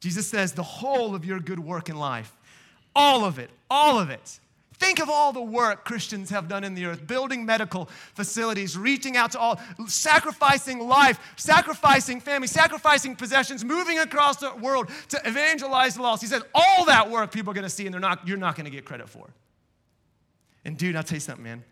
Jesus 0.00 0.28
says, 0.28 0.52
The 0.52 0.62
whole 0.62 1.14
of 1.14 1.24
your 1.24 1.40
good 1.40 1.58
work 1.58 1.88
in 1.88 1.96
life, 1.96 2.36
all 2.98 3.24
of 3.24 3.38
it, 3.38 3.48
all 3.70 3.98
of 3.98 4.10
it, 4.10 4.40
Think 4.78 5.00
of 5.00 5.10
all 5.10 5.32
the 5.32 5.42
work 5.42 5.84
Christians 5.84 6.30
have 6.30 6.46
done 6.46 6.62
in 6.62 6.74
the 6.74 6.84
earth, 6.84 7.04
building 7.04 7.44
medical 7.44 7.86
facilities, 8.14 8.78
reaching 8.78 9.16
out 9.16 9.32
to 9.32 9.38
all, 9.38 9.60
sacrificing 9.88 10.78
life, 10.78 11.18
sacrificing 11.36 12.20
family, 12.20 12.46
sacrificing 12.46 13.16
possessions, 13.16 13.64
moving 13.64 13.98
across 13.98 14.36
the 14.36 14.54
world 14.54 14.88
to 15.08 15.20
evangelize 15.24 15.96
the 15.96 16.02
lost. 16.02 16.22
He 16.22 16.28
says, 16.28 16.42
all 16.54 16.84
that 16.84 17.10
work 17.10 17.32
people 17.32 17.50
are 17.50 17.54
going 17.54 17.64
to 17.64 17.70
see 17.70 17.86
and 17.86 17.92
they're 17.92 18.00
not, 18.00 18.26
you're 18.26 18.36
not 18.36 18.54
going 18.54 18.66
to 18.66 18.70
get 18.70 18.84
credit 18.84 19.08
for. 19.08 19.28
And 20.64 20.78
dude, 20.78 20.94
I'll 20.94 21.02
tell 21.02 21.16
you 21.16 21.20
something, 21.20 21.42
man. 21.42 21.64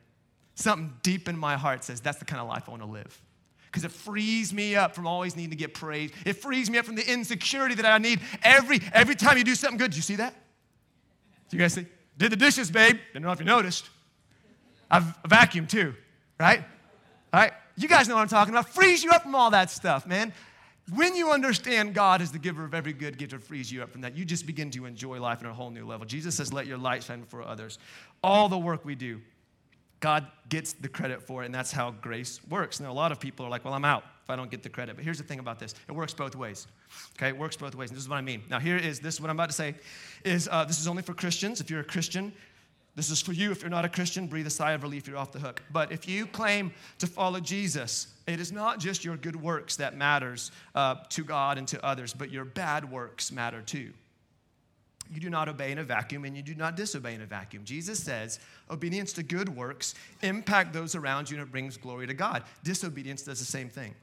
Something 0.56 0.92
deep 1.04 1.28
in 1.28 1.38
my 1.38 1.56
heart 1.56 1.84
says 1.84 2.00
that's 2.00 2.18
the 2.18 2.24
kind 2.24 2.42
of 2.42 2.48
life 2.48 2.64
I 2.66 2.72
want 2.72 2.82
to 2.82 2.88
live 2.88 3.22
because 3.66 3.84
it 3.84 3.92
frees 3.92 4.52
me 4.52 4.74
up 4.74 4.96
from 4.96 5.06
always 5.06 5.36
needing 5.36 5.50
to 5.50 5.56
get 5.56 5.74
praised. 5.74 6.14
It 6.24 6.32
frees 6.38 6.70
me 6.70 6.78
up 6.78 6.86
from 6.86 6.96
the 6.96 7.08
insecurity 7.08 7.76
that 7.76 7.86
I 7.86 7.98
need 7.98 8.20
every 8.42 8.80
every 8.92 9.14
time 9.14 9.36
you 9.36 9.44
do 9.44 9.54
something 9.54 9.76
good. 9.76 9.90
Do 9.90 9.96
you 9.96 10.02
see 10.02 10.16
that? 10.16 10.34
Do 11.48 11.56
you 11.56 11.62
guys 11.62 11.74
see? 11.74 11.86
Did 12.18 12.32
the 12.32 12.36
dishes, 12.36 12.70
babe. 12.70 12.96
I 12.96 13.12
don't 13.14 13.22
know 13.22 13.32
if 13.32 13.40
you 13.40 13.44
noticed. 13.44 13.88
I've 14.90 15.04
vacuumed 15.24 15.68
too, 15.68 15.94
right? 16.38 16.60
All 17.32 17.40
right? 17.40 17.52
You 17.76 17.88
guys 17.88 18.08
know 18.08 18.14
what 18.14 18.22
I'm 18.22 18.28
talking 18.28 18.54
about. 18.54 18.70
Frees 18.70 19.04
you 19.04 19.10
up 19.10 19.22
from 19.22 19.34
all 19.34 19.50
that 19.50 19.70
stuff, 19.70 20.06
man. 20.06 20.32
When 20.94 21.16
you 21.16 21.30
understand 21.30 21.94
God 21.94 22.22
is 22.22 22.30
the 22.30 22.38
giver 22.38 22.64
of 22.64 22.72
every 22.72 22.92
good 22.92 23.18
gift, 23.18 23.32
it 23.32 23.42
frees 23.42 23.70
you 23.70 23.82
up 23.82 23.90
from 23.90 24.02
that. 24.02 24.16
You 24.16 24.24
just 24.24 24.46
begin 24.46 24.70
to 24.70 24.86
enjoy 24.86 25.20
life 25.20 25.40
on 25.42 25.50
a 25.50 25.54
whole 25.54 25.70
new 25.70 25.84
level. 25.84 26.06
Jesus 26.06 26.36
says, 26.36 26.52
Let 26.52 26.66
your 26.66 26.78
light 26.78 27.02
shine 27.02 27.24
for 27.24 27.42
others. 27.42 27.78
All 28.22 28.48
the 28.48 28.56
work 28.56 28.84
we 28.84 28.94
do, 28.94 29.20
God 29.98 30.26
gets 30.48 30.74
the 30.74 30.88
credit 30.88 31.22
for 31.22 31.42
it, 31.42 31.46
and 31.46 31.54
that's 31.54 31.72
how 31.72 31.90
grace 31.90 32.40
works. 32.48 32.78
Now, 32.78 32.92
a 32.92 32.94
lot 32.94 33.10
of 33.10 33.18
people 33.18 33.44
are 33.44 33.48
like, 33.48 33.64
Well, 33.64 33.74
I'm 33.74 33.84
out 33.84 34.04
if 34.26 34.30
I 34.30 34.34
don't 34.34 34.50
get 34.50 34.64
the 34.64 34.68
credit. 34.68 34.96
But 34.96 35.04
here's 35.04 35.18
the 35.18 35.24
thing 35.24 35.38
about 35.38 35.60
this 35.60 35.76
it 35.88 35.92
works 35.92 36.12
both 36.12 36.34
ways. 36.34 36.66
Okay, 37.16 37.28
it 37.28 37.38
works 37.38 37.56
both 37.56 37.76
ways. 37.76 37.90
And 37.90 37.96
this 37.96 38.02
is 38.02 38.08
what 38.08 38.16
I 38.16 38.22
mean. 38.22 38.42
Now, 38.50 38.58
here 38.58 38.76
is 38.76 38.98
this 38.98 39.20
what 39.20 39.30
I'm 39.30 39.36
about 39.36 39.50
to 39.50 39.54
say 39.54 39.76
is 40.24 40.48
uh, 40.50 40.64
this 40.64 40.80
is 40.80 40.88
only 40.88 41.04
for 41.04 41.14
Christians. 41.14 41.60
If 41.60 41.70
you're 41.70 41.80
a 41.80 41.84
Christian, 41.84 42.32
this 42.96 43.08
is 43.08 43.22
for 43.22 43.32
you. 43.32 43.52
If 43.52 43.60
you're 43.60 43.70
not 43.70 43.84
a 43.84 43.88
Christian, 43.88 44.26
breathe 44.26 44.48
a 44.48 44.50
sigh 44.50 44.72
of 44.72 44.82
relief, 44.82 45.06
you're 45.06 45.16
off 45.16 45.30
the 45.30 45.38
hook. 45.38 45.62
But 45.70 45.92
if 45.92 46.08
you 46.08 46.26
claim 46.26 46.72
to 46.98 47.06
follow 47.06 47.38
Jesus, 47.38 48.08
it 48.26 48.40
is 48.40 48.50
not 48.50 48.80
just 48.80 49.04
your 49.04 49.16
good 49.16 49.36
works 49.36 49.76
that 49.76 49.96
matters 49.96 50.50
uh, 50.74 50.96
to 51.10 51.22
God 51.22 51.56
and 51.56 51.68
to 51.68 51.84
others, 51.86 52.12
but 52.12 52.32
your 52.32 52.44
bad 52.44 52.90
works 52.90 53.30
matter 53.30 53.62
too. 53.62 53.92
You 55.12 55.20
do 55.20 55.30
not 55.30 55.48
obey 55.48 55.70
in 55.70 55.78
a 55.78 55.84
vacuum 55.84 56.24
and 56.24 56.36
you 56.36 56.42
do 56.42 56.56
not 56.56 56.74
disobey 56.76 57.14
in 57.14 57.20
a 57.20 57.26
vacuum. 57.26 57.62
Jesus 57.64 58.02
says 58.02 58.40
obedience 58.70 59.12
to 59.12 59.22
good 59.22 59.54
works 59.54 59.94
impact 60.22 60.72
those 60.72 60.96
around 60.96 61.30
you 61.30 61.36
and 61.36 61.46
it 61.46 61.52
brings 61.52 61.76
glory 61.76 62.08
to 62.08 62.14
God. 62.14 62.42
Disobedience 62.64 63.22
does 63.22 63.38
the 63.38 63.44
same 63.44 63.68
thing. 63.68 63.94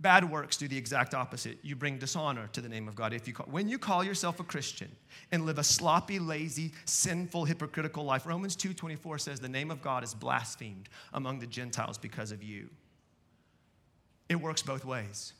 Bad 0.00 0.28
works 0.28 0.56
do 0.56 0.66
the 0.66 0.76
exact 0.76 1.14
opposite. 1.14 1.58
You 1.62 1.76
bring 1.76 1.98
dishonor 1.98 2.48
to 2.48 2.60
the 2.60 2.68
name 2.68 2.88
of 2.88 2.96
God. 2.96 3.12
If 3.12 3.28
you 3.28 3.34
call, 3.34 3.46
when 3.46 3.68
you 3.68 3.78
call 3.78 4.02
yourself 4.02 4.40
a 4.40 4.44
Christian 4.44 4.90
and 5.30 5.46
live 5.46 5.58
a 5.58 5.64
sloppy, 5.64 6.18
lazy, 6.18 6.72
sinful, 6.84 7.44
hypocritical 7.44 8.04
life, 8.04 8.26
Romans 8.26 8.56
2:24 8.56 9.20
says 9.20 9.38
the 9.38 9.48
name 9.48 9.70
of 9.70 9.82
God 9.82 10.02
is 10.02 10.12
blasphemed 10.12 10.88
among 11.12 11.38
the 11.38 11.46
Gentiles 11.46 11.96
because 11.96 12.32
of 12.32 12.42
you. 12.42 12.68
It 14.28 14.36
works 14.36 14.62
both 14.62 14.84
ways. 14.84 15.32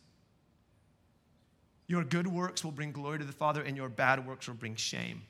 Your 1.87 2.05
good 2.05 2.27
works 2.27 2.65
will 2.65 2.73
bring 2.73 2.93
glory 2.93 3.19
to 3.19 3.25
the 3.25 3.33
Father, 3.33 3.63
and 3.63 3.77
your 3.77 3.89
bad 3.89 4.27
works 4.27 4.47
will 4.47 4.55
bring 4.55 4.77
shame. 4.77 5.23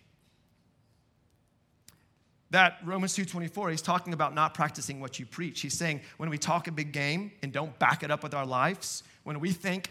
That 2.54 2.78
Romans 2.84 3.16
2:24, 3.16 3.72
he's 3.72 3.82
talking 3.82 4.12
about 4.12 4.32
not 4.32 4.54
practicing 4.54 5.00
what 5.00 5.18
you 5.18 5.26
preach. 5.26 5.60
He's 5.60 5.76
saying 5.76 6.02
when 6.18 6.30
we 6.30 6.38
talk 6.38 6.68
a 6.68 6.70
big 6.70 6.92
game 6.92 7.32
and 7.42 7.52
don't 7.52 7.76
back 7.80 8.04
it 8.04 8.12
up 8.12 8.22
with 8.22 8.32
our 8.32 8.46
lives, 8.46 9.02
when 9.24 9.40
we 9.40 9.50
think 9.50 9.90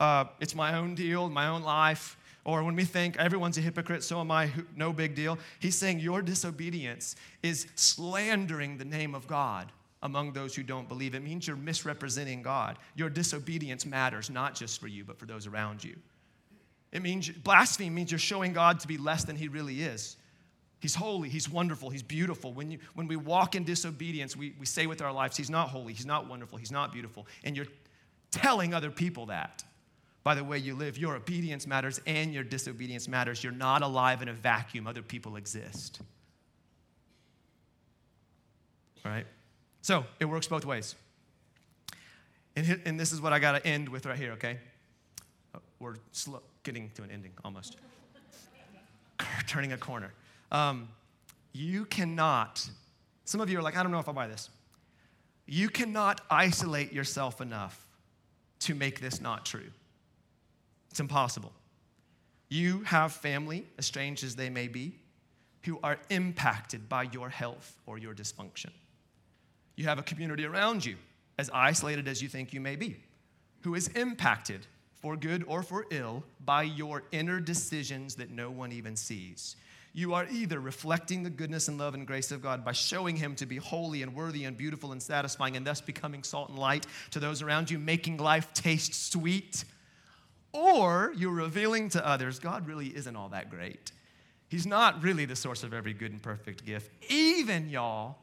uh, 0.00 0.24
it's 0.40 0.54
my 0.54 0.78
own 0.78 0.94
deal, 0.94 1.28
my 1.28 1.48
own 1.48 1.62
life, 1.62 2.16
or 2.46 2.62
when 2.64 2.74
we 2.74 2.86
think 2.86 3.18
everyone's 3.18 3.58
a 3.58 3.60
hypocrite, 3.60 4.02
so 4.02 4.20
am 4.20 4.30
I, 4.30 4.50
no 4.74 4.90
big 4.90 5.14
deal, 5.14 5.38
he's 5.60 5.76
saying 5.76 6.00
your 6.00 6.22
disobedience 6.22 7.14
is 7.42 7.66
slandering 7.74 8.78
the 8.78 8.86
name 8.86 9.14
of 9.14 9.26
God 9.26 9.70
among 10.02 10.32
those 10.32 10.54
who 10.54 10.62
don't 10.62 10.88
believe. 10.88 11.14
It 11.14 11.22
means 11.22 11.46
you're 11.46 11.58
misrepresenting 11.58 12.40
God. 12.40 12.78
Your 12.96 13.10
disobedience 13.10 13.84
matters 13.84 14.30
not 14.30 14.54
just 14.54 14.80
for 14.80 14.88
you, 14.88 15.04
but 15.04 15.18
for 15.18 15.26
those 15.26 15.46
around 15.46 15.84
you. 15.84 15.94
It 16.90 17.02
means 17.02 17.28
blasphemy 17.28 17.90
means 17.90 18.10
you're 18.10 18.18
showing 18.18 18.54
God 18.54 18.80
to 18.80 18.88
be 18.88 18.96
less 18.96 19.24
than 19.24 19.36
he 19.36 19.48
really 19.48 19.82
is. 19.82 20.16
He's 20.80 20.94
holy, 20.94 21.28
he's 21.28 21.48
wonderful, 21.48 21.90
he's 21.90 22.02
beautiful. 22.02 22.52
When, 22.52 22.70
you, 22.70 22.78
when 22.94 23.08
we 23.08 23.16
walk 23.16 23.54
in 23.54 23.64
disobedience, 23.64 24.36
we, 24.36 24.54
we 24.60 24.66
say 24.66 24.86
with 24.86 25.02
our 25.02 25.12
lives, 25.12 25.36
he's 25.36 25.50
not 25.50 25.70
holy, 25.70 25.92
he's 25.92 26.06
not 26.06 26.28
wonderful, 26.28 26.58
he's 26.58 26.70
not 26.70 26.92
beautiful. 26.92 27.26
And 27.42 27.56
you're 27.56 27.66
telling 28.30 28.74
other 28.74 28.90
people 28.90 29.26
that 29.26 29.64
by 30.28 30.34
the 30.34 30.44
way 30.44 30.58
you 30.58 30.74
live. 30.74 30.98
Your 30.98 31.16
obedience 31.16 31.66
matters 31.66 32.02
and 32.06 32.34
your 32.34 32.44
disobedience 32.44 33.08
matters. 33.08 33.42
You're 33.42 33.50
not 33.50 33.80
alive 33.80 34.20
in 34.20 34.28
a 34.28 34.34
vacuum, 34.34 34.86
other 34.86 35.00
people 35.00 35.36
exist. 35.36 36.02
All 39.06 39.10
right? 39.10 39.26
So 39.80 40.04
it 40.20 40.26
works 40.26 40.46
both 40.46 40.66
ways. 40.66 40.96
And, 42.56 42.78
and 42.84 43.00
this 43.00 43.10
is 43.10 43.22
what 43.22 43.32
I 43.32 43.38
got 43.38 43.52
to 43.52 43.66
end 43.66 43.88
with 43.88 44.04
right 44.04 44.18
here, 44.18 44.32
okay? 44.32 44.58
We're 45.80 45.96
slow, 46.12 46.42
getting 46.62 46.90
to 46.96 47.04
an 47.04 47.10
ending 47.10 47.32
almost. 47.42 47.78
Turning 49.46 49.72
a 49.72 49.78
corner. 49.78 50.12
Um, 50.50 50.88
you 51.52 51.84
cannot, 51.84 52.68
some 53.24 53.40
of 53.40 53.50
you 53.50 53.58
are 53.58 53.62
like, 53.62 53.76
I 53.76 53.82
don't 53.82 53.92
know 53.92 53.98
if 53.98 54.08
I'll 54.08 54.14
buy 54.14 54.28
this. 54.28 54.50
You 55.46 55.68
cannot 55.68 56.20
isolate 56.30 56.92
yourself 56.92 57.40
enough 57.40 57.86
to 58.60 58.74
make 58.74 59.00
this 59.00 59.20
not 59.20 59.46
true. 59.46 59.70
It's 60.90 61.00
impossible. 61.00 61.52
You 62.48 62.82
have 62.82 63.12
family, 63.12 63.66
estranged 63.78 64.24
as 64.24 64.36
they 64.36 64.50
may 64.50 64.68
be, 64.68 64.94
who 65.64 65.78
are 65.82 65.98
impacted 66.10 66.88
by 66.88 67.04
your 67.04 67.28
health 67.28 67.78
or 67.86 67.98
your 67.98 68.14
dysfunction. 68.14 68.70
You 69.76 69.84
have 69.84 69.98
a 69.98 70.02
community 70.02 70.44
around 70.44 70.84
you, 70.84 70.96
as 71.38 71.50
isolated 71.52 72.08
as 72.08 72.22
you 72.22 72.28
think 72.28 72.52
you 72.52 72.60
may 72.60 72.76
be, 72.76 72.96
who 73.62 73.74
is 73.74 73.88
impacted 73.88 74.66
for 74.94 75.16
good 75.16 75.44
or 75.46 75.62
for 75.62 75.86
ill 75.90 76.24
by 76.44 76.62
your 76.62 77.04
inner 77.12 77.38
decisions 77.38 78.16
that 78.16 78.30
no 78.30 78.50
one 78.50 78.72
even 78.72 78.96
sees. 78.96 79.56
You 79.92 80.14
are 80.14 80.26
either 80.30 80.60
reflecting 80.60 81.22
the 81.22 81.30
goodness 81.30 81.68
and 81.68 81.78
love 81.78 81.94
and 81.94 82.06
grace 82.06 82.30
of 82.30 82.42
God 82.42 82.64
by 82.64 82.72
showing 82.72 83.16
Him 83.16 83.34
to 83.36 83.46
be 83.46 83.56
holy 83.56 84.02
and 84.02 84.14
worthy 84.14 84.44
and 84.44 84.56
beautiful 84.56 84.92
and 84.92 85.02
satisfying, 85.02 85.56
and 85.56 85.66
thus 85.66 85.80
becoming 85.80 86.22
salt 86.22 86.50
and 86.50 86.58
light 86.58 86.86
to 87.10 87.20
those 87.20 87.42
around 87.42 87.70
you, 87.70 87.78
making 87.78 88.18
life 88.18 88.52
taste 88.52 89.10
sweet, 89.10 89.64
or 90.52 91.12
you're 91.16 91.32
revealing 91.32 91.88
to 91.90 92.06
others 92.06 92.38
God 92.38 92.66
really 92.66 92.88
isn't 92.96 93.16
all 93.16 93.28
that 93.30 93.50
great. 93.50 93.92
He's 94.48 94.66
not 94.66 95.02
really 95.02 95.24
the 95.26 95.36
source 95.36 95.62
of 95.62 95.74
every 95.74 95.92
good 95.92 96.10
and 96.10 96.22
perfect 96.22 96.64
gift. 96.64 96.90
Even, 97.10 97.68
y'all, 97.68 98.16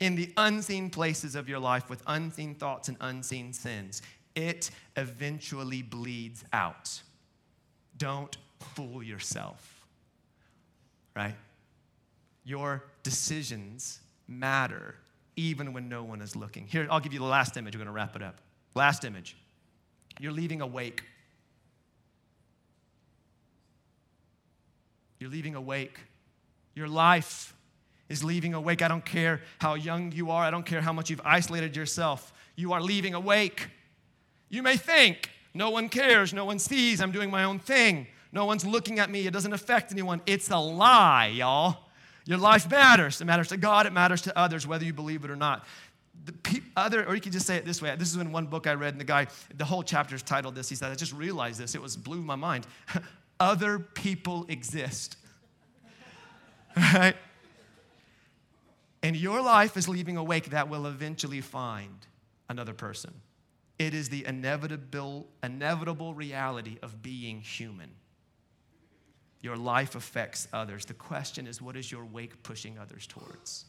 in 0.00 0.14
the 0.14 0.32
unseen 0.36 0.90
places 0.90 1.34
of 1.34 1.48
your 1.48 1.58
life 1.58 1.90
with 1.90 2.02
unseen 2.06 2.54
thoughts 2.54 2.88
and 2.88 2.96
unseen 3.00 3.52
sins, 3.52 4.02
it 4.34 4.70
eventually 4.96 5.82
bleeds 5.82 6.44
out. 6.52 7.02
Don't 7.98 8.36
fool 8.60 9.02
yourself, 9.02 9.75
right? 11.16 11.34
Your 12.44 12.84
decisions 13.02 14.00
matter 14.28 14.94
even 15.34 15.72
when 15.72 15.88
no 15.88 16.04
one 16.04 16.20
is 16.20 16.36
looking. 16.36 16.66
Here, 16.66 16.86
I'll 16.90 17.00
give 17.00 17.12
you 17.12 17.18
the 17.18 17.24
last 17.24 17.56
image. 17.56 17.74
We're 17.74 17.78
going 17.78 17.86
to 17.86 17.92
wrap 17.92 18.14
it 18.14 18.22
up. 18.22 18.38
Last 18.74 19.04
image. 19.04 19.36
You're 20.20 20.32
leaving 20.32 20.60
a 20.60 20.66
wake. 20.66 21.02
You're 25.18 25.30
leaving 25.30 25.54
a 25.54 25.60
wake. 25.60 25.98
Your 26.74 26.88
life 26.88 27.54
is 28.08 28.22
leaving 28.22 28.54
a 28.54 28.60
wake. 28.60 28.82
I 28.82 28.88
don't 28.88 29.04
care 29.04 29.40
how 29.58 29.74
young 29.74 30.12
you 30.12 30.30
are, 30.30 30.44
I 30.44 30.50
don't 30.50 30.66
care 30.66 30.80
how 30.80 30.92
much 30.92 31.10
you've 31.10 31.22
isolated 31.24 31.74
yourself. 31.74 32.32
You 32.54 32.72
are 32.72 32.80
leaving 32.80 33.14
a 33.14 33.20
wake. 33.20 33.68
You 34.48 34.62
may 34.62 34.76
think, 34.76 35.30
no 35.54 35.70
one 35.70 35.88
cares, 35.88 36.32
no 36.32 36.44
one 36.44 36.58
sees, 36.58 37.00
I'm 37.00 37.12
doing 37.12 37.30
my 37.30 37.44
own 37.44 37.58
thing, 37.58 38.06
no 38.36 38.44
one's 38.44 38.66
looking 38.66 38.98
at 38.98 39.10
me, 39.10 39.26
it 39.26 39.32
doesn't 39.32 39.54
affect 39.54 39.90
anyone. 39.90 40.20
It's 40.26 40.50
a 40.50 40.58
lie, 40.58 41.28
y'all. 41.28 41.78
Your 42.26 42.36
life 42.36 42.70
matters. 42.70 43.18
It 43.22 43.24
matters 43.24 43.48
to 43.48 43.56
God, 43.56 43.86
it 43.86 43.94
matters 43.94 44.20
to 44.22 44.38
others, 44.38 44.66
whether 44.66 44.84
you 44.84 44.92
believe 44.92 45.24
it 45.24 45.30
or 45.30 45.36
not. 45.36 45.64
Pe- 46.42 46.60
other, 46.76 47.06
or 47.06 47.14
you 47.14 47.22
could 47.22 47.32
just 47.32 47.46
say 47.46 47.56
it 47.56 47.64
this 47.64 47.80
way. 47.80 47.96
This 47.96 48.10
is 48.10 48.16
in 48.16 48.32
one 48.32 48.46
book 48.46 48.66
I 48.66 48.74
read, 48.74 48.92
and 48.92 49.00
the 49.00 49.06
guy, 49.06 49.28
the 49.56 49.64
whole 49.64 49.82
chapter 49.82 50.14
is 50.14 50.22
titled 50.22 50.54
this. 50.54 50.68
He 50.68 50.74
said, 50.74 50.92
I 50.92 50.94
just 50.96 51.14
realized 51.14 51.58
this. 51.58 51.74
It 51.74 51.80
was 51.80 51.96
blew 51.96 52.20
my 52.20 52.36
mind. 52.36 52.66
other 53.40 53.78
people 53.78 54.44
exist. 54.50 55.16
right? 56.76 57.16
And 59.02 59.16
your 59.16 59.40
life 59.40 59.78
is 59.78 59.88
leaving 59.88 60.18
a 60.18 60.24
wake 60.24 60.50
that 60.50 60.68
will 60.68 60.84
eventually 60.86 61.40
find 61.40 62.06
another 62.50 62.74
person. 62.74 63.14
It 63.78 63.94
is 63.94 64.10
the 64.10 64.26
inevitable, 64.26 65.26
inevitable 65.42 66.12
reality 66.12 66.76
of 66.82 67.02
being 67.02 67.40
human. 67.40 67.92
Your 69.46 69.56
life 69.56 69.94
affects 69.94 70.48
others. 70.52 70.86
The 70.86 70.94
question 70.94 71.46
is 71.46 71.62
what 71.62 71.76
is 71.76 71.92
your 71.92 72.04
wake 72.04 72.42
pushing 72.42 72.80
others 72.80 73.06
towards? 73.06 73.64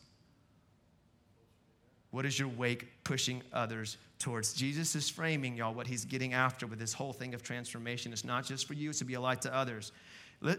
What 2.09 2.25
is 2.25 2.39
your 2.39 2.47
wake 2.47 2.87
pushing 3.03 3.43
others 3.53 3.97
towards? 4.17 4.53
Jesus 4.53 4.95
is 4.95 5.07
framing, 5.07 5.55
y'all, 5.55 5.75
what 5.75 5.85
he's 5.85 6.03
getting 6.03 6.33
after 6.33 6.65
with 6.65 6.79
this 6.79 6.93
whole 6.93 7.13
thing 7.13 7.35
of 7.35 7.43
transformation. 7.43 8.11
It's 8.11 8.25
not 8.25 8.43
just 8.43 8.65
for 8.65 8.73
you, 8.73 8.89
it's 8.89 8.97
to 8.97 9.05
be 9.05 9.13
a 9.13 9.21
light 9.21 9.43
to 9.43 9.55
others. 9.55 9.91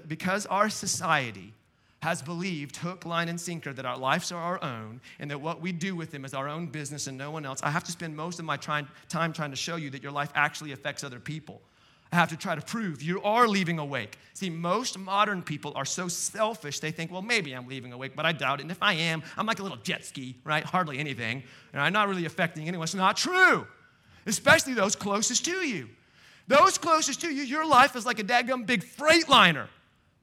Because 0.06 0.46
our 0.46 0.68
society 0.68 1.52
has 1.98 2.22
believed 2.22 2.76
hook, 2.76 3.04
line, 3.04 3.28
and 3.28 3.40
sinker 3.40 3.72
that 3.72 3.84
our 3.84 3.98
lives 3.98 4.30
are 4.30 4.40
our 4.40 4.62
own 4.62 5.00
and 5.18 5.28
that 5.32 5.40
what 5.40 5.60
we 5.60 5.72
do 5.72 5.96
with 5.96 6.12
them 6.12 6.24
is 6.24 6.32
our 6.32 6.48
own 6.48 6.66
business 6.66 7.08
and 7.08 7.18
no 7.18 7.32
one 7.32 7.44
else, 7.44 7.58
I 7.64 7.70
have 7.70 7.82
to 7.82 7.90
spend 7.90 8.14
most 8.14 8.38
of 8.38 8.44
my 8.44 8.56
time 8.56 8.86
trying 9.08 9.32
to 9.32 9.56
show 9.56 9.74
you 9.74 9.90
that 9.90 10.02
your 10.04 10.12
life 10.12 10.30
actually 10.36 10.70
affects 10.70 11.02
other 11.02 11.18
people. 11.18 11.60
I 12.12 12.16
have 12.16 12.30
to 12.30 12.36
try 12.36 12.54
to 12.54 12.62
prove 12.62 13.02
you 13.02 13.22
are 13.22 13.46
leaving 13.46 13.78
awake. 13.78 14.18
See, 14.32 14.48
most 14.48 14.98
modern 14.98 15.42
people 15.42 15.72
are 15.76 15.84
so 15.84 16.08
selfish, 16.08 16.80
they 16.80 16.90
think, 16.90 17.12
well, 17.12 17.22
maybe 17.22 17.52
I'm 17.52 17.66
leaving 17.66 17.92
awake, 17.92 18.16
but 18.16 18.24
I 18.24 18.32
doubt 18.32 18.60
it. 18.60 18.62
And 18.62 18.70
if 18.70 18.82
I 18.82 18.94
am, 18.94 19.22
I'm 19.36 19.46
like 19.46 19.58
a 19.58 19.62
little 19.62 19.78
jet 19.78 20.04
ski, 20.04 20.36
right? 20.44 20.64
Hardly 20.64 20.98
anything. 20.98 21.42
And 21.72 21.82
I'm 21.82 21.92
not 21.92 22.08
really 22.08 22.24
affecting 22.24 22.66
anyone. 22.66 22.84
It's 22.84 22.94
not 22.94 23.16
true, 23.16 23.66
especially 24.26 24.74
those 24.74 24.96
closest 24.96 25.44
to 25.44 25.66
you. 25.66 25.88
Those 26.46 26.78
closest 26.78 27.20
to 27.20 27.28
you, 27.28 27.42
your 27.42 27.66
life 27.66 27.94
is 27.94 28.06
like 28.06 28.18
a 28.18 28.24
daggum 28.24 28.64
big 28.64 28.82
freight 28.82 29.28
liner, 29.28 29.68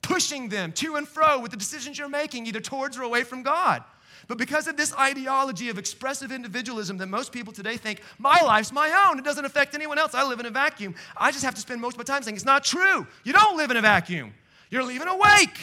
pushing 0.01 0.49
them 0.49 0.71
to 0.73 0.95
and 0.95 1.07
fro 1.07 1.39
with 1.39 1.51
the 1.51 1.57
decisions 1.57 1.99
you're 1.99 2.09
making, 2.09 2.47
either 2.47 2.59
towards 2.59 2.97
or 2.97 3.03
away 3.03 3.23
from 3.23 3.43
God. 3.43 3.83
But 4.27 4.37
because 4.37 4.67
of 4.67 4.77
this 4.77 4.95
ideology 4.95 5.69
of 5.69 5.77
expressive 5.77 6.31
individualism 6.31 6.97
that 6.97 7.07
most 7.07 7.31
people 7.31 7.53
today 7.53 7.77
think, 7.77 8.01
my 8.17 8.41
life's 8.41 8.71
my 8.71 9.07
own, 9.07 9.19
it 9.19 9.25
doesn't 9.25 9.45
affect 9.45 9.75
anyone 9.75 9.97
else, 9.97 10.13
I 10.13 10.27
live 10.27 10.39
in 10.39 10.45
a 10.45 10.51
vacuum, 10.51 10.95
I 11.15 11.31
just 11.31 11.43
have 11.43 11.55
to 11.55 11.61
spend 11.61 11.81
most 11.81 11.93
of 11.93 11.97
my 11.99 12.03
time 12.03 12.23
saying 12.23 12.35
it's 12.35 12.45
not 12.45 12.63
true. 12.63 13.05
You 13.23 13.33
don't 13.33 13.57
live 13.57 13.71
in 13.71 13.77
a 13.77 13.81
vacuum, 13.81 14.33
you're 14.69 14.83
leaving 14.83 15.07
awake. 15.07 15.59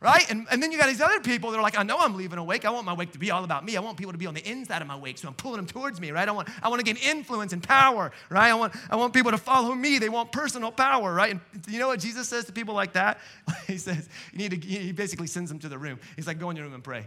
Right? 0.00 0.30
And, 0.30 0.46
and 0.48 0.62
then 0.62 0.70
you 0.70 0.78
got 0.78 0.86
these 0.86 1.00
other 1.00 1.18
people 1.18 1.50
that 1.50 1.58
are 1.58 1.62
like, 1.62 1.76
I 1.76 1.82
know 1.82 1.98
I'm 1.98 2.14
leaving 2.14 2.38
awake. 2.38 2.64
I 2.64 2.70
want 2.70 2.86
my 2.86 2.92
wake 2.92 3.10
to 3.12 3.18
be 3.18 3.32
all 3.32 3.42
about 3.42 3.64
me. 3.64 3.76
I 3.76 3.80
want 3.80 3.96
people 3.96 4.12
to 4.12 4.18
be 4.18 4.26
on 4.26 4.34
the 4.34 4.48
inside 4.48 4.80
of 4.80 4.86
my 4.86 4.96
wake, 4.96 5.18
so 5.18 5.26
I'm 5.26 5.34
pulling 5.34 5.56
them 5.56 5.66
towards 5.66 6.00
me, 6.00 6.12
right? 6.12 6.28
I 6.28 6.30
want, 6.30 6.48
I 6.62 6.68
want 6.68 6.78
to 6.78 6.84
gain 6.84 7.02
influence 7.02 7.52
and 7.52 7.60
power, 7.60 8.12
right? 8.30 8.48
I 8.48 8.54
want, 8.54 8.76
I 8.90 8.94
want 8.94 9.12
people 9.12 9.32
to 9.32 9.38
follow 9.38 9.74
me. 9.74 9.98
They 9.98 10.08
want 10.08 10.30
personal 10.30 10.70
power, 10.70 11.12
right? 11.12 11.32
And 11.32 11.40
you 11.66 11.80
know 11.80 11.88
what 11.88 11.98
Jesus 11.98 12.28
says 12.28 12.44
to 12.44 12.52
people 12.52 12.74
like 12.74 12.92
that? 12.92 13.18
he 13.66 13.76
says, 13.76 14.08
you 14.30 14.38
need 14.38 14.62
to, 14.62 14.68
he 14.68 14.92
basically 14.92 15.26
sends 15.26 15.50
them 15.50 15.58
to 15.58 15.68
the 15.68 15.78
room. 15.78 15.98
He's 16.14 16.28
like, 16.28 16.38
go 16.38 16.48
in 16.50 16.56
your 16.56 16.66
room 16.66 16.74
and 16.74 16.84
pray. 16.84 17.04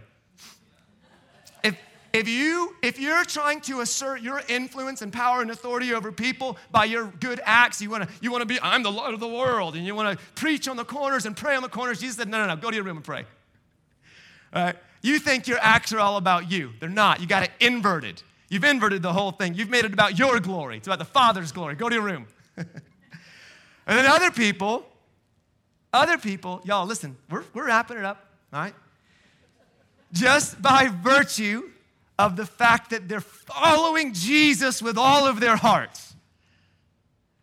If, 2.12 2.28
you, 2.28 2.76
if 2.82 2.98
you're 2.98 3.24
trying 3.24 3.62
to 3.62 3.80
assert 3.80 4.20
your 4.20 4.42
influence 4.48 5.00
and 5.00 5.12
power 5.12 5.40
and 5.40 5.50
authority 5.50 5.94
over 5.94 6.12
people 6.12 6.58
by 6.70 6.84
your 6.84 7.06
good 7.20 7.40
acts, 7.44 7.80
you 7.80 7.88
wanna, 7.88 8.08
you 8.20 8.30
wanna 8.30 8.44
be, 8.44 8.58
I'm 8.62 8.82
the 8.82 8.92
Lord 8.92 9.14
of 9.14 9.20
the 9.20 9.28
world, 9.28 9.76
and 9.76 9.86
you 9.86 9.94
wanna 9.94 10.18
preach 10.34 10.68
on 10.68 10.76
the 10.76 10.84
corners 10.84 11.24
and 11.24 11.36
pray 11.36 11.56
on 11.56 11.62
the 11.62 11.70
corners, 11.70 12.00
Jesus 12.00 12.16
said, 12.16 12.28
no, 12.28 12.38
no, 12.38 12.54
no, 12.54 12.60
go 12.60 12.70
to 12.70 12.76
your 12.76 12.84
room 12.84 12.98
and 12.98 13.04
pray. 13.04 13.24
All 14.54 14.62
right? 14.62 14.76
You 15.00 15.18
think 15.18 15.48
your 15.48 15.58
acts 15.60 15.92
are 15.92 16.00
all 16.00 16.18
about 16.18 16.50
you. 16.50 16.72
They're 16.80 16.88
not. 16.88 17.20
You 17.20 17.26
got 17.26 17.44
it 17.44 17.50
inverted. 17.60 18.22
You've 18.50 18.64
inverted 18.64 19.02
the 19.02 19.12
whole 19.12 19.32
thing. 19.32 19.54
You've 19.54 19.70
made 19.70 19.84
it 19.84 19.92
about 19.92 20.18
your 20.18 20.38
glory. 20.38 20.76
It's 20.76 20.86
about 20.86 20.98
the 20.98 21.06
Father's 21.06 21.50
glory. 21.50 21.74
Go 21.74 21.88
to 21.88 21.94
your 21.94 22.04
room. 22.04 22.26
and 22.56 22.68
then 23.86 24.06
other 24.06 24.30
people, 24.30 24.86
other 25.92 26.18
people, 26.18 26.60
y'all, 26.64 26.86
listen, 26.86 27.16
we're, 27.30 27.44
we're 27.54 27.66
wrapping 27.66 27.96
it 27.96 28.04
up, 28.04 28.26
all 28.52 28.60
right? 28.60 28.74
just 30.12 30.60
by 30.60 30.88
virtue 31.02 31.70
of 32.22 32.36
the 32.36 32.46
fact 32.46 32.90
that 32.90 33.08
they're 33.08 33.20
following 33.20 34.12
Jesus 34.12 34.80
with 34.80 34.96
all 34.96 35.26
of 35.26 35.40
their 35.40 35.56
hearts. 35.56 36.14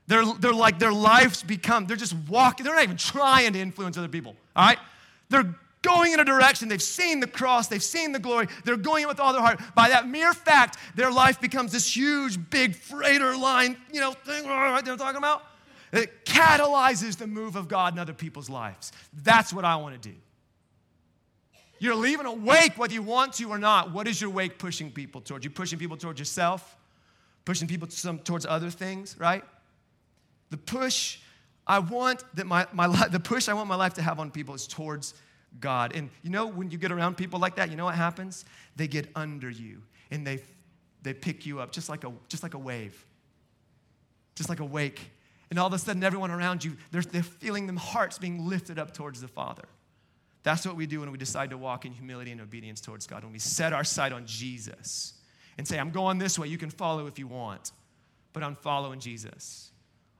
They're, 0.08 0.26
they're 0.40 0.54
like 0.54 0.80
their 0.80 0.94
lives 0.94 1.44
become, 1.44 1.86
they're 1.86 1.98
just 1.98 2.16
walking, 2.30 2.64
they're 2.64 2.76
not 2.76 2.84
even 2.84 2.98
trying 2.98 3.54
to 3.54 3.60
influence 3.60 3.98
other 3.98 4.08
people, 4.08 4.36
all 4.56 4.66
right? 4.68 4.80
They're 5.30 5.54
going 5.82 6.14
in 6.14 6.20
a 6.20 6.26
direction. 6.26 6.68
They've 6.68 6.82
seen 6.82 7.20
the 7.20 7.28
cross, 7.28 7.68
they've 7.68 7.84
seen 7.84 8.14
the 8.14 8.20
glory, 8.20 8.48
they're 8.64 8.78
going 8.78 9.04
in 9.04 9.10
with 9.10 9.20
all 9.20 9.34
their 9.34 9.42
heart. 9.42 9.60
By 9.76 9.90
that 9.90 10.08
mere 10.08 10.34
fact, 10.34 10.78
their 10.96 11.12
life 11.12 11.42
becomes 11.42 11.74
this 11.74 11.96
huge, 11.96 12.40
big 12.50 12.76
freighter 12.76 13.36
line, 13.36 13.78
you 13.92 14.00
know, 14.00 14.14
thing, 14.14 14.48
right 14.48 14.84
they're 14.84 14.96
talking 14.96 15.18
about. 15.18 15.44
It 15.92 16.26
catalyzes 16.26 17.18
the 17.18 17.28
move 17.28 17.56
of 17.56 17.68
God 17.68 17.94
in 17.94 18.00
other 18.00 18.14
people's 18.14 18.50
lives. 18.50 18.94
That's 19.24 19.52
what 19.52 19.66
I 19.66 19.76
want 19.76 20.02
to 20.02 20.10
do. 20.10 20.16
You're 21.80 21.96
leaving 21.96 22.26
a 22.26 22.34
wake 22.34 22.78
whether 22.78 22.94
you 22.94 23.02
want 23.02 23.34
to 23.34 23.50
or 23.50 23.58
not. 23.58 23.92
What 23.92 24.08
is 24.08 24.20
your 24.20 24.30
wake 24.30 24.60
pushing 24.60 24.92
people 24.92 25.22
towards? 25.22 25.46
You 25.46 25.50
pushing 25.50 25.80
people 25.80 25.98
towards 25.98 26.20
yourself? 26.20 26.78
Pushing 27.46 27.68
people 27.68 27.88
to 27.88 27.96
some, 27.96 28.20
towards 28.20 28.46
other 28.46 28.70
things, 28.70 29.16
right? 29.18 29.44
The 30.50 30.58
push 30.58 31.20
I 31.66 31.80
want 31.80 32.24
that 32.36 32.48
my, 32.48 32.68
my 32.74 33.08
the 33.08 33.20
push 33.20 33.48
I 33.48 33.54
want 33.54 33.68
my 33.68 33.76
life 33.76 33.94
to 33.96 34.02
have 34.02 34.20
on 34.20 34.30
people 34.32 34.56
is 34.56 34.68
towards 34.68 35.14
God. 35.60 35.96
And 35.96 36.10
you 36.22 36.30
know, 36.30 36.48
when 36.48 36.70
you 36.70 36.78
get 36.78 36.92
around 36.92 37.16
people 37.16 37.40
like 37.40 37.56
that, 37.56 37.70
you 37.70 37.76
know 37.76 37.86
what 37.86 37.96
happens? 37.96 38.46
They 38.76 38.88
get 38.88 39.10
under 39.16 39.50
you 39.50 39.82
and 40.12 40.26
they, 40.26 40.42
they 41.02 41.14
pick 41.14 41.46
you 41.46 41.60
up 41.60 41.72
just 41.72 41.90
like, 41.90 42.04
a, 42.04 42.12
just 42.28 42.44
like 42.44 42.54
a 42.54 42.60
wave, 42.60 43.06
just 44.36 44.50
like 44.50 44.60
a 44.60 44.66
wake. 44.66 45.12
And 45.50 45.58
all 45.58 45.68
of 45.68 45.74
a 45.74 45.80
sudden, 45.80 46.04
everyone 46.04 46.30
around 46.30 46.64
you, 46.64 46.78
they're, 46.92 47.02
they're 47.02 47.24
feeling 47.24 47.66
them 47.66 47.78
hearts 47.78 48.20
being 48.20 48.48
lifted 48.48 48.78
up 48.78 48.94
towards 48.94 49.22
the 49.22 49.28
Father. 49.28 49.66
That's 50.44 50.66
what 50.66 50.76
we 50.76 50.86
do 50.86 51.02
when 51.02 51.12
we 51.12 51.18
decide 51.18 51.50
to 51.50 51.58
walk 51.58 51.86
in 51.86 51.92
humility 51.92 52.32
and 52.32 52.40
obedience 52.40 52.80
towards 52.82 53.06
God. 53.08 53.24
When 53.24 53.34
we 53.34 53.40
set 53.40 53.74
our 53.74 53.84
sight 53.84 54.12
on 54.12 54.26
Jesus 54.26 55.14
and 55.58 55.68
say, 55.68 55.78
I'm 55.78 55.92
going 55.92 56.18
this 56.18 56.40
way, 56.40 56.48
you 56.48 56.58
can 56.58 56.70
follow 56.70 57.08
if 57.08 57.20
you 57.20 57.28
want, 57.28 57.72
but 58.32 58.44
I'm 58.44 58.56
following 58.56 59.00
Jesus 59.00 59.70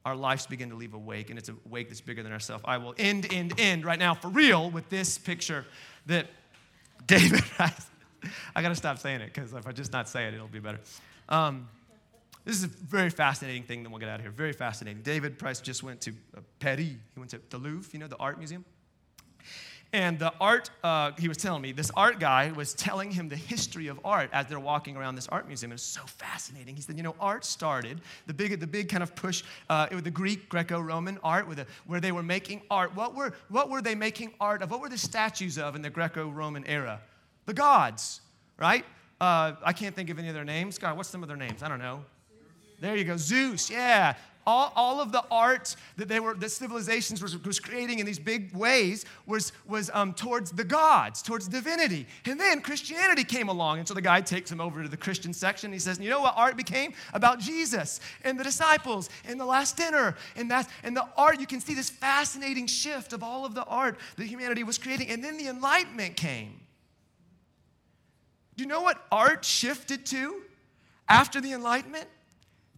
our 0.06 0.16
lives 0.16 0.48
begin 0.48 0.70
to 0.70 0.76
leave 0.76 0.94
a 0.94 0.98
wake, 0.98 1.30
and 1.30 1.38
it's 1.38 1.50
a 1.50 1.56
wake 1.70 1.90
that's 1.90 2.02
bigger 2.02 2.24
than 2.24 2.32
ourselves. 2.32 2.64
I 2.66 2.78
will 2.78 2.96
end, 2.98 3.32
end, 3.32 3.54
end 3.60 3.86
right 3.86 4.00
now 4.00 4.14
for 4.14 4.30
real 4.30 4.70
with 4.70 4.90
this 4.90 5.18
picture 5.18 5.66
that 6.06 6.28
David 7.06 7.40
has. 7.58 7.88
I 8.56 8.62
got 8.62 8.70
to 8.70 8.76
stop 8.76 8.98
saying 8.98 9.22
it 9.22 9.34
because 9.34 9.54
if 9.54 9.68
I 9.68 9.72
just 9.72 9.92
not 9.92 10.10
say 10.10 10.28
it, 10.28 10.34
it'll 10.34 10.48
be 10.48 10.60
better. 10.60 10.80
Um, 11.28 11.68
this 12.46 12.56
is 12.56 12.64
a 12.64 12.68
very 12.68 13.10
fascinating 13.10 13.64
thing 13.64 13.84
that 13.84 13.90
we'll 13.90 14.00
get 14.00 14.10
out 14.10 14.16
of 14.16 14.22
here. 14.22 14.32
Very 14.32 14.54
fascinating. 14.54 15.04
David 15.04 15.38
Price 15.38 15.62
just 15.62 15.84
went 15.84 16.02
to 16.02 16.12
uh, 16.36 16.42
Paris. 16.60 16.80
He 16.80 16.98
went 17.18 17.32
to 17.32 17.42
the 17.50 17.58
Louvre, 17.58 17.90
you 17.94 18.00
know, 18.00 18.08
the 18.08 18.18
art 18.18 18.38
museum. 18.38 18.66
And 19.92 20.20
the 20.20 20.32
art, 20.40 20.70
uh, 20.84 21.14
he 21.18 21.28
was 21.28 21.38
telling 21.38 21.64
me, 21.64 21.72
this 21.72 21.90
art 21.96 22.20
guy 22.20 22.52
was 22.52 22.76
telling 22.76 23.10
him 23.10 23.28
the 23.28 23.36
history 23.36 23.88
of 23.88 24.00
art 24.06 24.30
as 24.32 24.46
they're 24.46 24.60
walking 24.60 24.96
around 24.96 25.16
this 25.16 25.28
art 25.30 25.48
museum. 25.48 25.72
It 25.72 25.76
was 25.76 25.82
so 25.82 26.02
fascinating. 26.06 26.76
He 26.76 26.82
said, 26.82 26.96
you 26.96 27.02
know, 27.02 27.16
art 27.20 27.44
started, 27.44 28.00
the 28.28 28.34
big, 28.34 28.60
the 28.60 28.68
big 28.68 28.88
kind 28.88 29.02
of 29.02 29.16
push, 29.16 29.42
uh, 29.68 29.88
it 29.90 29.96
was 29.96 30.04
the 30.04 30.12
Greek, 30.12 30.48
Greco-Roman 30.48 31.18
art 31.24 31.48
with 31.48 31.58
a, 31.58 31.66
where 31.88 32.00
they 32.00 32.12
were 32.12 32.22
making 32.22 32.62
art. 32.70 32.96
What 32.96 33.16
were, 33.16 33.34
what 33.48 33.70
were 33.72 33.82
they 33.82 33.96
making 33.96 34.34
art 34.40 34.62
of? 34.62 34.70
What 34.70 34.80
were 34.80 34.90
the 34.90 34.98
statues 34.98 35.58
of 35.58 35.76
in 35.76 35.82
the 35.82 35.90
Greco-Roman 35.90 36.68
era? 36.68 37.00
The 37.48 37.54
gods, 37.54 38.22
right? 38.60 38.86
Uh, 39.20 39.54
I 39.64 39.74
can't 39.74 39.96
think 39.96 40.12
of 40.12 40.20
any 40.20 40.28
of 40.28 40.36
their 40.36 40.46
names. 40.46 40.78
God, 40.78 40.98
what's 40.98 41.10
some 41.10 41.24
of 41.24 41.28
their 41.28 41.38
names? 41.38 41.64
I 41.64 41.68
don't 41.68 41.80
know. 41.80 42.06
There 42.80 42.96
you 42.96 43.06
go. 43.06 43.18
Zeus, 43.18 43.72
yeah 43.72 44.16
all, 44.50 44.74
all 44.76 45.00
of 45.00 45.12
the 45.12 45.24
art 45.30 45.76
that 45.98 46.08
they 46.08 46.20
were, 46.20 46.34
that 46.34 46.50
civilizations 46.50 47.22
was, 47.22 47.38
was 47.44 47.60
creating 47.60 48.00
in 48.00 48.06
these 48.06 48.18
big 48.18 48.52
ways 48.56 49.06
was, 49.28 49.52
was 49.68 49.92
um, 49.94 50.12
towards 50.12 50.52
the 50.52 50.64
gods, 50.64 51.22
towards 51.22 51.48
divinity. 51.48 52.08
And 52.26 52.40
then 52.40 52.62
Christianity 52.62 53.24
came 53.24 53.48
along, 53.48 53.78
and 53.78 53.88
so 53.88 53.94
the 53.94 54.02
guy 54.02 54.22
takes 54.22 54.52
him 54.52 54.60
over 54.60 54.82
to 54.82 54.90
the 54.90 54.98
Christian 54.98 55.34
section. 55.34 55.72
He 55.72 55.78
says, 55.78 56.00
you 56.00 56.10
know 56.10 56.22
what 56.22 56.34
art 56.36 56.58
became? 56.58 56.94
About 57.14 57.40
Jesus 57.40 58.00
and 58.24 58.40
the 58.40 58.44
disciples 58.44 59.12
and 59.28 59.40
the 59.40 59.46
last 59.46 59.78
dinner. 59.78 60.16
And, 60.36 60.50
that, 60.50 60.68
and 60.84 60.98
the 60.98 61.06
art, 61.16 61.40
you 61.40 61.46
can 61.46 61.62
see 61.62 61.76
this 61.76 61.92
fascinating 61.92 62.66
shift 62.66 63.14
of 63.14 63.22
all 63.22 63.46
of 63.46 63.54
the 63.54 63.66
art 63.66 64.00
that 64.18 64.26
humanity 64.26 64.64
was 64.64 64.80
creating. 64.80 65.10
And 65.10 65.24
then 65.24 65.38
the 65.38 65.48
Enlightenment 65.48 66.16
came. 66.16 66.60
Do 68.56 68.64
you 68.64 68.68
know 68.68 68.82
what 68.82 69.06
art 69.12 69.46
shifted 69.46 70.08
to 70.08 70.42
after 71.08 71.40
the 71.40 71.54
Enlightenment? 71.54 72.08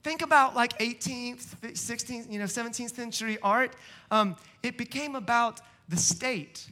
Think 0.03 0.21
about 0.21 0.55
like 0.55 0.77
18th, 0.79 1.55
16th, 1.61 2.31
you 2.31 2.39
know, 2.39 2.45
17th 2.45 2.95
century 2.95 3.37
art. 3.43 3.75
Um, 4.09 4.35
it 4.63 4.77
became 4.77 5.15
about 5.15 5.61
the 5.89 5.97
state. 5.97 6.67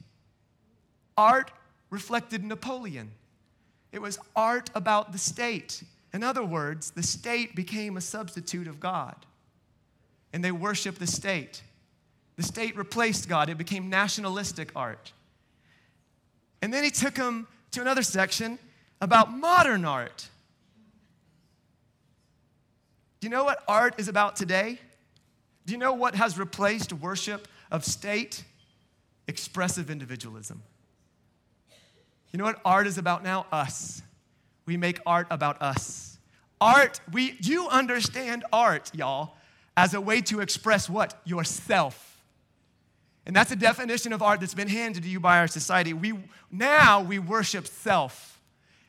Art 1.18 1.52
reflected 1.90 2.44
Napoleon. 2.44 3.12
It 3.92 4.02
was 4.02 4.20
art 4.36 4.70
about 4.74 5.12
the 5.12 5.18
state. 5.18 5.84
In 6.14 6.24
other 6.24 6.44
words, 6.44 6.92
the 6.92 7.04
state 7.04 7.56
became 7.56 7.98
a 7.98 8.02
substitute 8.02 8.68
of 8.68 8.80
God. 8.80 9.16
And 10.34 10.44
they 10.44 10.52
worshiped 10.52 11.00
the 11.00 11.08
state. 11.08 11.62
The 12.36 12.44
state 12.44 12.78
replaced 12.78 13.28
God. 13.28 13.50
It 13.50 13.58
became 13.58 13.90
nationalistic 13.90 14.72
art. 14.76 15.12
And 16.62 16.74
then 16.74 16.84
he 16.84 16.92
took 16.92 17.16
them 17.16 17.48
to 17.72 17.82
another 17.82 18.04
section 18.04 18.58
about 19.02 19.32
modern 19.32 19.86
art. 19.86 20.30
Do 23.20 23.28
you 23.28 23.30
know 23.30 23.44
what 23.44 23.64
art 23.68 23.96
is 23.98 24.08
about 24.08 24.36
today? 24.36 24.80
Do 25.66 25.74
you 25.74 25.78
know 25.78 25.94
what 25.94 26.16
has 26.16 26.40
replaced 26.40 26.94
worship 26.94 27.48
of 27.70 27.84
state? 27.84 28.44
Expressive 29.28 29.90
individualism. 29.90 30.64
You 32.32 32.38
know 32.38 32.46
what 32.46 32.62
art 32.64 32.88
is 32.88 32.98
about 32.98 33.24
now? 33.24 33.46
Us. 33.52 34.02
We 34.66 34.78
make 34.78 35.00
art 35.06 35.28
about 35.32 35.62
us. 35.62 36.18
Art, 36.62 37.00
we 37.12 37.38
you 37.42 37.68
understand 37.70 38.44
art, 38.54 38.92
y'all, 38.94 39.36
as 39.76 39.94
a 39.94 40.02
way 40.02 40.22
to 40.22 40.40
express 40.42 40.90
what? 40.90 41.20
Yourself. 41.26 42.06
And 43.26 43.36
that's 43.36 43.52
a 43.52 43.56
definition 43.56 44.14
of 44.14 44.22
art 44.22 44.40
that's 44.40 44.54
been 44.54 44.68
handed 44.68 45.04
to 45.04 45.10
you 45.10 45.20
by 45.20 45.40
our 45.40 45.48
society. 45.48 45.94
We 45.94 46.14
now 46.52 47.02
we 47.02 47.20
worship 47.20 47.68
self. 47.68 48.40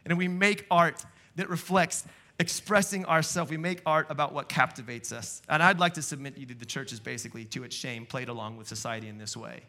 And 0.05 0.16
we 0.16 0.28
make 0.28 0.66
art 0.70 1.05
that 1.37 1.51
reflects 1.51 2.05
expressing 2.41 3.05
ourselves. 3.05 3.51
We 3.51 3.59
make 3.59 3.82
art 3.84 4.07
about 4.11 4.32
what 4.32 4.49
captivates 4.49 5.12
us. 5.12 5.43
And 5.49 5.62
I'd 5.62 5.78
like 5.78 5.95
to 5.95 6.03
submit 6.03 6.38
you 6.38 6.47
that 6.47 6.59
the 6.59 6.66
church 6.66 6.91
is 6.91 6.99
basically, 6.99 7.45
to 7.45 7.62
its 7.62 7.76
shame, 7.76 8.07
played 8.07 8.30
along 8.30 8.57
with 8.57 8.66
society 8.66 9.09
in 9.09 9.18
this 9.18 9.36
way. 9.36 9.61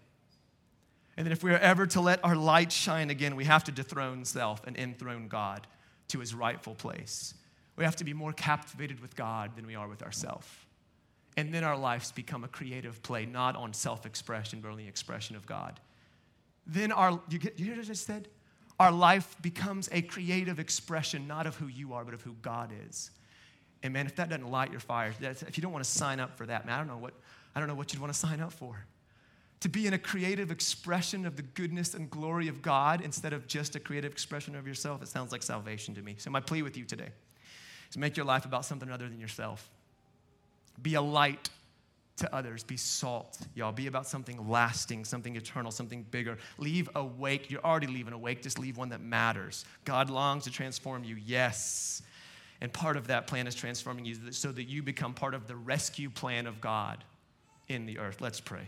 And 1.18 1.28
that 1.28 1.34
if 1.34 1.44
we 1.44 1.52
are 1.52 1.60
ever 1.60 1.86
to 1.88 2.02
let 2.02 2.24
our 2.24 2.36
light 2.36 2.72
shine 2.72 3.10
again, 3.10 3.36
we 3.36 3.44
have 3.44 3.66
to 3.66 3.72
dethrone 3.74 4.24
self 4.24 4.66
and 4.66 4.78
enthrone 4.78 5.28
God 5.28 5.68
to 6.08 6.20
his 6.20 6.34
rightful 6.34 6.74
place. 6.74 7.34
We 7.76 7.84
have 7.84 7.98
to 7.98 8.06
be 8.06 8.14
more 8.14 8.32
captivated 8.32 9.02
with 9.02 9.18
God 9.18 9.56
than 9.58 9.68
we 9.68 9.76
are 9.76 9.90
with 9.90 10.02
ourselves. 10.02 10.48
And 11.36 11.54
then 11.54 11.66
our 11.66 11.78
lives 11.78 12.14
become 12.14 12.46
a 12.46 12.48
creative 12.48 13.04
play, 13.04 13.26
not 13.26 13.58
on 13.58 13.74
self 13.74 14.06
expression, 14.06 14.62
but 14.62 14.72
on 14.72 14.78
the 14.78 14.88
expression 14.88 15.36
of 15.36 15.46
God. 15.46 15.80
Then 16.66 16.94
our, 16.94 17.20
you, 17.30 17.38
get, 17.38 17.60
you 17.60 17.66
hear 17.66 17.76
what 17.76 17.84
I 17.84 17.88
just 17.88 18.06
said? 18.06 18.30
Our 18.82 18.92
life 18.92 19.36
becomes 19.44 19.88
a 19.92 20.02
creative 20.02 20.58
expression, 20.58 21.28
not 21.28 21.46
of 21.46 21.56
who 21.56 21.68
you 21.68 21.94
are, 21.94 22.04
but 22.04 22.16
of 22.16 22.22
who 22.24 22.34
God 22.42 22.72
is. 22.90 23.12
And 23.84 23.94
man, 23.94 24.08
if 24.08 24.16
that 24.16 24.28
doesn't 24.28 24.50
light 24.50 24.72
your 24.72 24.80
fire, 24.80 25.14
if 25.22 25.56
you 25.56 25.62
don't 25.62 25.72
want 25.72 25.86
to 25.86 25.90
sign 25.90 26.20
up 26.20 26.36
for 26.36 26.48
that, 26.48 26.66
man, 26.66 26.74
I 26.74 26.78
don't 26.80 26.88
know 26.88 26.98
what, 26.98 27.14
I 27.54 27.60
don't 27.60 27.70
know 27.70 27.76
what 27.76 27.94
you'd 27.94 28.02
want 28.02 28.12
to 28.12 28.18
sign 28.18 28.42
up 28.42 28.52
for. 28.52 28.84
To 29.60 29.70
be 29.70 29.86
in 29.86 29.94
a 29.94 30.00
creative 30.00 30.50
expression 30.50 31.28
of 31.28 31.36
the 31.36 31.44
goodness 31.44 31.94
and 31.94 32.10
glory 32.10 32.48
of 32.48 32.64
God 32.64 33.02
instead 33.02 33.34
of 33.34 33.46
just 33.46 33.76
a 33.76 33.80
creative 33.80 34.12
expression 34.12 34.56
of 34.56 34.66
yourself, 34.66 35.04
it 35.04 35.10
sounds 35.10 35.32
like 35.32 35.44
salvation 35.44 35.94
to 35.94 36.02
me. 36.02 36.16
So 36.18 36.32
my 36.32 36.40
plea 36.40 36.64
with 36.64 36.76
you 36.76 36.84
today 36.84 37.10
is 37.88 37.98
make 37.98 38.18
your 38.18 38.26
life 38.26 38.46
about 38.46 38.66
something 38.66 38.90
other 38.90 39.08
than 39.08 39.20
yourself. 39.20 39.70
Be 40.82 40.96
a 40.96 41.02
light 41.04 41.52
to 42.22 42.34
others. 42.34 42.64
Be 42.64 42.78
salt, 42.78 43.38
y'all. 43.54 43.72
Be 43.72 43.88
about 43.88 44.08
something 44.08 44.50
lasting, 44.50 45.06
something 45.06 45.36
eternal, 45.36 45.72
something 45.72 46.04
bigger. 46.10 46.38
Leave 46.58 46.90
a 46.96 47.04
wake. 47.04 47.52
You're 47.52 47.64
already 47.64 47.88
leaving 47.88 48.14
a 48.14 48.18
wake. 48.18 48.42
Just 48.42 48.58
leave 48.58 48.78
one 48.78 48.90
that 48.90 49.02
matters. 49.02 49.66
God 49.86 50.10
longs 50.10 50.46
to 50.46 50.52
transform 50.52 51.04
you, 51.04 51.16
yes. 51.16 52.02
And 52.62 52.72
part 52.72 52.96
of 52.96 53.08
that 53.08 53.28
plan 53.28 53.48
is 53.48 53.56
transforming 53.56 54.06
you 54.06 54.32
so 54.32 54.52
that 54.52 54.64
you 54.64 54.82
become 54.84 55.14
part 55.14 55.34
of 55.34 55.48
the 55.48 55.56
rescue 55.56 56.10
plan 56.10 56.48
of 56.48 56.62
God 56.62 57.04
in 57.68 57.86
the 57.86 58.00
earth. 58.00 58.22
Let's 58.22 58.40
pray. 58.40 58.68